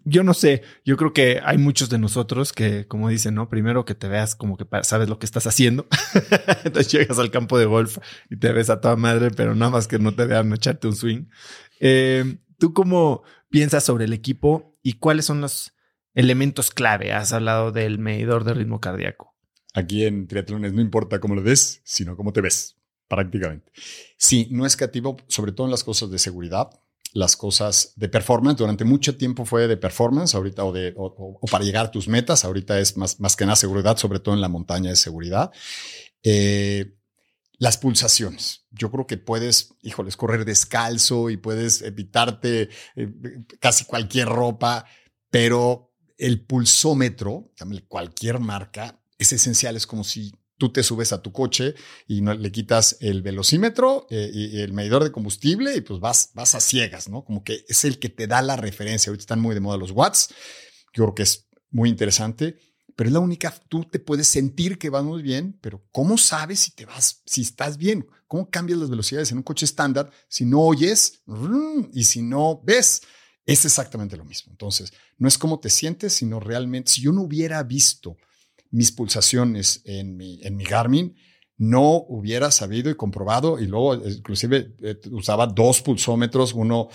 [0.03, 3.49] yo no sé, yo creo que hay muchos de nosotros que, como dicen, ¿no?
[3.49, 5.87] Primero que te veas como que sabes lo que estás haciendo.
[6.65, 7.97] Entonces llegas al campo de golf
[8.29, 10.95] y te ves a toda madre, pero nada más que no te vean echarte un
[10.95, 11.25] swing.
[11.79, 15.73] Eh, ¿Tú cómo piensas sobre el equipo y cuáles son los
[16.13, 17.13] elementos clave?
[17.13, 19.35] Has hablado del medidor de ritmo cardíaco.
[19.73, 22.75] Aquí en triatlones no importa cómo lo ves, sino cómo te ves,
[23.07, 23.71] prácticamente.
[24.17, 26.80] Sí, no es creativo, sobre todo en las cosas de seguridad
[27.13, 28.57] las cosas de performance.
[28.57, 32.45] Durante mucho tiempo fue de performance, ahorita o, de, o, para llegar a tus metas.
[32.45, 35.51] Ahorita es más, más que nada seguridad, sobre todo en la montaña de seguridad.
[36.23, 36.95] Eh,
[37.57, 38.65] las pulsaciones.
[38.71, 43.13] Yo creo que puedes, híjoles, correr descalzo y puedes evitarte eh,
[43.59, 44.85] casi cualquier ropa,
[45.29, 47.51] pero el pulsómetro,
[47.87, 49.75] cualquier marca, es esencial.
[49.75, 50.31] Es como si
[50.61, 51.73] tú te subes a tu coche
[52.07, 56.29] y no, le quitas el velocímetro eh, y, el medidor de combustible y pues vas,
[56.35, 57.25] vas a ciegas, ¿no?
[57.25, 59.09] Como que es el que te da la referencia.
[59.09, 60.29] Ahorita están muy de moda los watts.
[60.93, 62.59] Yo creo que es muy interesante,
[62.95, 66.59] pero es la única, tú te puedes sentir que vas muy bien, pero ¿cómo sabes
[66.59, 68.05] si te vas, si estás bien?
[68.27, 71.23] ¿Cómo cambias las velocidades en un coche estándar si no oyes
[71.91, 73.01] y si no ves?
[73.47, 74.51] Es exactamente lo mismo.
[74.51, 78.15] Entonces, no es cómo te sientes, sino realmente, si yo no hubiera visto
[78.71, 81.15] mis pulsaciones en mi, en mi Garmin,
[81.61, 86.89] no hubiera sabido y comprobado y luego inclusive eh, usaba dos pulsómetros, uno,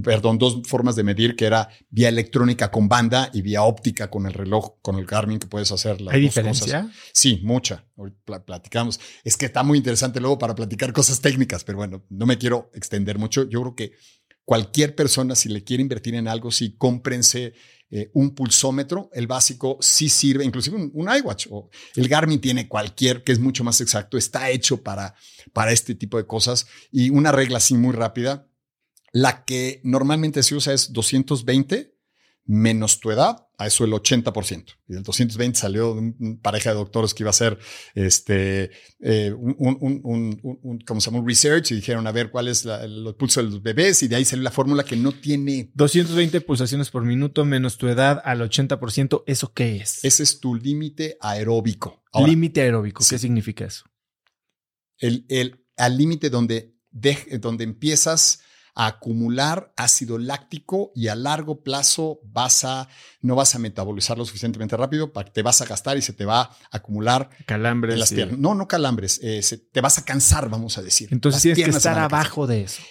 [0.00, 4.26] perdón, dos formas de medir que era vía electrónica con banda y vía óptica con
[4.26, 6.88] el reloj, con el Garmin que puedes hacer las ¿Hay diferencia?
[7.12, 7.84] Sí, mucha.
[8.46, 9.00] platicamos.
[9.24, 12.70] Es que está muy interesante luego para platicar cosas técnicas, pero bueno, no me quiero
[12.74, 13.42] extender mucho.
[13.48, 13.92] Yo creo que
[14.44, 17.54] cualquier persona, si le quiere invertir en algo, sí, cómprense
[17.96, 23.22] eh, un pulsómetro, el básico sí sirve, inclusive un, iWatch o el Garmin tiene cualquier
[23.22, 25.14] que es mucho más exacto, está hecho para,
[25.52, 28.48] para este tipo de cosas y una regla así muy rápida,
[29.12, 31.96] la que normalmente se usa es 220
[32.46, 34.64] menos tu edad, a eso el 80%.
[34.88, 37.58] Y del 220 salió una pareja de doctores que iba a hacer
[37.94, 38.70] este,
[39.00, 41.20] eh, un, un, un, un, ¿cómo se llama?
[41.20, 44.08] Un research y dijeron a ver cuál es la, el pulso de los bebés y
[44.08, 45.70] de ahí salió la fórmula que no tiene...
[45.74, 50.04] 220 pulsaciones por minuto menos tu edad al 80%, ¿eso qué es?
[50.04, 52.02] Ese es tu límite aeróbico.
[52.26, 53.84] Límite aeróbico, ¿qué significa eso?
[54.98, 56.74] El, el, al límite donde,
[57.40, 58.40] donde empiezas
[58.74, 62.88] a acumular ácido láctico y a largo plazo vas a,
[63.20, 66.12] no vas a metabolizar lo suficientemente rápido para que te vas a gastar y se
[66.12, 67.98] te va a acumular calambres.
[67.98, 68.38] las piernas.
[68.38, 69.42] No, no calambres, eh,
[69.72, 71.08] te vas a cansar, vamos a decir.
[71.12, 72.82] Entonces tienes que estar abajo de eso.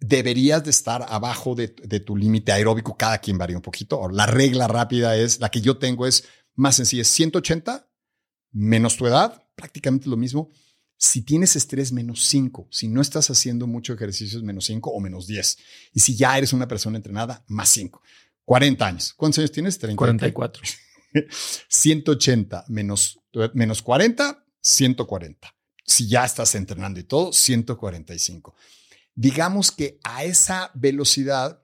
[0.00, 2.96] deberías de estar abajo de, de tu límite aeróbico.
[2.96, 4.08] Cada quien varía un poquito.
[4.10, 6.24] La regla rápida es, la que yo tengo es
[6.54, 7.88] más sencilla, es 180
[8.52, 10.50] menos tu edad, prácticamente lo mismo
[10.98, 12.68] si tienes estrés, menos 5.
[12.70, 15.58] Si no estás haciendo mucho ejercicio, es menos 5 o menos 10.
[15.94, 18.02] Y si ya eres una persona entrenada, más 5.
[18.44, 19.14] 40 años.
[19.14, 19.78] ¿Cuántos años tienes?
[19.78, 19.96] 30.
[19.96, 20.62] 44.
[21.68, 23.20] 180 menos,
[23.54, 25.54] menos 40, 140.
[25.84, 28.56] Si ya estás entrenando y todo, 145.
[29.14, 31.62] Digamos que a esa velocidad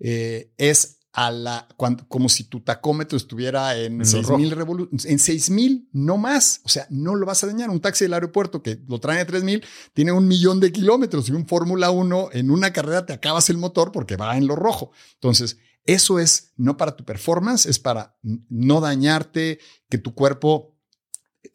[0.00, 1.66] eh, es a la,
[2.08, 6.60] como si tu tacómetro estuviera en, 6000 revoluciones, en 6000, no más.
[6.62, 7.70] O sea, no lo vas a dañar.
[7.70, 9.64] Un taxi del aeropuerto que lo trae a 3000
[9.94, 13.56] tiene un millón de kilómetros y un Fórmula 1 en una carrera te acabas el
[13.56, 14.92] motor porque va en lo rojo.
[15.14, 15.56] Entonces,
[15.86, 20.76] eso es no para tu performance, es para no dañarte, que tu cuerpo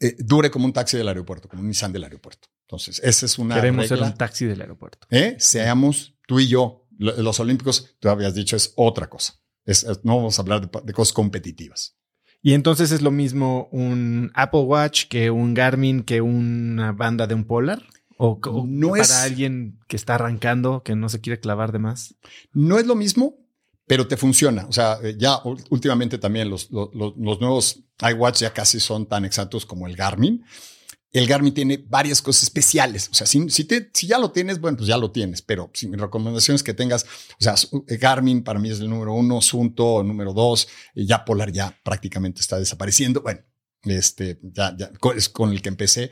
[0.00, 2.48] eh, dure como un taxi del aeropuerto, como un Nissan del aeropuerto.
[2.62, 3.54] Entonces, esa es una.
[3.54, 5.06] Queremos ser un taxi del aeropuerto.
[5.08, 5.36] ¿Eh?
[5.38, 6.80] Seamos tú y yo.
[6.98, 9.41] Los Olímpicos, tú habías dicho, es otra cosa
[10.02, 11.96] no vamos a hablar de, cosas competitivas.
[12.42, 17.34] Y entonces es lo mismo un Apple Watch que un Garmin que una banda de
[17.34, 17.82] un Polar.
[18.18, 22.14] O, no para alguien que está arrancando, que no se quiere clavar de más.
[22.52, 23.36] No es lo mismo,
[23.86, 24.66] pero te funciona.
[24.66, 25.40] O sea, eh, ya
[25.70, 30.44] últimamente también los, los, los nuevos iWatch ya casi son tan exactos como el Garmin
[31.12, 33.08] el Garmin tiene varias cosas especiales.
[33.10, 33.46] O sea, si,
[34.06, 37.04] ya lo tienes, bueno, pues ya lo tienes, pero si mi recomendación es que tengas,
[37.38, 37.54] o sea,
[37.86, 42.58] Garmin para mí es el número uno, Sunto, número dos, ya Polar ya prácticamente está
[42.58, 43.20] desapareciendo.
[43.20, 43.40] Bueno,
[43.82, 46.10] este, ya, ya es con el que empecé.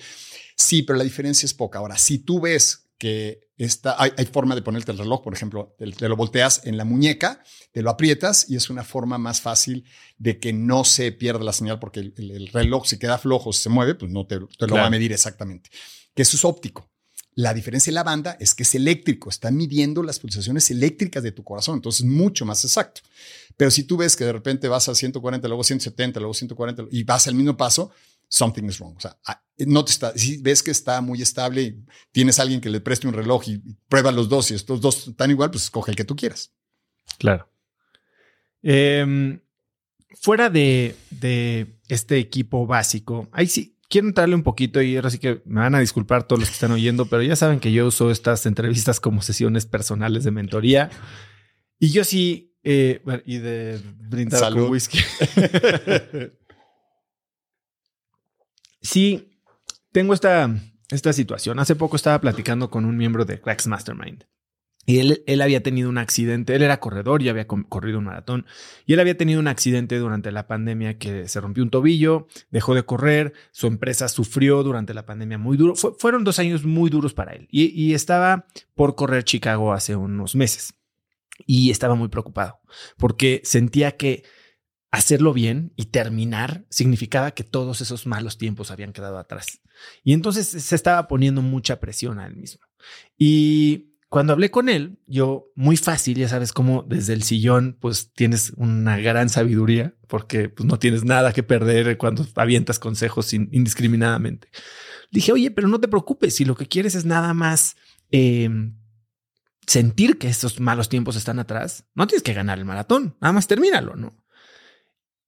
[0.56, 1.78] Sí, pero la diferencia es poca.
[1.78, 6.08] Ahora, si tú ves que esta, hay, forma de ponerte el reloj, por ejemplo, te,
[6.08, 9.86] lo volteas en la muñeca, te lo aprietas y es una forma más fácil
[10.18, 13.68] de que no se pierda la señal porque el, reloj si queda flojo, si se
[13.70, 15.70] mueve, pues no te, lo va a medir exactamente.
[16.14, 16.90] Que eso es óptico.
[17.34, 21.32] La diferencia en la banda es que es eléctrico, está midiendo las pulsaciones eléctricas de
[21.32, 23.00] tu corazón, entonces es mucho más exacto.
[23.56, 27.02] Pero si tú ves que de repente vas a 140, luego 170, luego 140 y
[27.04, 27.92] vas al mismo paso,
[28.30, 28.96] something is wrong.
[28.96, 32.42] O sea, ah, no te está, si ves que está muy estable y tienes a
[32.42, 33.58] alguien que le preste un reloj y
[33.88, 36.54] prueba los dos y estos dos están igual, pues escoge el que tú quieras.
[37.18, 37.50] Claro.
[38.62, 39.40] Em,
[40.20, 40.96] fuera de,
[41.88, 45.74] este equipo básico, ahí sí, quiero entrarle un poquito y ahora sí que me van
[45.74, 49.00] a disculpar todos los que están oyendo, pero ya saben que yo uso estas entrevistas
[49.00, 50.90] como sesiones personales de mentoría.
[51.80, 55.00] Y yo sí, eh, y de brindar con whisky.
[58.80, 59.38] Sí,
[59.92, 60.54] tengo esta,
[60.90, 61.58] esta situación.
[61.58, 64.24] Hace poco estaba platicando con un miembro de Cracks Mastermind.
[64.86, 68.46] Y él, él, había tenido un accidente, él era corredor y había corrido un maratón,
[68.86, 72.74] y él había tenido un accidente durante la pandemia que se rompió un tobillo, dejó
[72.74, 77.12] de correr, su empresa sufrió durante la pandemia muy duro, fueron dos años muy duros
[77.12, 80.72] para él, y, y estaba por correr Chicago hace unos meses,
[81.46, 82.60] y estaba muy preocupado,
[82.96, 84.24] porque sentía que
[84.90, 89.60] hacerlo bien y terminar significaba que todos esos malos tiempos habían quedado atrás.
[90.02, 92.62] Y entonces se estaba poniendo mucha presión a él mismo.
[93.16, 98.12] Y cuando hablé con él, yo muy fácil, ya sabes cómo desde el sillón, pues
[98.12, 104.48] tienes una gran sabiduría porque pues, no tienes nada que perder cuando avientas consejos indiscriminadamente.
[105.12, 107.76] Dije, oye, pero no te preocupes, si lo que quieres es nada más
[108.10, 108.76] em,
[109.64, 113.46] sentir que estos malos tiempos están atrás, no tienes que ganar el maratón, nada más
[113.46, 114.19] termínalo, ¿no?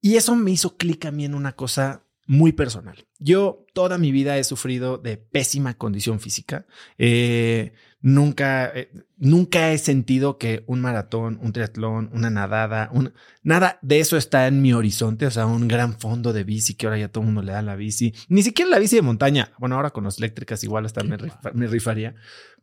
[0.03, 3.07] Y eso me hizo clic a mí en una cosa muy personal.
[3.19, 6.65] Yo toda mi vida he sufrido de pésima condición física.
[6.97, 7.71] Eh,
[8.01, 13.13] nunca, eh, nunca he sentido que un maratón, un triatlón, una nadada, un,
[13.43, 15.25] nada de eso está en mi horizonte.
[15.25, 17.61] O sea, un gran fondo de bici que ahora ya todo el mundo le da
[17.61, 18.13] la bici.
[18.27, 19.53] Ni siquiera la bici de montaña.
[19.57, 21.15] Bueno, ahora con las eléctricas igual hasta me,
[21.53, 22.13] me rifaría.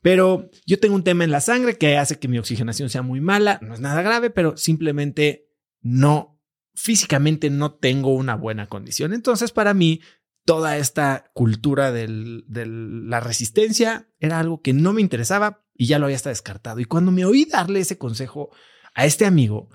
[0.03, 3.23] Pero yo tengo un tema en la sangre que hace que mi oxigenación sea muy
[3.23, 3.59] mala.
[3.63, 5.49] No es nada grave, pero simplemente
[5.81, 6.40] no
[6.75, 9.13] físicamente no tengo una buena condición.
[9.13, 10.01] Entonces, para mí,
[10.45, 16.07] toda esta cultura de la resistencia era algo que no me interesaba y ya lo
[16.07, 16.81] había hasta descartado.
[16.81, 18.51] Y cuando me oí darle ese consejo
[18.95, 19.69] a este amigo,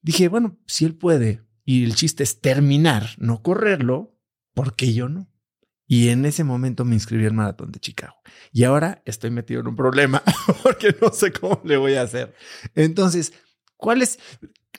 [0.00, 4.18] dije, bueno, si él puede y el chiste es terminar, no correrlo,
[4.54, 5.28] ¿por qué yo no?
[5.86, 8.14] Y en ese momento me inscribí al maratón de Chicago.
[8.50, 10.22] Y ahora estoy metido en un problema
[10.62, 12.34] porque no sé cómo le voy a hacer.
[12.74, 13.32] Entonces,
[13.76, 14.18] ¿cuál es?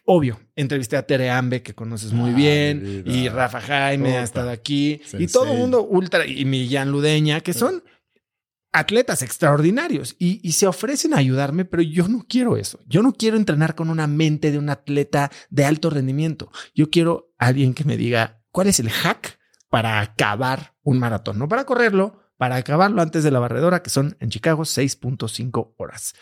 [0.06, 4.50] Obvio, entrevisté a Tere Ambe, que conoces muy ah, bien, y Rafa Jaime ha estado
[4.50, 7.84] aquí, y todo el mundo ultra, y Millán Ludeña, que son
[8.74, 12.80] atletas extraordinarios y, y, se ofrecen a ayudarme, pero yo no quiero eso.
[12.88, 16.52] Yo no quiero entrenar con una mente de un atleta de alto rendimiento.
[16.74, 19.38] Yo quiero alguien que me diga cuál es el hack
[19.70, 24.18] para acabar un maratón, no para correrlo, para acabarlo antes de la barredora, que son
[24.20, 26.14] en Chicago 6.5 horas.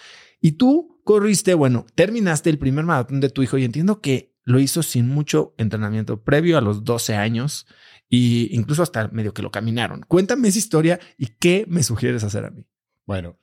[0.41, 4.59] Y tú corriste, bueno, terminaste el primer maratón de tu hijo y entiendo que lo
[4.59, 7.67] hizo sin mucho entrenamiento previo a los 12 años
[8.09, 10.03] e incluso hasta medio que lo caminaron.
[10.07, 12.65] Cuéntame esa historia y qué me sugieres hacer a mí.
[13.05, 13.37] Bueno,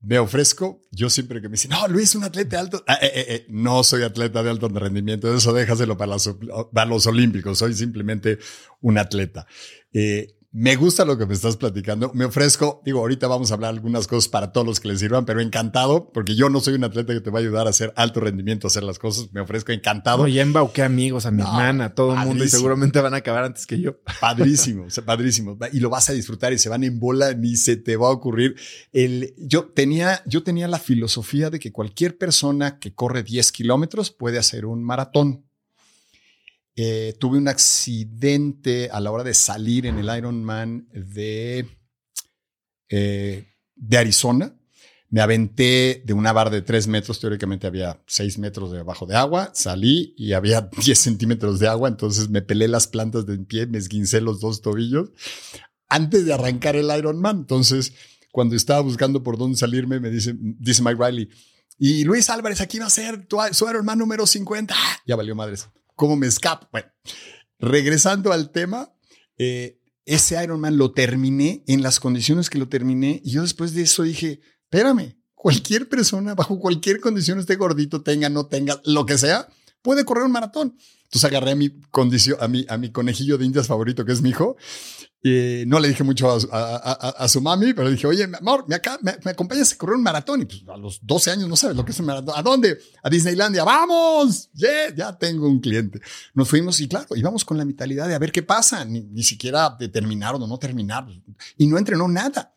[0.00, 3.10] me ofrezco, yo siempre que me dicen, no, Luis, un atleta de alto, ah, eh,
[3.14, 6.16] eh, eh, no soy atleta de alto rendimiento, eso déjaselo para
[6.72, 8.38] para los olímpicos, soy simplemente
[8.82, 9.46] un atleta.
[10.56, 12.12] Me gusta lo que me estás platicando.
[12.14, 15.24] Me ofrezco, digo, ahorita vamos a hablar algunas cosas para todos los que les sirvan,
[15.24, 17.92] pero encantado, porque yo no soy un atleta que te va a ayudar a hacer
[17.96, 19.32] alto rendimiento, a hacer las cosas.
[19.32, 20.22] Me ofrezco encantado.
[20.22, 23.42] Oye, embauqué amigos, a mi hermana, a todo el mundo y seguramente van a acabar
[23.42, 23.98] antes que yo.
[24.20, 25.58] Padrísimo, padrísimo.
[25.72, 28.12] Y lo vas a disfrutar y se van en bola, ni se te va a
[28.12, 28.54] ocurrir.
[28.92, 34.12] El, yo tenía, yo tenía la filosofía de que cualquier persona que corre 10 kilómetros
[34.12, 35.43] puede hacer un maratón.
[36.76, 41.68] Eh, tuve un accidente a la hora de salir en el Ironman de,
[42.88, 43.46] eh,
[43.76, 44.56] de Arizona.
[45.08, 49.52] Me aventé de una barra de tres metros, teóricamente había seis metros debajo de agua,
[49.54, 53.78] salí y había 10 centímetros de agua, entonces me pelé las plantas de pie, me
[53.78, 55.10] esguincé los dos tobillos
[55.88, 57.36] antes de arrancar el Ironman.
[57.36, 57.94] Entonces,
[58.32, 61.28] cuando estaba buscando por dónde salirme, me dice, dice Mike Riley,
[61.78, 64.74] Y Luis Álvarez aquí va a ser tu, su Ironman número 50.
[64.76, 64.96] ¡Ah!
[65.06, 65.68] Ya valió madres.
[65.94, 66.68] ¿Cómo me escapo?
[66.72, 66.88] Bueno,
[67.58, 68.92] regresando al tema,
[69.38, 73.20] eh, ese Ironman lo terminé en las condiciones que lo terminé.
[73.24, 78.28] Y yo después de eso dije, espérame, cualquier persona, bajo cualquier condición, esté gordito, tenga,
[78.28, 79.48] no tenga, lo que sea,
[79.84, 80.76] puede correr un maratón.
[81.04, 84.22] Entonces agarré a mi condición, a mi, a mi conejillo de indias favorito, que es
[84.22, 84.56] mi hijo.
[85.22, 88.98] Y no le dije mucho a, su mami, pero le dije, oye, amor, me, acá,
[89.00, 90.42] me, acompañas a correr un maratón.
[90.42, 92.34] Y pues a los 12 años no sabes lo que es un maratón.
[92.36, 92.78] ¿A dónde?
[93.02, 93.64] A Disneylandia.
[93.64, 94.50] ¡Vamos!
[94.52, 96.00] Yeah, ya tengo un cliente.
[96.34, 98.84] Nos fuimos y claro, íbamos con la mentalidad de a ver qué pasa.
[98.84, 101.06] Ni, ni siquiera de terminar o no terminar.
[101.56, 102.53] Y no entrenó nada.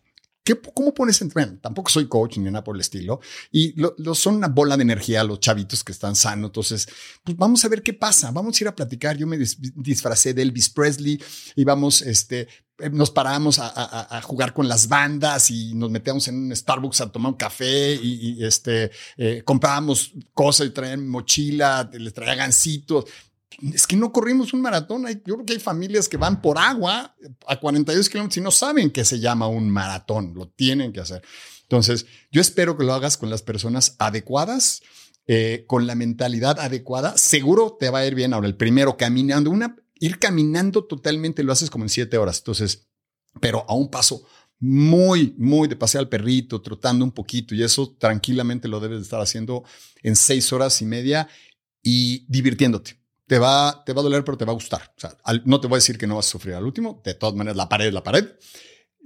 [0.73, 3.19] ¿Cómo pones en bueno, Tampoco soy coach ni nada por el estilo.
[3.51, 6.49] Y lo, son una bola de energía los chavitos que están sanos.
[6.49, 6.87] Entonces,
[7.23, 8.31] pues vamos a ver qué pasa.
[8.31, 9.17] Vamos a ir a platicar.
[9.17, 11.21] Yo me disfracé de Elvis Presley
[11.55, 12.47] y vamos, este,
[12.79, 17.11] eh, nos paramos a, jugar con las bandas y nos metíamos en un Starbucks a
[17.11, 23.05] tomar un café y, este, eh, comprábamos cosas y traían mochila, les traía gancitos
[23.73, 25.05] es que no corrimos un maratón.
[25.25, 27.15] yo creo que hay familias que van por agua
[27.47, 30.33] a 42 kilómetros y no saben que se llama un maratón.
[30.35, 31.23] Lo tienen que hacer.
[31.63, 34.81] Entonces, yo espero que lo hagas con las personas adecuadas,
[35.25, 37.17] eh, con la mentalidad adecuada.
[37.17, 38.33] Seguro te va a ir bien.
[38.33, 42.37] Ahora, el primero, caminando, una, ir caminando totalmente lo haces como en siete horas.
[42.39, 42.87] Entonces,
[43.41, 44.23] pero a un paso
[44.59, 49.03] muy, muy de pasear al perrito, trotando un poquito y eso tranquilamente lo debes de
[49.03, 49.63] estar haciendo
[50.01, 51.27] en seis horas y media
[51.83, 52.96] y divirtiéndote
[53.27, 54.93] te va, te va a doler, pero te va a gustar.
[54.95, 55.11] O sea,
[55.45, 57.01] no te voy a decir que no vas a sufrir al último.
[57.03, 58.25] De todas maneras, la pared es la pared.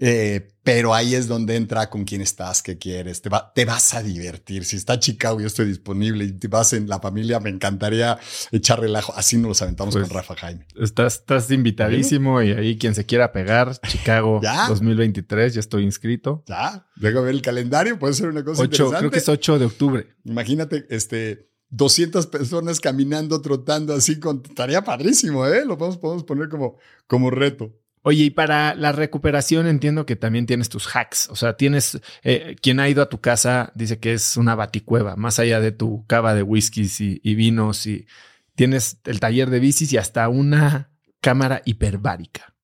[0.04, 3.22] Eh, pero ahí es donde entra con quién estás, qué quieres.
[3.22, 4.66] Te, va, te vas a divertir.
[4.66, 8.18] Si está Chicago, yo estoy disponible y te vas en la familia, me encantaría
[8.52, 9.14] echar relajo.
[9.16, 10.66] Así nos los aventamos con pues, Rafa Jaime.
[10.76, 14.40] Estás, estás invitadísimo y ahí quien se quiera pegar, Chicago
[14.70, 16.44] 2023, ya estoy inscrito.
[16.48, 18.98] Ya, luego ver el calendario, puede ser una cosa interesante.
[18.98, 20.08] Creo que es 8 de octubre.
[20.26, 25.66] Imagínate, este 200 personas caminando, trotando así, con, estaría padrísimo, ¿eh?
[25.66, 26.78] Lo podemos, podemos poner como,
[27.08, 27.74] como reto.
[28.04, 31.30] Oye, y para la recuperación entiendo que también tienes tus hacks.
[31.30, 35.16] O sea, tienes, eh, quien ha ido a tu casa dice que es una baticueva,
[35.16, 38.08] más allá de tu cava de whiskies y, vinos y
[38.56, 40.92] tienes el taller de bicis y hasta una
[41.22, 42.56] cámara hiperbárica.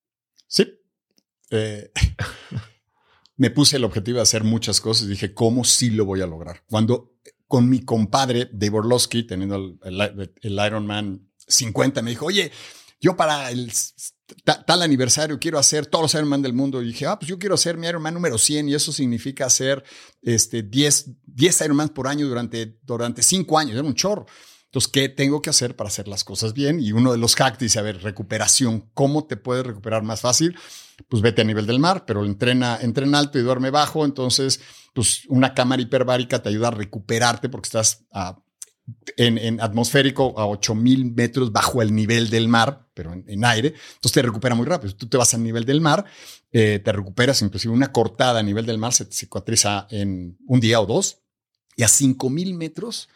[0.47, 0.79] Sí.
[1.51, 1.91] Eh,
[3.37, 6.27] me puse el objetivo de hacer muchas cosas y dije, ¿cómo sí lo voy a
[6.27, 6.63] lograr?
[6.67, 7.16] Cuando
[7.47, 12.51] con mi compadre Dave Orlowski, teniendo el, el, Ironman 50, me dijo, oye,
[12.99, 13.71] yo para el
[14.43, 16.81] tal aniversario quiero hacer todos los Ironman del mundo.
[16.81, 19.83] Y dije, ah, pues yo quiero hacer mi Ironman número 100 y eso significa hacer
[20.21, 23.73] este, 10, 10 Ironman por año durante, durante 5 años.
[23.75, 24.25] Era un chorro.
[24.65, 26.81] Entonces, ¿qué tengo que hacer para hacer las cosas bien?
[26.81, 30.57] Y uno de los hacks dice, a ver, recuperación, ¿cómo te puedes recuperar más fácil?
[31.09, 34.03] Pues vete a nivel del mar, pero entrena, entrena alto y duerme bajo.
[34.03, 34.59] Entonces,
[34.93, 38.05] pues una cámara hiperbárica te ayuda a recuperarte porque estás
[39.15, 43.69] en, atmosférico a 8000 metros bajo el nivel del mar, pero en, aire.
[43.69, 44.95] Entonces te recupera muy rápido.
[44.95, 46.05] Tú te vas al nivel del mar,
[46.51, 50.59] eh, te recuperas, inclusive una cortada a nivel del mar se te cicatriza en un
[50.59, 51.19] día o dos.
[51.75, 53.07] Y a 5000 metros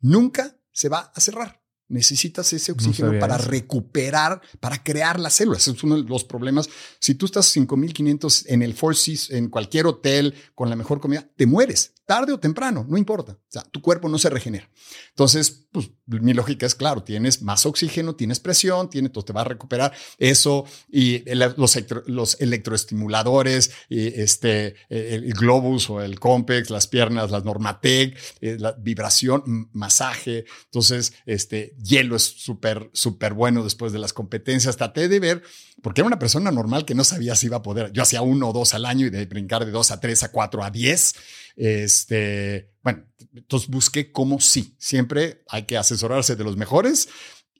[0.00, 1.59] nunca se va a cerrar.
[1.90, 5.66] Necesitas ese oxígeno para recuperar, para crear las células.
[5.68, 6.70] Es uno de los problemas.
[7.00, 11.28] Si tú estás 5500 en el Four Seas, en cualquier hotel, con la mejor comida,
[11.36, 13.34] te mueres tarde o temprano, no importa.
[13.34, 14.68] O sea, tu cuerpo no se regenera.
[15.10, 19.44] Entonces, pues mi lógica es claro, tienes más oxígeno, tienes presión, tiene, te va a
[19.44, 27.30] recuperar eso y los, los electroestimuladores, y este, el globus o el complex, las piernas,
[27.30, 30.46] las Normatec, eh, la vibración, masaje.
[30.64, 34.76] Entonces, este hielo es súper, súper bueno después de las competencias.
[34.76, 35.42] Traté de ver,
[35.80, 37.92] porque era una persona normal que no sabía si iba a poder.
[37.92, 40.32] Yo hacía uno o dos al año y de brincar de dos a tres a
[40.32, 41.14] cuatro a diez
[41.60, 43.04] este, bueno,
[43.34, 44.74] entonces busqué cómo sí.
[44.78, 47.10] Siempre hay que asesorarse de los mejores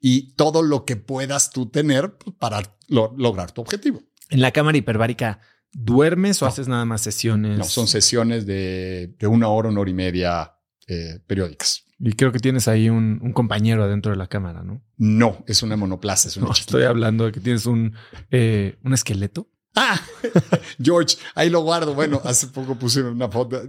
[0.01, 4.01] y todo lo que puedas tú tener para lograr tu objetivo.
[4.31, 5.39] En la cámara hiperbárica,
[5.71, 7.59] ¿duermes o haces nada más sesiones?
[7.59, 10.55] No, son sesiones de, una hora, una hora y media
[10.87, 11.85] eh, periódicas.
[11.99, 14.81] Y creo que tienes ahí un, compañero adentro de la cámara, ¿no?
[14.97, 16.27] No, es una monoplaza.
[16.27, 17.93] Es una no, estoy hablando de que tienes un,
[18.31, 19.47] eh, un esqueleto.
[19.75, 19.99] Ah,
[20.81, 21.93] George, ahí lo guardo.
[21.93, 23.61] Bueno, hace poco puse una foto.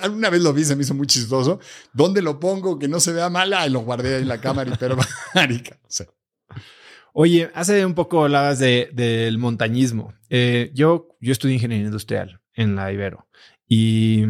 [0.00, 1.60] Alguna vez lo vi, se me hizo muy chistoso.
[1.92, 3.66] ¿Dónde lo pongo que no se vea mala?
[3.66, 4.96] Y lo guardé ahí en la cámara, pero
[5.34, 5.78] marica.
[7.12, 10.14] Oye, hace un poco hablabas de, del montañismo.
[10.28, 13.28] Eh, yo, yo estudié ingeniería industrial en la Ibero
[13.68, 14.22] y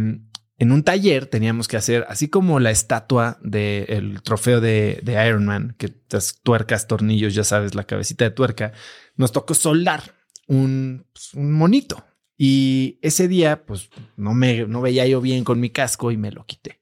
[0.59, 5.45] en un taller teníamos que hacer, así como la estatua del trofeo de, de Iron
[5.45, 8.73] Man, que las tuercas, tornillos, ya sabes, la cabecita de tuerca,
[9.17, 10.16] nos tocó soldar
[10.47, 12.05] un, pues, un monito.
[12.39, 16.31] Y ese día, pues no me no veía yo bien con mi casco y me
[16.31, 16.81] lo quité.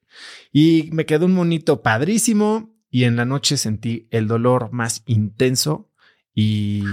[0.51, 5.89] Y me quedó un monito padrísimo y en la noche sentí el dolor más intenso
[6.37, 6.83] y,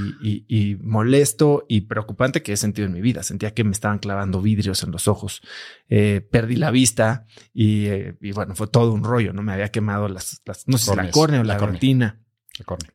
[0.81, 3.23] molesto y preocupante que he sentido en mi vida.
[3.23, 5.43] Sentía que me estaban clavando vidrios en los ojos.
[5.89, 9.33] Eh, perdí la vista eh, y, bueno, fue todo un rollo.
[9.33, 12.21] No me había quemado las, no sé si la córnea o la, retina.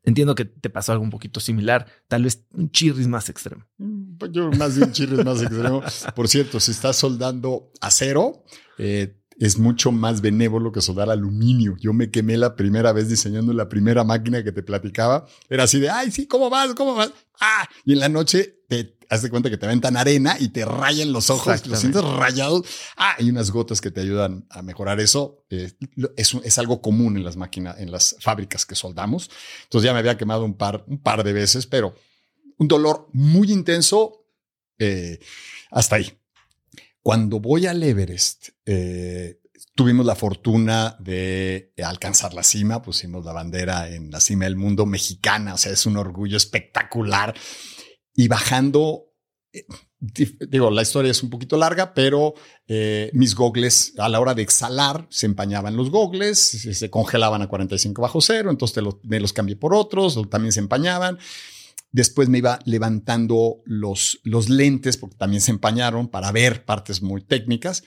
[0.03, 3.65] Entiendo que te pasó algo un poquito similar, tal vez un chirris más extremo.
[3.77, 5.81] Mm, pues yo más de un chirris más extremo.
[6.15, 8.43] Por cierto, si estás soldando acero,
[8.77, 11.75] eh, es mucho más benévolo que soldar aluminio.
[11.79, 15.27] Yo me quemé la primera vez diseñando la primera máquina que te platicaba.
[15.49, 16.73] Era así de, ay, sí, ¿cómo vas?
[16.73, 17.11] ¿Cómo vas?
[17.39, 21.13] Ah, y en la noche te haces cuenta que te aventan arena y te rayan
[21.13, 22.65] los ojos, los sientes rayados.
[22.97, 25.45] Ah, hay unas gotas que te ayudan a mejorar eso.
[25.49, 25.71] Eh,
[26.17, 29.29] es, es, algo común en las máquinas, en las fábricas que soldamos.
[29.63, 31.95] Entonces ya me había quemado un par, un par de veces, pero
[32.57, 34.25] un dolor muy intenso
[34.77, 35.19] eh,
[35.71, 36.11] hasta ahí.
[37.01, 39.39] Cuando voy al Everest, eh,
[39.75, 44.85] tuvimos la fortuna de alcanzar la cima, pusimos la bandera en la cima del mundo
[44.85, 47.33] mexicana, o sea, es un orgullo espectacular.
[48.19, 49.13] Y bajando,
[49.53, 49.63] eh,
[50.49, 52.33] digo, la historia es un poquito larga, pero
[52.67, 57.47] eh, mis gogles a la hora de exhalar se empañaban los gogles, se, congelaban a
[57.47, 61.19] 45 bajo cero, entonces me los cambié por otros, también se empañaban.
[61.91, 67.21] Después me iba levantando los, los lentes porque también se empañaron para ver partes muy
[67.21, 67.83] técnicas.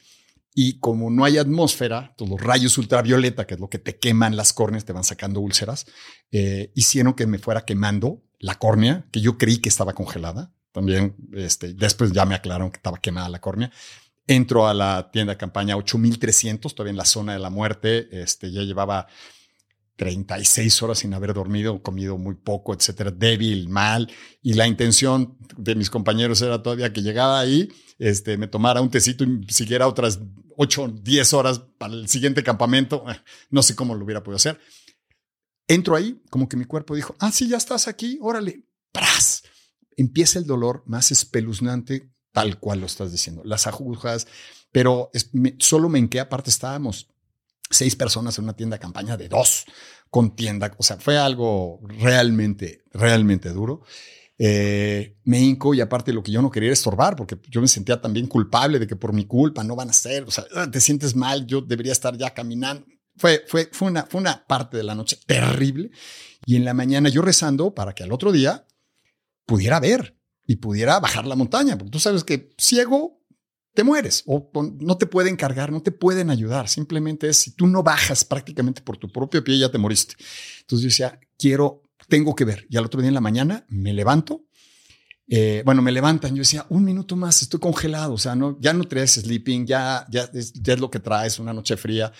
[0.55, 4.37] Y como no hay atmósfera, todos los rayos ultravioleta, que es lo que te queman
[4.37, 5.87] las córneas, te van sacando úlceras,
[6.31, 10.53] eh, hicieron que me fuera quemando la córnea, que yo creí que estaba congelada.
[10.73, 13.71] También este, después ya me aclararon que estaba quemada la córnea.
[14.27, 18.09] Entro a la tienda de campaña 8300, todavía en la zona de la muerte.
[18.11, 19.07] Este, ya llevaba
[19.97, 24.11] 36 horas sin haber dormido, comido muy poco, etcétera, débil, mal.
[24.43, 27.69] Y la intención de mis compañeros era todavía que llegaba ahí,
[27.99, 30.21] este, me tomara un tecito y siguiera otras
[30.57, 33.05] 8, 10 horas para el siguiente campamento.
[33.11, 34.59] Eh, no sé cómo lo hubiera podido hacer.
[35.71, 39.45] Entro ahí, como que mi cuerpo dijo, ah, sí, ya estás aquí, órale, ¡pras!
[39.97, 43.43] Empieza el dolor más espeluznante, tal cual lo estás diciendo.
[43.45, 44.27] Las agujas,
[44.73, 45.13] pero
[45.61, 47.07] solo me en qué aparte estábamos
[47.71, 49.65] seis personas en una tienda de campaña de dos
[50.11, 50.75] con tienda.
[50.77, 53.83] O sea, fue algo realmente, realmente duro.
[54.39, 57.69] Eh, me hinco y aparte lo que yo no quería era estorbar, porque yo me
[57.69, 60.81] sentía también culpable de que por mi culpa no van a ser, o sea, te
[60.81, 62.85] sientes mal, yo debería estar ya caminando.
[63.21, 65.91] Fue, fue, fue, una, fue una parte de la noche terrible.
[66.47, 68.67] Y en la mañana yo rezando para que al otro día
[69.45, 70.17] pudiera ver
[70.47, 73.21] y pudiera bajar la montaña, porque tú sabes que ciego
[73.75, 76.67] te mueres o no te pueden cargar, no te pueden ayudar.
[76.67, 80.15] Simplemente es si tú no bajas prácticamente por tu propio pie, ya te moriste.
[80.63, 82.67] Entonces yo decía, quiero, tengo que ver.
[82.71, 84.47] Y al otro día en la mañana me levanto.
[85.29, 86.35] Eh, bueno, me levantan.
[86.35, 88.15] Yo decía, un minuto más, estoy congelado.
[88.15, 91.39] O sea, no, ya no traes sleeping, ya, ya, es, ya es lo que traes,
[91.39, 92.11] una noche fría.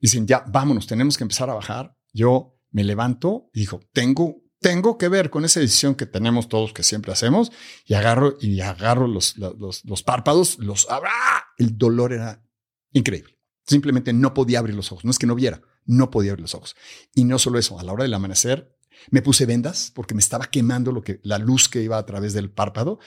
[0.00, 1.96] Dicen, ya, vámonos, tenemos que empezar a bajar.
[2.12, 6.72] Yo me levanto y digo, tengo tengo que ver con esa decisión que tenemos todos,
[6.72, 7.52] que siempre hacemos,
[7.84, 11.12] y agarro y agarro los, los, los párpados, los abra.
[11.58, 12.44] El dolor era
[12.92, 13.38] increíble.
[13.66, 15.04] Simplemente no podía abrir los ojos.
[15.04, 16.74] No es que no viera, no podía abrir los ojos.
[17.14, 18.74] Y no solo eso, a la hora del amanecer
[19.10, 22.32] me puse vendas porque me estaba quemando lo que la luz que iba a través
[22.32, 22.98] del párpado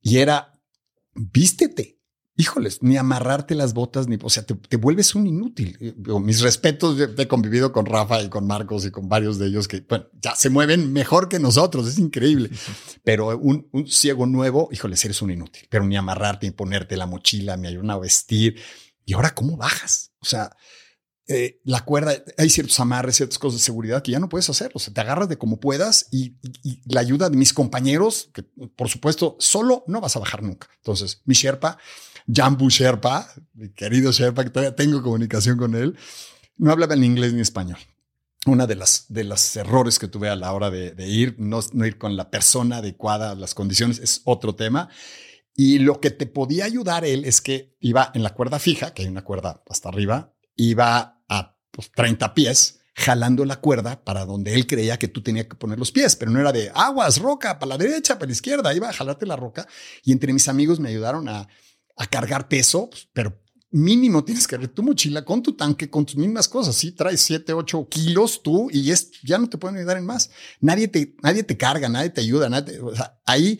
[0.00, 0.60] y era
[1.14, 1.95] vístete,
[2.36, 5.76] híjoles, ni amarrarte las botas, ni, o sea, te, vuelves un inútil.
[5.80, 9.68] Eh, mis respetos, he convivido con Rafa y con Marcos y con varios de ellos
[9.68, 12.50] que, bueno, ya se mueven mejor que nosotros, es increíble.
[13.02, 17.06] Pero un, un ciego nuevo, híjoles, eres un inútil, pero ni amarrarte, ni ponerte la
[17.06, 18.60] mochila, ni ayudar a vestir.
[19.04, 20.12] Y ahora, ¿cómo bajas?
[20.20, 20.50] O sea,
[21.28, 24.70] eh, la cuerda, hay ciertos amarres, ciertas cosas de seguridad que ya no puedes hacer.
[24.74, 26.36] O sea, te agarras de como puedas y,
[26.84, 30.68] la ayuda de mis compañeros, que por supuesto, solo no vas a bajar nunca.
[30.76, 31.78] Entonces, mi Sherpa,
[32.26, 35.96] Jambu Sherpa, mi querido Sherpa, que todavía tengo comunicación con él,
[36.56, 37.78] no hablaba ni inglés ni español.
[38.46, 41.98] Una de las de los errores que tuve a la hora de, ir, no, ir
[41.98, 44.88] con la persona adecuada, las condiciones, es otro tema.
[45.54, 49.02] Y lo que te podía ayudar él es que iba en la cuerda fija, que
[49.02, 51.56] hay una cuerda hasta arriba, iba a
[51.94, 55.78] 30 pues, pies jalando la cuerda para donde él creía que tú tenías que poner
[55.78, 58.88] los pies, pero no era de aguas, roca, para la derecha, para la izquierda, iba
[58.88, 59.66] a jalarte la roca
[60.02, 61.46] y entre mis amigos me ayudaron a,
[61.96, 63.40] a cargar peso, pues, pero
[63.70, 66.76] mínimo tienes que ver tu mochila con tu tanque, con tus mismas cosas.
[66.76, 70.30] Si traes 7, 8 kilos tú y es, ya no te pueden ayudar en más.
[70.60, 72.48] Nadie te, nadie te carga, nadie te ayuda.
[72.48, 73.58] Nadie o sea, ahí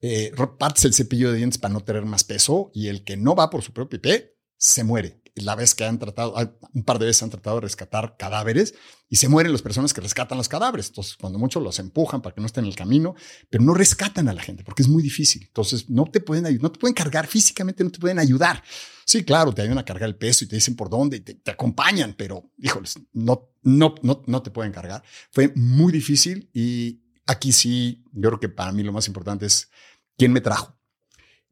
[0.00, 3.34] eh, repartes el cepillo de dientes para no tener más peso y el que no
[3.34, 6.34] va por su propio pie se muere la vez que han tratado,
[6.72, 8.74] un par de veces han tratado de rescatar cadáveres
[9.08, 10.88] y se mueren las personas que rescatan los cadáveres.
[10.88, 13.14] Entonces, cuando mucho los empujan para que no estén en el camino,
[13.50, 15.44] pero no rescatan a la gente porque es muy difícil.
[15.46, 18.62] Entonces, no te pueden ayudar, no te pueden cargar físicamente, no te pueden ayudar.
[19.04, 21.50] Sí, claro, te ayudan a cargar el peso y te dicen por dónde y te,
[21.50, 25.02] acompañan, pero híjoles, no, no, no, no te pueden cargar.
[25.30, 29.70] Fue muy difícil y aquí sí, yo creo que para mí lo más importante es
[30.16, 30.76] quién me trajo.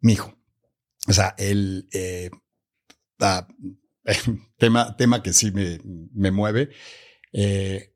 [0.01, 0.35] Mi hijo.
[1.06, 2.31] O sea, eh,
[3.20, 3.47] ah,
[4.59, 5.81] tema, tema que sí me,
[6.12, 6.70] me mueve.
[7.32, 7.93] Eh,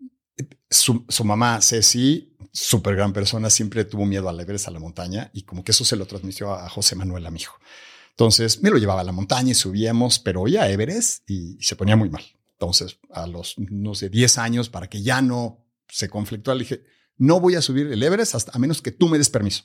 [0.70, 5.30] su, su, mamá, Ceci, súper gran persona, siempre tuvo miedo al Everest, a la montaña,
[5.32, 7.58] y como que eso se lo transmitió a José Manuel, a mi hijo.
[8.10, 11.62] Entonces me lo llevaba a la montaña y subíamos, pero oía a Everest y, y,
[11.62, 12.24] se ponía muy mal.
[12.52, 16.82] Entonces, a los, no sé, 10 años, para que ya no se conflictó, le dije,
[17.18, 19.64] no voy a subir el Everest hasta, a menos que tú me des permiso.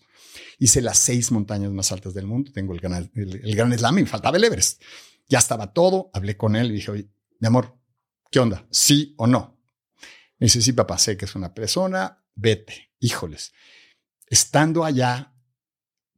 [0.59, 2.51] Hice las seis montañas más altas del mundo.
[2.51, 4.81] Tengo el gran, el, gran slam y me faltaba el Everest.
[5.27, 6.09] Ya estaba todo.
[6.13, 7.09] Hablé con él y dije, oye,
[7.39, 7.77] mi amor,
[8.31, 8.67] ¿qué onda?
[8.71, 9.59] ¿Sí o no?
[10.39, 12.25] Me dice, sí, papá, sé que es una persona.
[12.35, 12.91] Vete.
[12.99, 13.53] Híjoles.
[14.27, 15.33] Estando allá,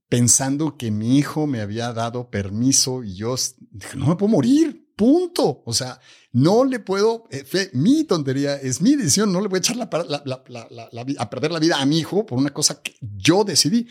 [0.10, 3.36] pensando que mi hijo me había dado permiso y yo
[3.72, 4.84] dije, no me puedo morir.
[4.96, 5.62] Punto.
[5.66, 6.00] O sea,
[6.32, 9.90] no le puedo, eh, mi tontería, es mi decisión, no le voy a echar la,
[10.26, 13.88] la, a perder la vida a mi hijo por una cosa que yo decidí.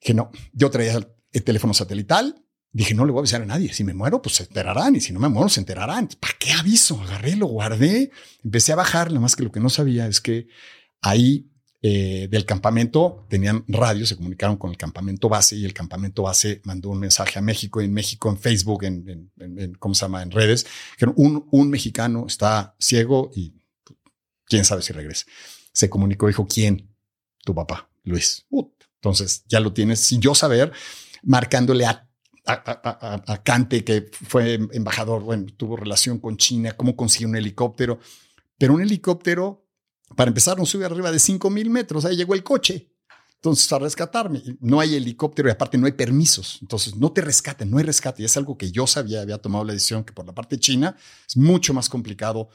[0.00, 0.98] Que no, yo traía
[1.32, 2.42] el teléfono satelital,
[2.78, 5.00] dije, no le voy a avisar a nadie, si me muero, pues se enterarán, y
[5.00, 6.08] si no me muero, se enterarán.
[6.20, 7.00] ¿Para qué aviso?
[7.02, 8.10] Agarré, lo guardé,
[8.44, 10.46] empecé a bajar, nada más que lo que no sabía es que
[11.02, 11.50] ahí
[11.82, 16.60] eh, del campamento tenían radio, se comunicaron con el campamento base y el campamento base
[16.64, 20.22] mandó un mensaje a México, en México, en Facebook, en, en, en ¿cómo se llama?
[20.22, 23.54] En redes, que un, un mexicano está ciego y
[24.44, 25.26] quién sabe si regresa.
[25.72, 26.94] Se comunicó, dijo, ¿quién?
[27.44, 28.46] Tu papá, Luis.
[28.96, 30.72] Entonces ya lo tienes sin yo saber,
[31.22, 32.07] marcándole a
[32.52, 37.98] a, a, Cante, que fue embajador, bueno, tuvo relación con China, cómo consiguió un helicóptero,
[38.56, 39.68] pero un helicóptero
[40.16, 42.04] para empezar, no sube arriba de 5 mil metros.
[42.04, 42.90] Ahí llegó el coche.
[43.36, 46.58] Entonces, a rescatarme, no hay helicóptero y aparte no hay permisos.
[46.60, 48.22] Entonces, no te rescaten, no hay rescate.
[48.22, 50.96] Y es algo que yo sabía, había tomado la decisión que por la parte china
[51.26, 52.48] es mucho más complicado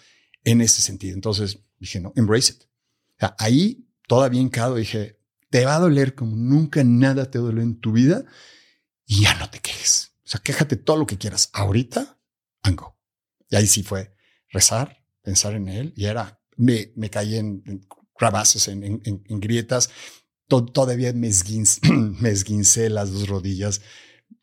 [0.43, 1.15] en ese sentido.
[1.15, 2.63] Entonces, dije, no, embrace it.
[2.63, 7.61] O sea, ahí, todavía encado, dije, te va a doler como nunca nada te dolió
[7.61, 8.25] en tu vida
[9.05, 10.13] y ya no te quejes.
[10.25, 11.49] O sea, quéjate todo lo que quieras.
[11.53, 12.19] Ahorita,
[12.61, 12.97] ango.
[13.49, 14.15] Y ahí sí fue
[14.49, 17.85] rezar, pensar en él y era me, me caí en, en
[19.03, 19.89] en, grietas.
[20.47, 21.29] todavía me,
[22.19, 23.81] me esguincé las dos rodillas.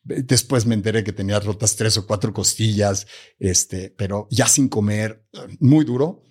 [0.03, 3.07] Después me enteré que tenía rotas tres o cuatro costillas,
[3.39, 5.25] este, pero ya sin comer,
[5.59, 6.23] muy duro,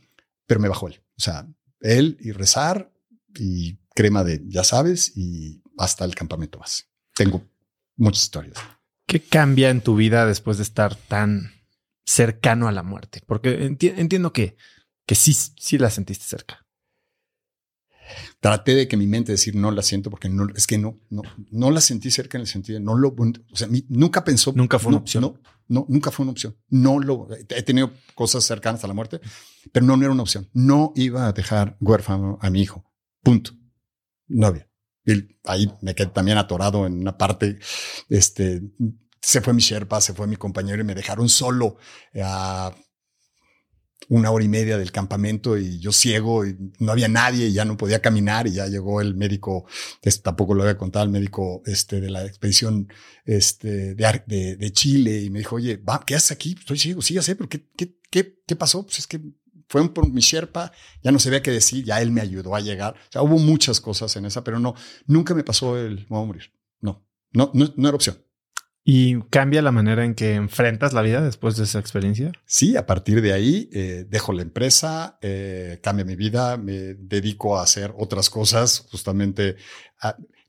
[0.46, 1.02] pero me bajó él.
[1.16, 1.48] O sea,
[1.80, 2.92] él y rezar
[3.36, 6.84] y crema de, ya sabes, y hasta el campamento base.
[7.14, 7.49] Tengo
[8.00, 8.58] muchas historias.
[9.06, 11.52] ¿Qué cambia en tu vida después de estar tan
[12.04, 13.22] cercano a la muerte?
[13.26, 14.56] Porque entiendo que
[15.10, 16.64] que sí, sí la sentiste cerca.
[18.38, 21.22] Traté de que mi mente decir no la siento porque no, es que no, no,
[21.50, 24.52] no la sentí cerca en el sentido, no lo, o sea, nunca pensó.
[24.54, 25.22] Nunca fue una opción.
[25.22, 26.56] No, no, nunca fue una opción.
[26.68, 29.20] No lo, he tenido cosas cercanas a la muerte,
[29.72, 30.48] pero no, no era una opción.
[30.52, 32.84] No iba a dejar huérfano a mi hijo.
[33.24, 33.50] Punto.
[34.28, 34.69] No había.
[35.04, 37.58] Y ahí me quedé también atorado en una parte,
[38.08, 38.62] este,
[39.20, 41.76] se fue mi Sherpa, se fue mi compañero y me dejaron solo
[42.22, 42.74] a
[44.08, 47.64] una hora y media del campamento y yo ciego y no había nadie y ya
[47.64, 49.66] no podía caminar y ya llegó el médico,
[50.02, 52.88] este, tampoco lo había contado, el médico este, de la expedición
[53.24, 56.56] este, de, Chile y me dijo, oye, va, ¿qué haces aquí?
[56.58, 58.84] Estoy ciego, sí, ya sé, pero ¿qué, qué, qué, qué pasó?
[58.84, 59.20] Pues es que
[59.70, 62.94] fue por mi Sherpa, ya no sabía qué decir, ya él me ayudó a llegar.
[62.94, 64.74] O sea, hubo muchas cosas en esa, pero no,
[65.06, 66.52] nunca me pasó el, voy a morir.
[66.80, 68.18] No, no, no, no era opción.
[68.82, 72.32] ¿Y cambia la manera en que enfrentas la vida después de esa experiencia?
[72.46, 77.56] Sí, a partir de ahí eh, dejo la empresa, eh, cambia mi vida, me dedico
[77.56, 79.54] a hacer otras cosas, justamente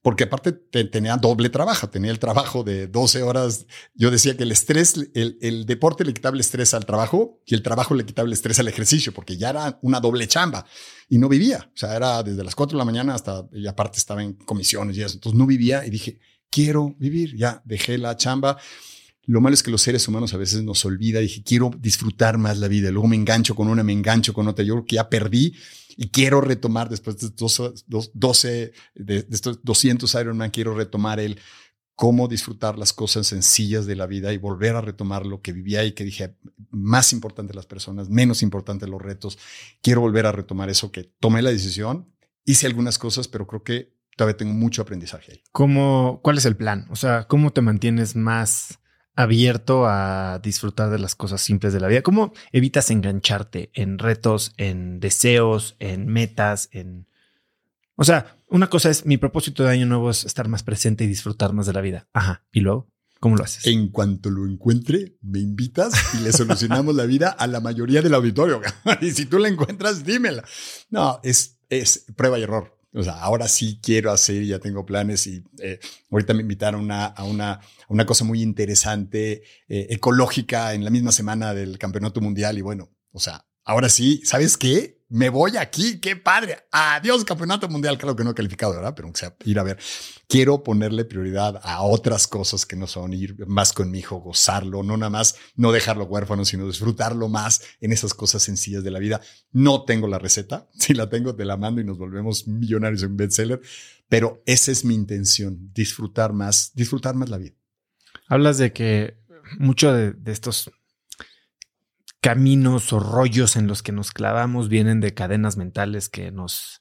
[0.01, 3.67] porque aparte tenía doble trabajo, tenía el trabajo de 12 horas.
[3.93, 7.53] Yo decía que el estrés, el, el deporte le quitaba el estrés al trabajo y
[7.53, 10.65] el trabajo le quitaba el estrés al ejercicio, porque ya era una doble chamba
[11.07, 11.69] y no vivía.
[11.73, 14.97] O sea, era desde las 4 de la mañana hasta, y aparte estaba en comisiones
[14.97, 15.15] y eso.
[15.15, 16.19] Entonces no vivía y dije,
[16.49, 18.57] quiero vivir, ya dejé la chamba.
[19.25, 21.19] Lo malo es que los seres humanos a veces nos olvida.
[21.19, 22.91] Dije, quiero disfrutar más la vida.
[22.91, 24.65] Luego me engancho con una, me engancho con otra.
[24.65, 25.55] Yo creo que ya perdí
[25.97, 27.61] y quiero retomar después de estos
[28.13, 31.39] 12, de, estos 200 Ironman, quiero retomar el
[31.95, 35.83] cómo disfrutar las cosas sencillas de la vida y volver a retomar lo que vivía
[35.83, 36.35] y que dije,
[36.71, 39.37] más importante las personas, menos importante los retos.
[39.83, 42.11] Quiero volver a retomar eso que tomé la decisión,
[42.45, 45.43] hice algunas cosas, pero creo que todavía tengo mucho aprendizaje ahí.
[45.51, 46.87] ¿Cómo, ¿Cuál es el plan?
[46.89, 48.79] O sea, ¿cómo te mantienes más
[49.15, 52.01] abierto a disfrutar de las cosas simples de la vida?
[52.01, 57.07] ¿Cómo evitas engancharte en retos, en deseos, en metas, en...
[57.95, 61.07] O sea, una cosa es mi propósito de año nuevo es estar más presente y
[61.07, 62.07] disfrutar más de la vida.
[62.13, 62.43] Ajá.
[62.51, 62.89] ¿Y luego?
[63.21, 63.67] ¿Cómo lo haces?
[63.67, 68.15] En cuanto lo encuentre, me invitas y le solucionamos la vida a la mayoría del
[68.15, 68.59] auditorio.
[69.01, 70.43] y si tú la encuentras, dímela.
[70.89, 72.80] No, es, es prueba y error.
[72.93, 77.05] O sea, ahora sí quiero hacer, ya tengo planes y eh, ahorita me invitaron a,
[77.05, 82.19] a, una, a una cosa muy interesante, eh, ecológica, en la misma semana del Campeonato
[82.19, 82.57] Mundial.
[82.57, 85.01] Y bueno, o sea, ahora sí, ¿sabes qué?
[85.11, 86.57] me voy aquí, qué padre.
[86.71, 87.97] Adiós, campeonato mundial.
[87.97, 88.93] Claro que no he calificado, ¿verdad?
[88.95, 89.77] Pero aunque sea ir a ver,
[90.27, 94.83] quiero ponerle prioridad a otras cosas que no son ir más con mi hijo, gozarlo,
[94.83, 98.99] no nada más no dejarlo huérfano, sino disfrutarlo más en esas cosas sencillas de la
[98.99, 99.19] vida.
[99.51, 100.69] No tengo la receta.
[100.81, 103.61] Si la tengo, te la mando y nos volvemos millonarios en bestseller.
[104.07, 107.55] Pero esa es mi intención, disfrutar más, disfrutar más la vida.
[108.27, 109.17] Hablas de que
[109.59, 110.71] mucho de estos
[112.21, 116.79] caminos o rollos en los que nos clavamos vienen de cadenas mentales que nos,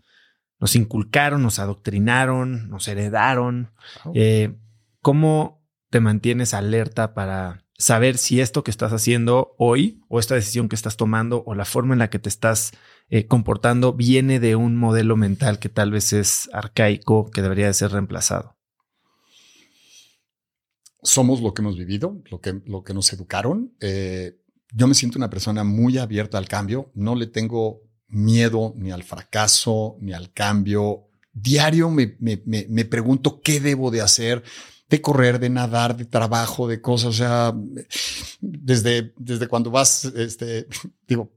[0.58, 3.72] nos inculcaron, nos adoctrinaron, nos heredaron.
[4.14, 4.56] Eh,
[5.00, 10.68] ¿Cómo te mantienes alerta para saber si esto que estás haciendo hoy o esta decisión
[10.68, 12.72] que estás tomando o la forma en la que te estás
[13.08, 17.74] eh, comportando viene de un modelo mental que tal vez es arcaico, que debería de
[17.74, 18.58] ser reemplazado?
[21.02, 23.74] Somos lo que hemos vivido, lo que, lo que nos educaron.
[23.80, 24.36] Eh,
[24.72, 29.02] yo me siento una persona muy abierta al cambio, no le tengo miedo ni al
[29.02, 31.06] fracaso ni al cambio.
[31.32, 34.42] Diario me, me, me, me pregunto qué debo de hacer
[34.90, 37.10] de correr, de nadar, de trabajo, de cosas.
[37.10, 37.54] O sea,
[38.40, 40.66] desde, desde cuando vas, este,
[41.06, 41.32] digo,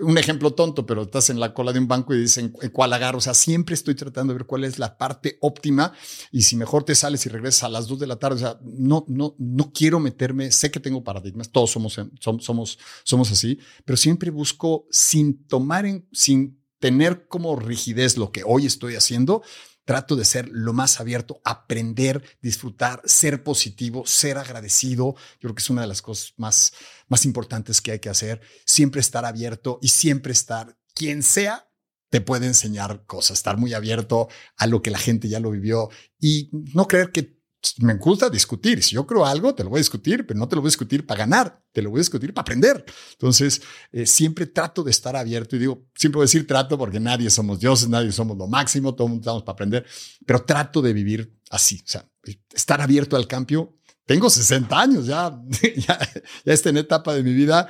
[0.00, 3.18] un ejemplo tonto, pero estás en la cola de un banco y dicen cuál agarro.
[3.18, 5.92] O sea, siempre estoy tratando de ver cuál es la parte óptima
[6.30, 8.36] y si mejor te sales y regresas a las dos de la tarde.
[8.36, 10.50] O sea, no, no, no quiero meterme.
[10.50, 16.08] Sé que tengo paradigmas, todos somos, somos, somos así, pero siempre busco sin tomar en,
[16.12, 19.42] sin tener como rigidez lo que hoy estoy haciendo,
[19.84, 25.14] Trato de ser lo más abierto, aprender, disfrutar, ser positivo, ser agradecido.
[25.34, 26.72] Yo creo que es una de las cosas más,
[27.08, 28.40] más importantes que hay que hacer.
[28.64, 31.68] Siempre estar abierto y siempre estar, quien sea,
[32.10, 34.28] te puede enseñar cosas, estar muy abierto
[34.58, 35.88] a lo que la gente ya lo vivió
[36.20, 37.41] y no creer que
[37.78, 38.82] me gusta discutir.
[38.82, 40.72] Si yo creo algo, te lo voy a discutir, pero no te lo voy a
[40.72, 42.84] discutir para ganar, te lo voy a discutir para aprender.
[43.12, 43.62] Entonces,
[43.92, 47.30] eh, siempre trato de estar abierto y digo, siempre voy a decir trato porque nadie
[47.30, 49.86] somos dioses, nadie somos lo máximo, todos estamos para aprender,
[50.26, 52.08] pero trato de vivir así, o sea,
[52.52, 53.78] estar abierto al cambio.
[54.04, 55.40] Tengo 60 años ya,
[55.76, 55.98] ya,
[56.44, 57.68] ya estoy en etapa de mi vida.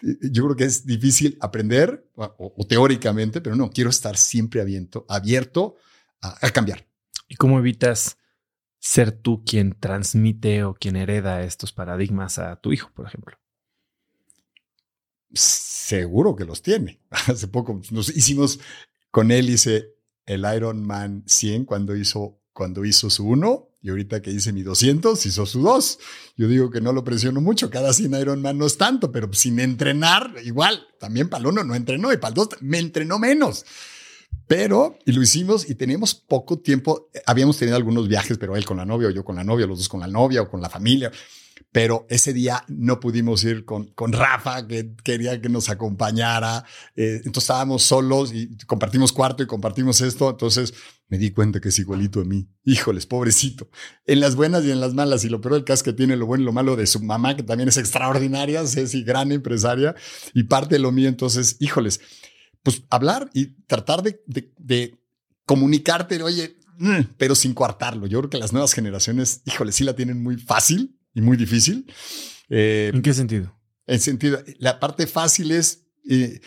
[0.00, 5.76] Yo creo que es difícil aprender o, teóricamente, pero no, quiero estar siempre abierto, abierto
[6.20, 6.86] a, a cambiar.
[7.28, 8.16] ¿Y cómo evitas
[8.78, 13.36] ser tú quien transmite o quien hereda estos paradigmas a tu hijo, por ejemplo?
[15.32, 17.00] Seguro que los tiene.
[17.10, 18.60] Hace poco nos hicimos
[19.10, 19.94] con él, hice
[20.26, 24.62] el Iron Man 100 cuando hizo, cuando hizo su 1 y ahorita que hice mi
[24.62, 25.98] 200 hizo su 2.
[26.36, 29.32] Yo digo que no lo presiono mucho, cada 100 Iron Man no es tanto, pero
[29.32, 33.18] sin entrenar, igual, también para el 1 no entrenó y para el 2 me entrenó
[33.18, 33.64] menos.
[34.48, 37.10] Pero, y lo hicimos y teníamos poco tiempo.
[37.26, 39.78] Habíamos tenido algunos viajes, pero él con la novia o yo con la novia, los
[39.78, 41.12] dos con la novia o con la familia.
[41.70, 46.64] Pero ese día no pudimos ir con, con Rafa, que quería que nos acompañara.
[46.96, 50.30] Eh, entonces estábamos solos y compartimos cuarto y compartimos esto.
[50.30, 50.72] Entonces
[51.08, 52.48] me di cuenta que es igualito a mí.
[52.64, 53.68] Híjoles, pobrecito.
[54.06, 55.24] En las buenas y en las malas.
[55.24, 57.02] Y lo peor del caso es que tiene lo bueno y lo malo de su
[57.02, 59.94] mamá, que también es extraordinaria, Ceci, gran empresaria,
[60.32, 61.10] y parte de lo mío.
[61.10, 62.00] Entonces, híjoles
[62.68, 64.94] pues hablar y tratar de, de,
[65.46, 68.06] comunicarte, oye, mm, pero sin coartarlo.
[68.06, 71.90] Yo creo que las nuevas generaciones, híjole, sí la tienen muy fácil y muy difícil.
[72.50, 73.58] Eh, ¿En qué sentido?
[73.86, 76.42] En sentido, la parte fácil es eh,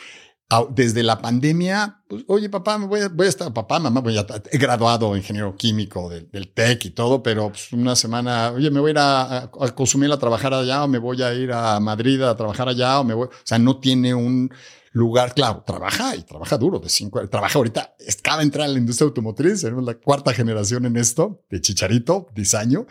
[0.69, 4.57] desde la pandemia, pues, oye, papá, me voy a, estar, papá, mamá, voy a, he
[4.57, 8.89] graduado ingeniero químico del, del TEC y todo, pero pues, una semana, oye, me voy
[8.89, 12.21] a ir a, a, consumir a trabajar allá o me voy a ir a Madrid
[12.21, 14.51] a trabajar allá o me voy, o sea, no tiene un
[14.91, 18.79] lugar, claro, trabaja y trabaja duro, de cinco, trabaja ahorita, acaba de entrar en la
[18.79, 22.87] industria automotriz, tenemos la cuarta generación en esto, de chicharito, diseño,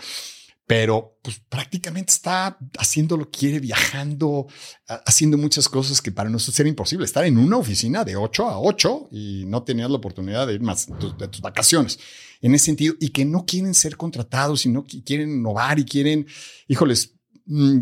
[0.71, 4.47] pero pues prácticamente está haciendo lo que quiere, viajando,
[4.87, 7.05] haciendo muchas cosas que para nosotros era imposible.
[7.05, 10.61] Estar en una oficina de 8 a 8 y no tenías la oportunidad de ir
[10.61, 11.99] más de tus vacaciones.
[12.41, 16.29] En ese sentido, y que no quieren ser contratados, sino que quieren innovar y quieren,
[16.69, 17.17] híjoles,
[17.47, 17.79] mm,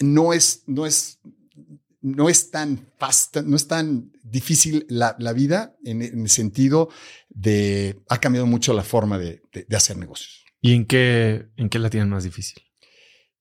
[0.00, 1.20] no es, no es
[2.02, 6.88] no es tan fácil, no es tan difícil la, vida en, el sentido
[7.28, 9.40] de ha cambiado mucho la forma de,
[9.74, 10.43] hacer negocios.
[10.64, 12.62] ¿Y en qué, en qué la tienen más difícil?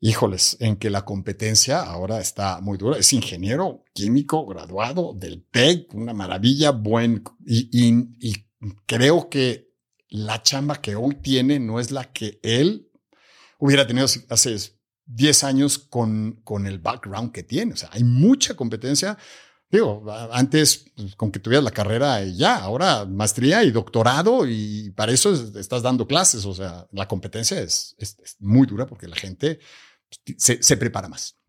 [0.02, 2.98] híjoles, en que la competencia ahora está muy dura.
[2.98, 7.70] Es ingeniero químico graduado del TEC, una maravilla, buen, y,
[8.20, 8.34] y,
[8.86, 9.72] creo que
[10.10, 12.92] la chamba que hoy tiene no es la que él
[13.60, 14.58] hubiera tenido hace
[15.06, 17.72] 10 años con, con el background que tiene.
[17.72, 19.18] O sea, hay mucha competencia.
[19.74, 24.92] Digo, antes pues, con que tuvieras la carrera y ya, ahora maestría y doctorado y
[24.92, 26.46] para eso estás dando clases.
[26.46, 29.60] O sea, la competencia es, es muy dura porque la gente
[30.38, 31.40] se, prepara más.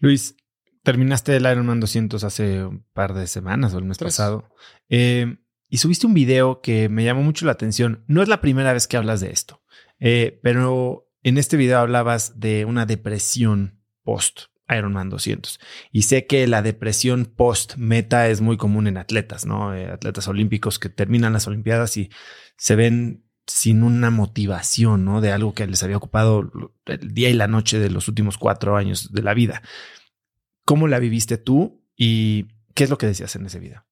[0.00, 0.34] Luis,
[0.82, 4.50] terminaste el Ironman 200 hace un par de semanas o el mes pasado.
[4.88, 5.36] Eh,
[5.68, 8.02] y subiste un video que me llamó mucho la atención.
[8.08, 9.62] No es la primera vez que hablas de esto,
[10.00, 15.60] eh, pero en este video hablabas de una depresión post Ironman 200.
[15.92, 19.74] Y sé que la depresión post meta es muy común en atletas, ¿no?
[19.74, 22.10] Eh, atletas olímpicos que terminan las Olimpiadas y
[22.56, 25.20] se ven sin una motivación, ¿no?
[25.20, 26.50] De algo que les había ocupado
[26.86, 29.62] el día y la noche de los últimos cuatro años de la vida.
[30.64, 33.86] ¿Cómo la viviste tú y qué es lo que decías en ese video?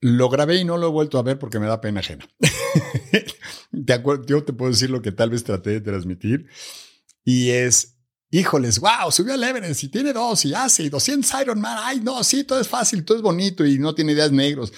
[0.00, 2.26] Lo grabé y no lo he vuelto a ver porque me da pena ajena.
[3.72, 6.48] de acuerdo, yo te puedo decir lo que tal vez traté de transmitir
[7.24, 7.98] y es,
[8.32, 12.24] híjoles, wow, subió al Everest y tiene dos y hace y 200 Ironman, ay, no,
[12.24, 14.72] sí, todo es fácil, todo es bonito y no tiene ideas negros.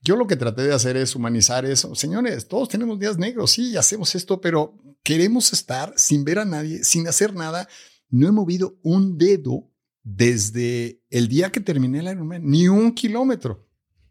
[0.00, 1.94] Yo lo que traté de hacer es humanizar eso.
[1.94, 6.84] Señores, todos tenemos días negros, sí, hacemos esto, pero queremos estar sin ver a nadie,
[6.84, 7.68] sin hacer nada.
[8.08, 9.68] No he movido un dedo
[10.04, 13.68] desde el día que terminé el Ironman, ni un kilómetro.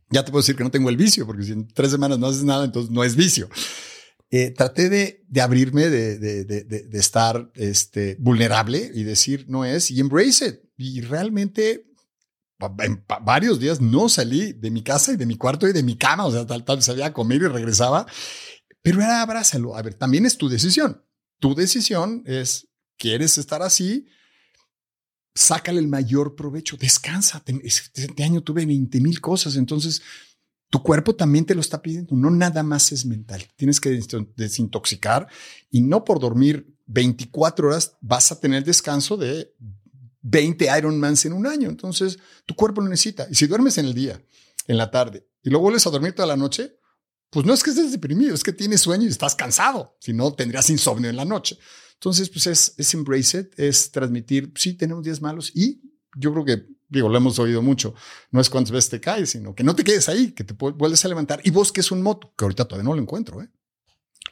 [0.09, 2.27] Ya te puedo decir que no tengo el vicio, porque si en tres semanas no
[2.27, 3.49] haces nada, entonces no es vicio.
[4.33, 9.91] Eh, traté de, de abrirme, de, de, de, estar este, vulnerable y decir no es
[9.91, 10.55] y embrace it.
[10.77, 11.85] Y realmente
[12.79, 15.97] en varios días no salí de mi casa y de mi cuarto y de mi
[15.97, 18.05] cama, o sea, tal, tal, salía a comer y regresaba,
[18.81, 19.75] pero era abrázalo.
[19.75, 21.03] A ver, también es tu decisión.
[21.39, 24.05] Tu decisión es, ¿quieres estar así?
[25.35, 27.43] Sácale el mayor provecho, descansa.
[27.63, 30.01] Este año tuve 20 mil cosas, entonces
[30.71, 32.15] tu cuerpo también te lo está pidiendo.
[32.15, 33.45] No nada más es mental.
[33.57, 33.99] Tienes que
[34.37, 35.27] desintoxicar
[35.69, 39.53] y no por dormir 24 horas vas a tener descanso de
[40.21, 41.69] 20 Ironmans en un año.
[41.69, 43.27] Entonces, tu cuerpo lo necesita.
[43.29, 44.23] Y si duermes en el día,
[44.65, 46.77] en la tarde, y luego vuelves a dormir toda la noche,
[47.29, 49.97] pues no es que estés deprimido, es que tienes sueño y estás cansado.
[49.99, 51.57] Si no, tendrías insomnio en la noche.
[51.95, 55.81] Entonces, pues es, es embrace it, es transmitir, sí, tenemos días malos y
[56.15, 57.95] yo creo que, digo, lo hemos oído mucho,
[58.29, 61.03] no es cuántas veces te caes, sino que no te quedes ahí, que te vuelves
[61.03, 63.49] a levantar y busques un moto, que ahorita todavía no lo encuentro, ¿eh?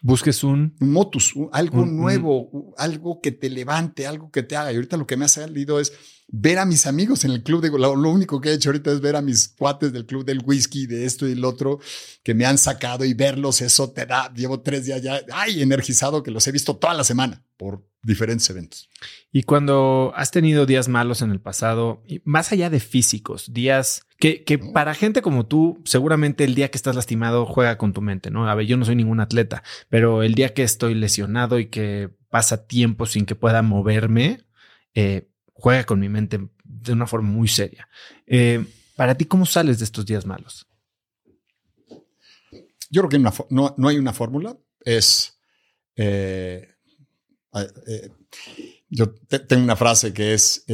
[0.01, 0.75] busques un...
[0.79, 4.71] motus, algo nuevo, algo que te levante, algo que te haga.
[4.71, 5.93] Y ahorita lo que me ha salido es
[6.27, 7.61] ver a mis amigos en el club.
[7.61, 10.25] De, lo, lo, único que he hecho ahorita es ver a mis cuates del club
[10.25, 11.79] del whisky, de esto y el otro,
[12.23, 14.33] que me han sacado y verlos, eso te da.
[14.33, 18.49] Llevo tres días ya, ay, energizado, que los he visto toda la semana por diferentes
[18.49, 18.89] eventos.
[19.31, 24.43] Y cuando has tenido días malos en el pasado, más allá de físicos, días que,
[24.43, 28.31] que, para gente como tú, seguramente el día que estás lastimado juega con tu mente,
[28.31, 28.49] ¿no?
[28.49, 32.09] A ver, yo no soy ningún atleta, pero el día que estoy lesionado y que
[32.29, 34.45] pasa tiempo sin que pueda moverme,
[34.93, 37.89] eh, juega con mi mente de una forma muy seria.
[38.25, 38.65] Eh,
[38.95, 40.67] para ti, ¿cómo sales de estos días malos?
[42.89, 44.57] Yo creo que no, no, hay una fórmula.
[44.81, 45.39] Es.
[45.95, 46.75] Eh,
[47.53, 48.09] eh,
[48.89, 49.11] yo
[49.47, 50.65] tengo una frase que es: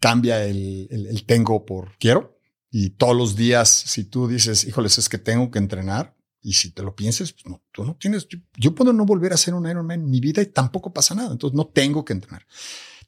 [0.00, 2.38] cambia el, el, tengo por quiero.
[2.70, 6.72] Y todos los días, si tú dices, híjoles, es que tengo que entrenar, y si
[6.72, 8.28] te lo piensas, pues no, tú no tienes.
[8.28, 11.14] Yo, yo, puedo no volver a ser un Ironman en mi vida y tampoco pasa
[11.14, 11.32] nada.
[11.32, 12.46] Entonces no tengo que entrenar.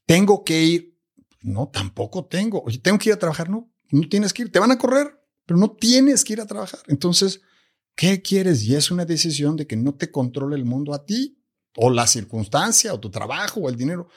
[0.07, 0.99] Tengo que ir
[1.41, 2.63] no, tampoco tengo.
[2.63, 3.49] Oye, tengo que ir a trabajar.
[3.49, 4.53] No, no tienes que ir.
[4.53, 6.81] Te van a correr, pero no tienes que ir a trabajar.
[6.89, 7.41] Entonces,
[7.95, 8.63] ¿qué quieres?
[8.65, 11.38] Y es una decisión de que no te controle el mundo a ti
[11.77, 14.09] o la circunstancia o tu trabajo o el dinero.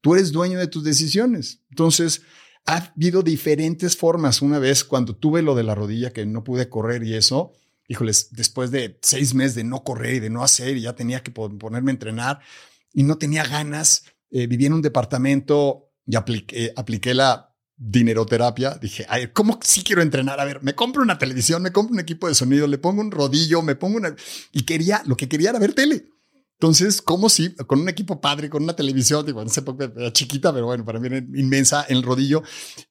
[0.00, 1.60] Tú eres dueño de tus decisiones.
[1.70, 2.22] Entonces,
[2.66, 4.42] ha habido diferentes formas.
[4.42, 7.52] Una vez cuando tuve lo de la rodilla que no pude correr y eso,
[7.88, 11.22] híjoles, después de seis meses de no correr y de no hacer y ya tenía
[11.22, 12.40] que ponerme a entrenar
[12.92, 18.78] y no tenía ganas, eh, vivía en un departamento y apliqué, apliqué la dineroterapia.
[18.80, 20.40] Dije, ay, ¿cómo sí quiero entrenar?
[20.40, 23.10] A ver, me compro una televisión, me compro un equipo de sonido, le pongo un
[23.10, 24.14] rodillo, me pongo una...
[24.52, 26.06] Y quería, lo que quería era ver tele.
[26.54, 29.62] Entonces, ¿cómo si con un equipo padre, con una televisión, digo, no sé,
[29.96, 32.42] era chiquita, pero bueno, para mí era inmensa en el rodillo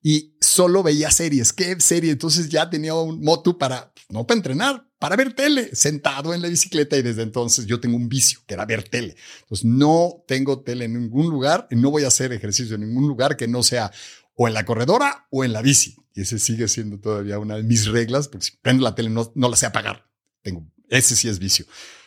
[0.01, 1.53] y solo veía series.
[1.53, 2.11] ¿Qué serie?
[2.11, 6.49] Entonces ya tenía un moto para, no para entrenar, para ver tele, sentado en la
[6.49, 9.15] bicicleta y desde entonces yo tengo un vicio, que era ver tele.
[9.41, 13.07] Entonces no tengo tele en ningún lugar y no voy a hacer ejercicio en ningún
[13.07, 13.91] lugar que no sea
[14.35, 15.95] o en la corredora o en la bici.
[16.13, 19.31] Y ese sigue siendo todavía una de mis reglas, porque si prendo la tele no,
[19.35, 20.09] no la sé apagar.
[20.41, 21.65] Tengo, ese sí es vicio.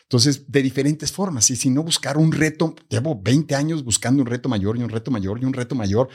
[0.08, 1.50] Entonces, de diferentes formas.
[1.50, 4.88] Y si no buscar un reto, llevo 20 años buscando un reto mayor y un
[4.88, 6.08] reto mayor y un reto mayor.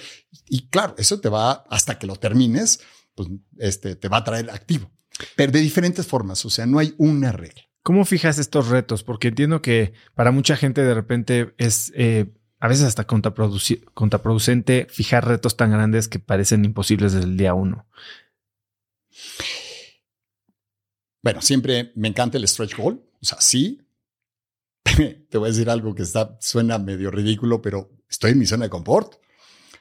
[0.47, 2.80] Y claro, eso te va hasta que lo termines,
[3.15, 3.27] pues
[3.57, 4.89] este, te va a traer activo.
[5.35, 6.45] Pero de diferentes formas.
[6.45, 7.63] O sea, no hay una regla.
[7.84, 9.03] ¿Cómo fijas estos retos?
[9.03, 15.27] Porque entiendo que para mucha gente de repente es eh, a veces hasta contraproducente fijar
[15.27, 17.88] retos tan grandes que parecen imposibles desde el día uno.
[21.23, 23.03] Bueno, siempre me encanta el stretch goal.
[23.22, 23.80] O sea, sí.
[25.29, 28.65] Te voy a decir algo que está, suena medio ridículo, pero estoy en mi zona
[28.65, 29.15] de confort.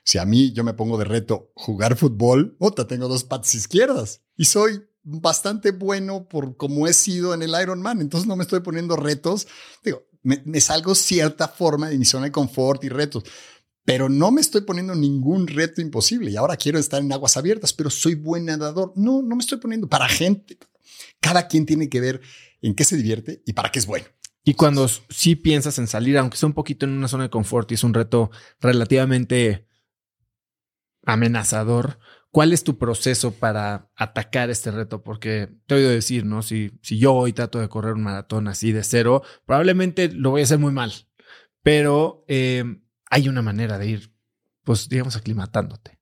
[0.04, 4.22] Si a mí yo me pongo de reto jugar fútbol, otra tengo dos patas izquierdas
[4.36, 8.00] y soy bastante bueno por como he sido en el Ironman.
[8.00, 9.46] Entonces no me estoy poniendo retos.
[9.84, 13.24] Digo, me, salgo cierta forma de mi zona de confort y retos,
[13.84, 16.30] pero no me estoy poniendo ningún reto imposible.
[16.30, 18.92] Y ahora quiero estar en aguas abiertas, pero soy buen nadador.
[18.96, 20.58] No, no me estoy poniendo para gente.
[21.20, 22.20] Cada quien tiene que ver
[22.62, 24.06] en qué se divierte y para qué es bueno.
[24.44, 27.70] Y cuando sí piensas en salir, aunque sea un poquito en una zona de confort
[27.70, 28.30] y es un reto
[28.60, 29.66] relativamente
[31.04, 31.98] amenazador,
[32.32, 35.02] ¿Cuál es tu proceso para atacar este reto?
[35.02, 36.42] Porque te he oído decir, ¿no?
[36.42, 40.42] Si, si yo hoy trato de correr un maratón así de cero, probablemente lo voy
[40.42, 40.92] a hacer muy mal.
[41.62, 42.64] Pero eh,
[43.10, 44.14] hay una manera de ir,
[44.62, 45.98] pues, digamos, aclimatándote.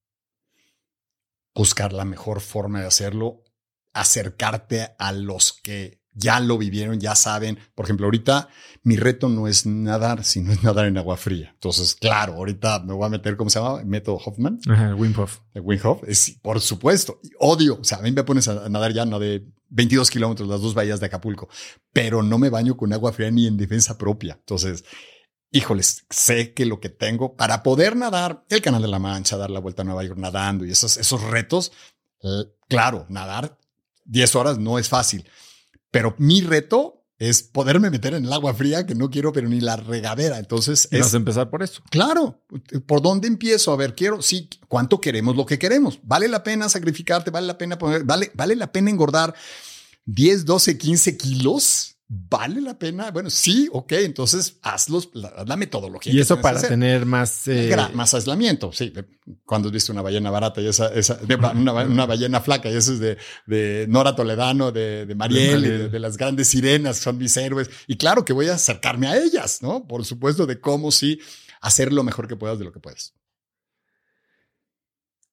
[1.54, 3.42] Buscar la mejor forma de hacerlo,
[3.94, 7.58] acercarte a los que ya lo vivieron, ya saben.
[7.74, 8.48] Por ejemplo, ahorita
[8.82, 11.50] mi reto no es nadar, sino es nadar en agua fría.
[11.54, 13.82] Entonces, claro, ahorita me voy a meter, ¿cómo se llama?
[13.84, 14.58] Método Hoffman.
[14.68, 15.38] Ajá, Wim Hof.
[15.54, 17.20] El Wim Hof, es, por supuesto.
[17.38, 20.60] Odio, o sea, a mí me pones a nadar ya, no de 22 kilómetros, las
[20.60, 21.48] dos bahías de Acapulco,
[21.92, 24.36] pero no me baño con agua fría ni en defensa propia.
[24.40, 24.84] Entonces,
[25.52, 29.50] híjoles, sé que lo que tengo para poder nadar el Canal de la Mancha, dar
[29.50, 31.72] la vuelta a Nueva York nadando y esos, esos retos,
[32.22, 33.58] eh, claro, nadar
[34.04, 35.24] 10 horas no es fácil
[35.90, 39.60] pero mi reto es poderme meter en el agua fría que no quiero, pero ni
[39.60, 40.38] la regadera.
[40.38, 41.82] Entonces, es empezar por eso.
[41.90, 42.44] Claro.
[42.86, 43.72] ¿Por dónde empiezo?
[43.72, 45.98] A ver, quiero, sí, ¿cuánto queremos lo que queremos?
[46.04, 47.30] ¿Vale la pena sacrificarte?
[47.30, 49.34] ¿Vale la pena poner, vale, vale la pena engordar
[50.04, 51.97] 10, 12, 15 kilos?
[52.10, 53.10] ¿Vale la pena?
[53.10, 56.10] Bueno, sí, ok, entonces hazlos, la, la metodología.
[56.10, 57.46] Y eso para tener más...
[57.48, 57.76] Eh...
[57.92, 58.90] Más aislamiento, sí.
[59.44, 63.18] Cuando viste una ballena barata y esa, esa una, ballena flaca y eso es de,
[63.46, 67.68] de Nora Toledano, de, de Mariel, de, las grandes sirenas, son mis héroes.
[67.86, 69.86] Y claro que voy a acercarme a ellas, ¿no?
[69.86, 71.20] Por supuesto, de cómo sí
[71.60, 73.12] hacer lo mejor que puedas de lo que puedes.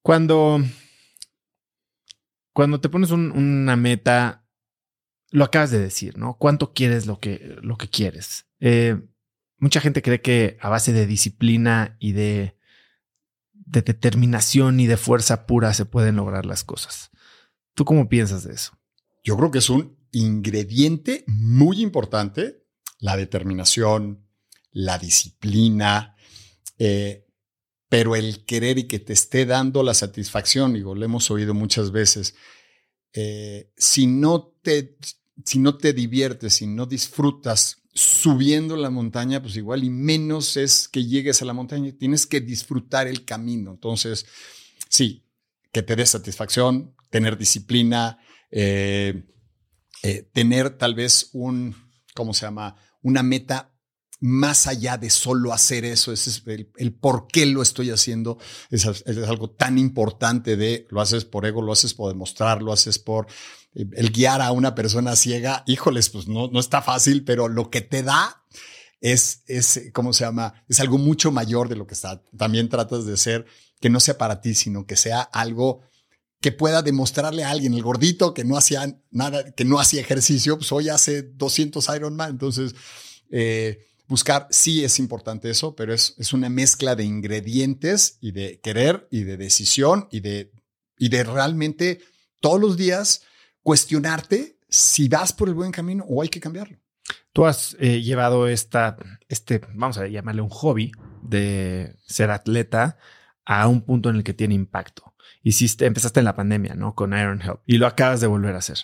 [0.01, 0.61] Cuando,
[2.51, 4.44] cuando te pones una meta
[5.35, 6.37] lo acabas de decir, ¿no?
[6.37, 8.45] ¿Cuánto quieres lo que, lo que quieres?
[8.61, 8.97] Eh,
[9.57, 12.57] mucha gente cree que a base de disciplina y de,
[13.51, 17.11] de determinación y de fuerza pura se pueden lograr las cosas.
[17.73, 18.79] ¿Tú cómo piensas de eso?
[19.25, 22.63] Yo creo que es un ingrediente muy importante,
[22.99, 24.25] la determinación,
[24.71, 26.15] la disciplina,
[26.79, 27.27] eh,
[27.89, 31.91] pero el querer y que te esté dando la satisfacción, digo, lo hemos oído muchas
[31.91, 32.35] veces,
[33.11, 34.97] eh, si no te
[35.43, 40.87] si no te diviertes, si no disfrutas subiendo la montaña, pues igual y menos es
[40.87, 41.93] que llegues a la montaña.
[41.97, 43.71] Tienes que disfrutar el camino.
[43.71, 44.25] Entonces,
[44.89, 45.25] sí,
[45.71, 48.19] que te dé satisfacción, tener disciplina,
[48.51, 49.23] eh,
[50.03, 51.75] eh, tener tal vez un,
[52.13, 52.75] ¿cómo se llama?
[53.01, 53.75] Una meta
[54.19, 58.37] más allá de solo hacer eso, es el, por qué lo estoy haciendo,
[58.69, 62.97] es, algo tan importante de lo haces por ego, lo haces por demostrar, lo haces
[62.97, 63.27] por
[63.75, 67.81] el guiar a una persona ciega, híjoles, pues no, no está fácil, pero lo que
[67.81, 68.43] te da
[69.01, 70.63] es, es, ¿cómo se llama?
[70.67, 72.23] Es algo mucho mayor de lo que está.
[72.37, 73.45] También tratas de ser
[73.79, 75.81] que no sea para ti, sino que sea algo
[76.41, 80.57] que pueda demostrarle a alguien, el gordito que no hacía nada, que no hacía ejercicio,
[80.57, 82.31] pues hoy hace 200 Ironman.
[82.31, 82.75] Entonces,
[83.31, 88.59] eh, buscar, sí es importante eso, pero es, es una mezcla de ingredientes y de
[88.61, 90.51] querer y de decisión y de,
[90.97, 91.99] y de realmente
[92.41, 93.21] todos los días
[93.65, 96.77] cuestionarte si vas por el buen camino o hay que cambiarlo.
[97.33, 98.95] Tú has eh, llevado esta,
[99.27, 100.91] este, vamos a llamarle un hobby
[101.23, 102.99] de ser atleta
[103.43, 105.15] a un punto en el que tiene impacto.
[105.41, 106.93] Hiciste, empezaste en la pandemia, ¿no?
[106.93, 108.77] Con Iron Help y lo acabas de volver a hacer.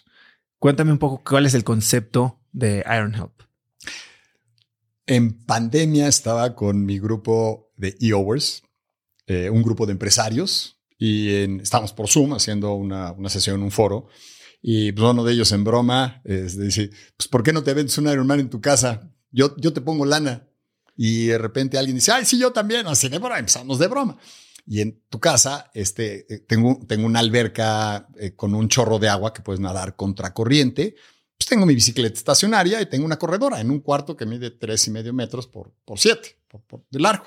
[0.57, 3.43] Cuéntame un poco cuál es el concepto de Iron Help.
[5.05, 8.63] En pandemia estaba con mi grupo de EOWers,
[9.27, 14.07] eh, un grupo de empresarios, y estábamos por Zoom haciendo una, una sesión, un foro.
[14.61, 18.07] Y pues, uno de ellos en broma dice, pues ¿por qué no te vendes un
[18.07, 19.11] Ironman en tu casa?
[19.31, 20.47] Yo, yo te pongo lana.
[20.95, 22.85] Y de repente alguien dice, ay, sí, yo también.
[22.88, 24.17] Así de broma, empezamos de broma.
[24.67, 29.09] Y en tu casa, este, eh, tengo, tengo una alberca eh, con un chorro de
[29.09, 30.95] agua que puedes nadar contracorriente
[31.41, 34.85] pues tengo mi bicicleta estacionaria y tengo una corredora en un cuarto que mide tres
[34.85, 37.25] y medio metros por, por siete, por, de largo.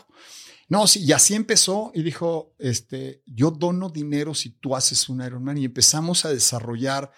[0.74, 5.22] No, sí, y así empezó y dijo, este, yo dono dinero si tú haces un
[5.22, 7.12] Ironman y empezamos a desarrollar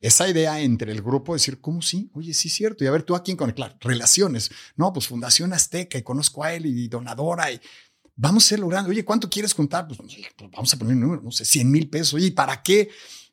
[0.00, 2.08] esa idea entre el grupo, decir, ¿cómo sí?
[2.14, 2.84] Oye, sí es cierto.
[2.84, 3.76] Y a ver, ¿tú a quién conectar?
[3.80, 4.48] Relaciones.
[4.76, 7.60] No, pues Fundación Azteca y conozco a él y donadora y
[8.14, 8.90] vamos a ir logrando.
[8.90, 9.88] Oye, ¿cuánto quieres contar?
[9.88, 12.14] Pues, pues, vamos a poner un número, no sé, 100 mil pesos.
[12.14, 12.90] Oye, ¿para qué?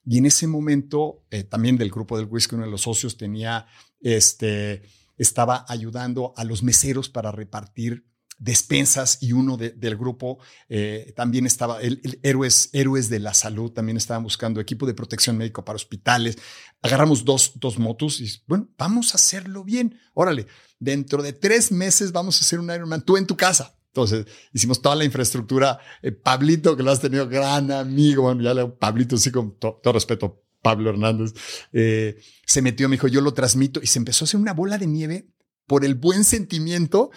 [0.07, 3.67] Y en ese momento, eh, también del grupo del whisky, uno de los socios tenía,
[3.99, 4.81] este,
[5.19, 8.10] estaba ayudando a los meseros para repartir
[8.41, 13.97] despensas y uno del grupo eh, también estaba, el, héroes, héroes de la salud, también
[13.97, 16.38] estaban buscando equipo de protección médico para hospitales.
[16.81, 19.95] Agarramos dos, dos motos y bueno, vamos a hacerlo bien.
[20.15, 20.47] Órale,
[20.80, 23.77] dentro de tres meses vamos a hacer un Ironman, tú en tu casa.
[23.88, 25.80] Entonces hicimos toda la infraestructura.
[26.01, 30.89] Eh, Pablito, que lo has tenido gran amigo, ya Pablito, sí, con todo respeto, Pablo
[30.89, 31.34] Hernández,
[31.73, 34.77] eh, se metió, me dijo, yo lo transmito y se empezó a hacer una bola
[34.77, 35.27] de nieve
[35.67, 37.11] por el buen sentimiento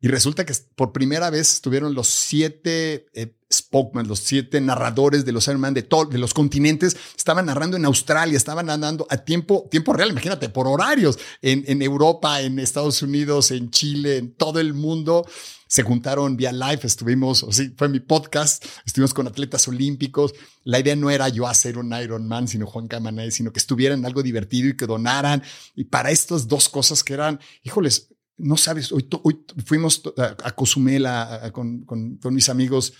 [0.00, 5.32] y resulta que por primera vez estuvieron los siete eh, spokesman, los siete narradores de
[5.32, 9.92] los Ironman de, de los continentes, estaban narrando en Australia, estaban andando a tiempo, tiempo
[9.92, 14.74] real, imagínate, por horarios, en, en Europa, en Estados Unidos, en Chile, en todo el
[14.74, 15.26] mundo
[15.70, 20.34] se juntaron vía live, estuvimos, o sí, fue mi podcast, estuvimos con atletas olímpicos.
[20.64, 24.24] La idea no era yo hacer un Ironman, sino Juan Camanay, sino que estuvieran algo
[24.24, 25.44] divertido y que donaran.
[25.76, 31.06] Y para estas dos cosas que eran, híjoles, no sabes, hoy, hoy fuimos a, Cozumel
[31.52, 32.92] con, con, con mis amigos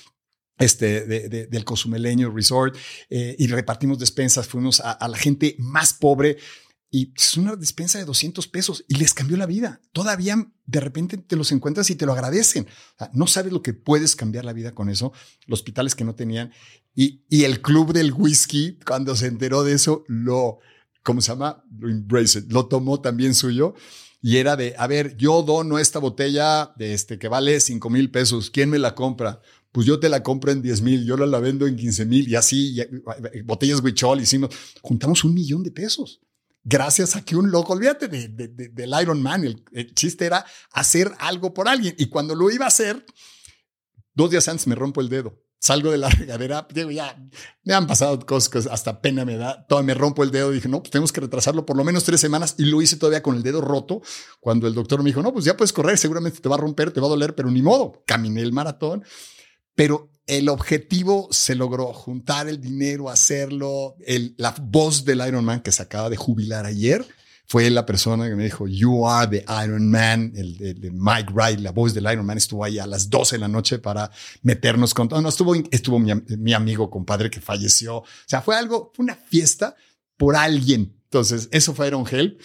[0.60, 2.76] este, de, del Cozumeleño Resort
[3.08, 6.36] eh, y repartimos despensas, fuimos a, a, la gente más pobre
[6.92, 9.80] y es una despensa de 200 pesos y les cambió la vida.
[9.92, 12.66] Todavía de repente te los encuentras y te lo agradecen.
[13.12, 15.12] no sabes lo que puedes cambiar la vida con eso.
[15.46, 16.52] Los hospitales que no tenían.
[16.94, 20.58] Y, y el club del whisky, cuando se enteró de eso, lo,
[21.04, 21.64] ¿cómo se llama?
[21.78, 23.74] Lo embrace lo tomó también suyo.
[24.20, 28.10] Y era de, a ver, yo dono esta botella de este que vale 5 mil
[28.10, 28.50] pesos.
[28.50, 29.40] ¿Quién me la compra?
[29.72, 32.34] Pues yo te la compro en 10 mil, yo la, vendo en 15 mil y
[32.34, 32.80] así,
[33.44, 34.50] botellas Huichol, hicimos,
[34.82, 36.20] juntamos un millón de pesos
[36.64, 41.54] gracias a que un loco, olvídate de, del Iron Man, el, chiste era hacer algo
[41.54, 41.94] por alguien.
[41.98, 43.04] Y cuando lo iba a hacer,
[44.14, 45.42] dos días antes me rompo el dedo.
[45.58, 47.22] Salgo de la regadera, digo, ya
[47.64, 49.66] me han pasado cosas hasta pena me da.
[49.66, 50.50] Todo me rompo el dedo.
[50.50, 52.54] Dije, no, pues tenemos que retrasarlo por lo menos tres semanas.
[52.58, 54.00] Y lo hice todavía con el dedo roto.
[54.40, 56.92] Cuando el doctor me dijo, no, pues ya puedes correr, seguramente te va a romper,
[56.92, 58.02] te va a doler, pero ni modo.
[58.06, 59.04] Caminé el maratón.
[59.80, 63.96] Pero el objetivo se logró, juntar el dinero, hacerlo.
[64.04, 67.02] El, la voz del Iron Man que se acaba de jubilar ayer
[67.46, 70.34] fue la persona que me dijo, You are the Iron Man.
[70.36, 73.40] El, de Mike Wright, la voz del Iron Man, estuvo ahí a las 12 de
[73.40, 74.10] la noche para
[74.42, 75.08] meternos con.
[75.08, 78.00] No, estuvo, estuvo mi, mi amigo, compadre que falleció.
[78.00, 79.76] O sea, fue algo, fue una fiesta
[80.18, 80.94] por alguien.
[81.04, 82.38] Entonces, eso fue Iron Help.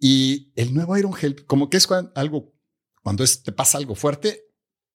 [0.00, 1.86] Y el nuevo Iron Help, como que es
[2.16, 2.52] algo,
[3.00, 4.43] cuando es, te pasa algo fuerte,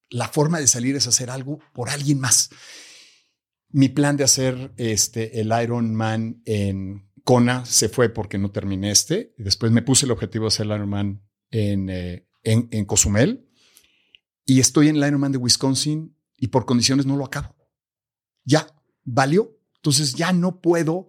[0.09, 2.49] la forma de salir es hacer algo por alguien más.
[3.69, 8.91] Mi plan de hacer este, el Iron Man en Kona se fue porque no terminé
[8.91, 9.33] este.
[9.37, 11.21] Después me puse el objetivo de hacer el Iron Man
[11.51, 13.47] en, eh, en, en Cozumel.
[14.45, 17.55] Y estoy en el Iron Man de Wisconsin y por condiciones no lo acabo.
[18.43, 18.67] Ya,
[19.03, 19.55] valió.
[19.75, 21.07] Entonces ya no puedo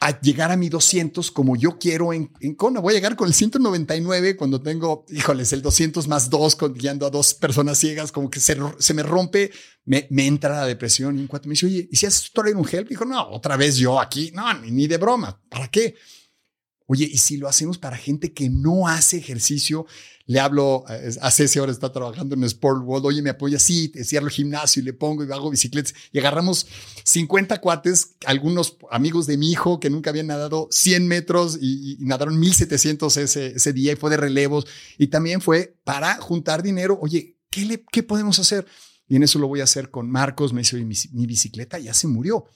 [0.00, 2.80] a llegar a mi 200 como yo quiero en, en Kona.
[2.80, 7.10] Voy a llegar con el 199 cuando tengo, híjoles, el 200 más 2, guiando a
[7.10, 9.50] dos personas ciegas, como que se, se me rompe,
[9.84, 11.18] me, me, entra la depresión.
[11.18, 12.88] Y en cuanto me dice, oye, ¿y si haces tutorial en un help?
[12.88, 15.96] Dijo, no, otra vez yo aquí, no, ni, ni de broma, ¿para qué?
[16.90, 19.84] Oye, ¿y si lo hacemos para gente que no hace ejercicio?
[20.24, 23.92] Le hablo, eh, a Ceci ahora está trabajando en Sport World, oye, me apoya, sí,
[24.04, 26.66] cierro el gimnasio y le pongo y hago bicicletas y agarramos
[27.04, 32.40] 50 cuates, algunos amigos de mi hijo que nunca habían nadado 100 metros y, nadaron
[32.40, 34.66] 1700 ese, ese día y fue de relevos
[34.96, 36.98] y también fue para juntar dinero.
[37.02, 38.66] Oye, ¿qué, le, qué podemos hacer?
[39.08, 40.54] Y en eso lo voy a hacer con Marcos.
[40.54, 42.46] Me dice, mi, mi bicicleta ya se murió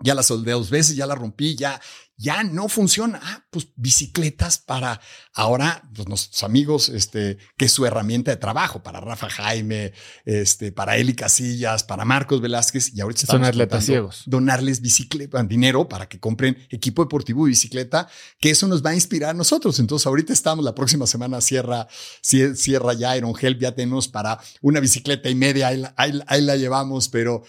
[0.00, 1.80] ya la soldé dos veces, ya la rompí, ya,
[2.16, 3.20] ya no funciona.
[3.22, 5.00] Ah, pues bicicletas para
[5.32, 9.92] ahora, pues nuestros amigos, este, que es su herramienta de trabajo para Rafa Jaime,
[10.24, 14.22] este, para Eli Casillas, para Marcos Velázquez y ahorita son atletas ciegos.
[14.26, 18.08] Donarles bicicleta, dinero para que compren equipo deportivo y bicicleta,
[18.40, 19.78] que eso nos va a inspirar a nosotros.
[19.78, 21.88] Entonces ahorita estamos, la próxima semana cierra,
[22.22, 27.42] cierra ya Iron Help, ya tenemos para una bicicleta y media, ahí la llevamos, pero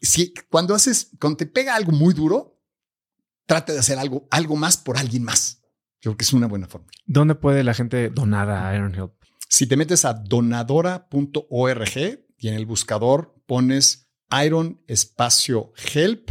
[0.00, 2.60] si cuando haces, cuando te pega algo muy duro,
[3.46, 5.62] trata de hacer algo, algo más por alguien más.
[6.00, 6.88] Yo creo que es una buena forma.
[7.06, 9.12] ¿Dónde puede la gente donar a Iron Help?
[9.48, 11.98] Si te metes a donadora.org
[12.38, 16.30] y en el buscador pones Iron espacio Help,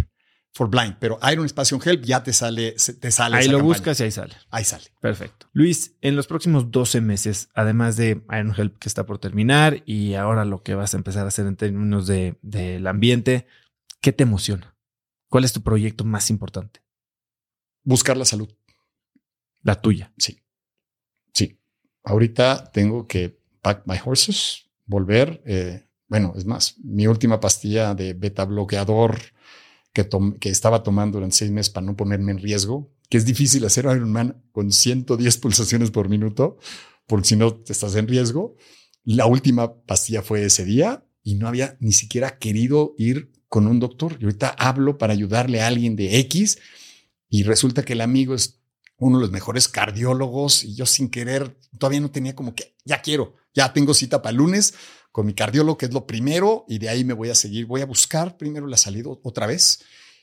[0.59, 3.37] for Blind, pero Iron Espacio Help ya te sale, te sale.
[3.37, 4.33] Ahí lo buscas y ahí sale.
[4.49, 4.85] Ahí sale.
[4.99, 5.47] Perfecto.
[5.53, 10.15] Luis, en los próximos 12 meses, además de Iron Help que está por terminar y
[10.15, 13.47] ahora lo que vas a empezar a hacer en términos del de, ambiente,
[14.01, 14.76] ¿qué te emociona?
[15.27, 16.81] ¿Cuál es tu proyecto más importante?
[17.84, 18.49] Buscar la salud.
[19.61, 20.13] La tuya.
[20.17, 20.39] Sí.
[21.34, 21.59] Sí.
[22.03, 25.41] Ahorita tengo que pack my horses, volver.
[25.45, 29.19] Eh, bueno, es más, mi última pastilla de beta bloqueador
[29.93, 30.07] que,
[30.39, 33.85] que estaba tomando durante seis meses para no ponerme en riesgo, que es difícil hacer
[33.85, 36.57] Ironman con 110 pulsaciones por minuto,
[37.05, 38.55] porque si no te estás en riesgo.
[39.03, 43.80] La última pastilla fue ese día y no había ni siquiera querido ir con un
[43.80, 44.17] doctor.
[44.19, 46.59] Y ahorita hablo para ayudarle a alguien de X
[47.27, 48.59] y resulta que el amigo es
[48.97, 53.01] uno de los mejores cardiólogos y yo sin querer todavía no tenía como que ya
[53.01, 54.73] quiero, ya tengo cita para lunes
[55.11, 57.65] con mi cardiólogo, que es lo primero, y de ahí me voy a seguir.
[57.65, 59.81] Voy a buscar primero la salida otra vez,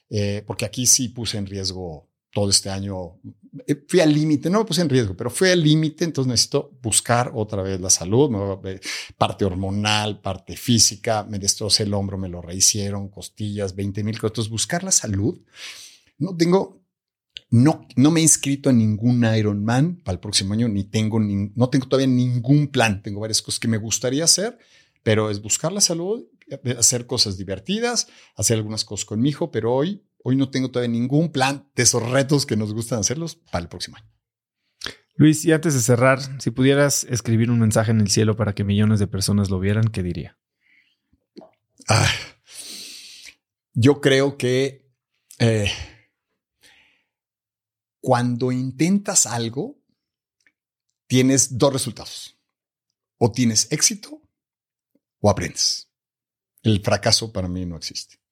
[0.09, 3.19] eh, porque aquí sí puse en riesgo todo este año.
[3.67, 6.79] Eh, fui al límite, no me puse en riesgo, pero fui al límite, entonces necesito
[6.83, 8.31] buscar otra vez la salud,
[9.17, 14.51] parte hormonal, parte física, me destrocé el hombro, me lo rehicieron, costillas, 20 mil cosas,
[14.51, 15.41] buscar la salud.
[16.19, 16.83] No tengo,
[17.49, 21.53] no, no me he inscrito a ningún Ironman para el próximo año, ni tengo, ni,
[21.55, 23.03] no tengo todavía ningún plan.
[23.03, 24.59] Tengo varias cosas que me gustaría hacer,
[25.03, 26.27] pero es buscar la salud,
[26.79, 30.93] hacer cosas divertidas, hacer algunas cosas con mi hijo, pero hoy, hoy no tengo todavía
[30.93, 34.13] ningún plan de esos retos que nos gustan hacerlos para el próximo año.
[35.15, 38.65] Luis, y antes de cerrar, si pudieras escribir un mensaje en el cielo para que
[38.65, 40.37] millones de personas lo vieran, ¿qué diría?
[41.87, 42.11] Ah,
[43.73, 44.91] yo creo que
[45.39, 45.71] eh,
[48.01, 49.81] cuando intentas algo,
[51.07, 52.37] tienes dos resultados.
[53.19, 54.21] O tienes éxito
[55.21, 55.89] o aprendes.
[56.65, 58.26] El fracaso para mí no existe.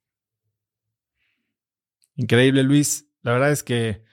[2.16, 3.06] Increíble, Luis.
[3.22, 4.04] La verdad es que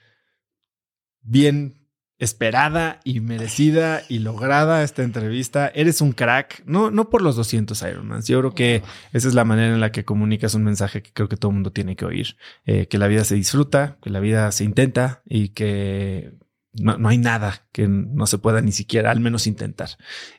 [1.20, 1.82] bien
[2.22, 5.66] esperada y merecida y lograda esta entrevista.
[5.74, 8.28] Eres un crack, no, no por los 200 Ironmans.
[8.28, 11.28] Yo creo que esa es la manera en la que comunicas un mensaje que creo
[11.28, 12.36] que todo el mundo tiene que oír.
[12.64, 16.34] Eh, que la vida se disfruta, que la vida se intenta y que
[16.74, 19.90] no, no hay nada que no se pueda ni siquiera al menos intentar.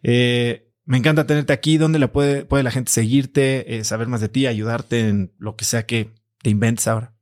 [0.03, 1.77] Eh, me encanta tenerte aquí.
[1.77, 5.57] ¿Dónde la puede, puede la gente seguirte, eh, saber más de ti, ayudarte en lo
[5.57, 7.13] que sea que te inventes ahora?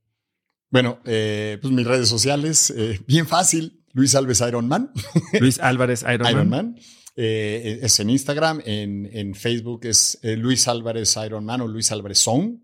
[0.72, 2.73] Bueno, pues mis redes sociales,
[3.06, 4.91] bien fácil, Luis Alves Ironman.
[5.39, 6.31] Luis Álvarez Ironman.
[6.31, 6.76] Ironman.
[7.15, 12.19] Eh, es en Instagram, en, en Facebook es eh, Luis Álvarez Ironman o Luis Álvarez
[12.19, 12.60] Song,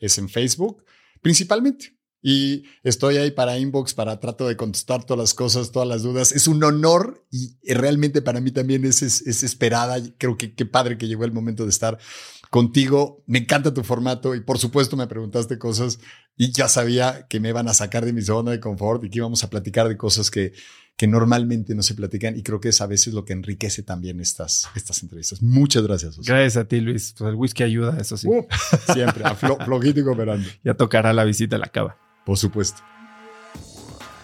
[0.00, 0.84] es en Facebook,
[1.22, 1.96] principalmente.
[2.20, 6.32] Y estoy ahí para inbox, para trato de contestar todas las cosas, todas las dudas.
[6.32, 9.98] Es un honor y realmente para mí también es, es, esperada.
[10.16, 11.98] Creo que qué padre que llegó el momento de estar
[12.54, 13.24] contigo.
[13.26, 15.98] Me encanta tu formato y por supuesto me preguntaste cosas
[16.36, 19.18] y ya sabía que me iban a sacar de mi zona de confort y que
[19.18, 20.52] íbamos a platicar de cosas que,
[20.96, 24.20] que normalmente no se platican y creo que es a veces lo que enriquece también
[24.20, 25.42] estas, estas entrevistas.
[25.42, 26.16] Muchas gracias.
[26.18, 27.16] Gracias a ti, Luis.
[27.18, 28.28] Pues el whisky ayuda, eso sí.
[28.28, 28.46] Uh,
[28.92, 30.48] siempre, a flojito y cooperando.
[30.62, 31.98] Ya tocará la visita a la cava.
[32.24, 32.82] Por supuesto.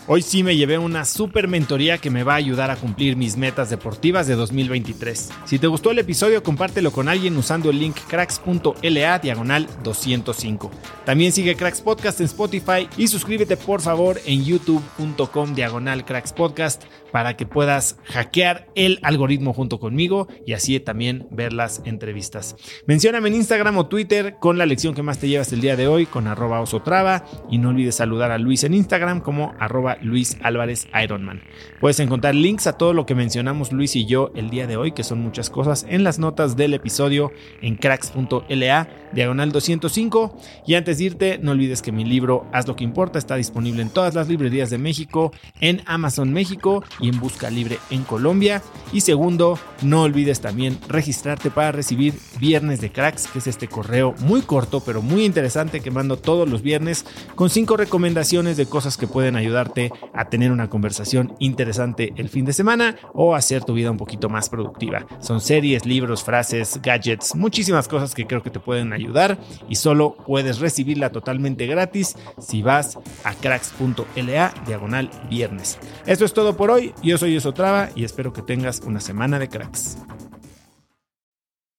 [0.06, 3.36] Hoy sí me llevé una super mentoría que me va a ayudar a cumplir mis
[3.36, 5.30] metas deportivas de 2023.
[5.44, 10.70] Si te gustó el episodio, compártelo con alguien usando el link cracks.la diagonal 205.
[11.04, 16.82] También sigue Cracks Podcast en Spotify y suscríbete por favor en youtube.com diagonal cracks podcast
[17.12, 22.56] para que puedas hackear el algoritmo junto conmigo y así también ver las entrevistas.
[22.86, 25.88] Mencióname en Instagram o Twitter con la lección que más te llevas el día de
[25.88, 30.36] hoy con arroba osotrava y no olvides saludar a Luis en Instagram como arroba Luis
[30.42, 31.42] Álvarez Ironman.
[31.80, 34.92] Puedes encontrar links a todo lo que mencionamos Luis y yo el día de hoy,
[34.92, 40.98] que son muchas cosas, en las notas del episodio en cracks.la diagonal 205 y antes
[40.98, 44.14] de irte no olvides que mi libro Haz lo que importa está disponible en todas
[44.14, 48.62] las librerías de México, en Amazon México y en Busca Libre en Colombia.
[48.92, 54.14] Y segundo, no olvides también registrarte para recibir Viernes de Cracks, que es este correo
[54.20, 57.04] muy corto pero muy interesante que mando todos los viernes
[57.34, 59.79] con cinco recomendaciones de cosas que pueden ayudarte
[60.12, 64.28] a tener una conversación interesante el fin de semana o hacer tu vida un poquito
[64.28, 65.06] más productiva.
[65.20, 69.38] Son series, libros, frases, gadgets, muchísimas cosas que creo que te pueden ayudar
[69.68, 75.78] y solo puedes recibirla totalmente gratis si vas a cracks.la diagonal viernes.
[76.06, 76.94] Esto es todo por hoy.
[77.02, 79.98] Yo soy Osotrava y espero que tengas una semana de cracks.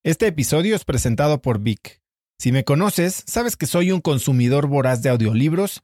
[0.03, 2.01] Este episodio es presentado por Vic.
[2.39, 5.83] Si me conoces, sabes que soy un consumidor voraz de audiolibros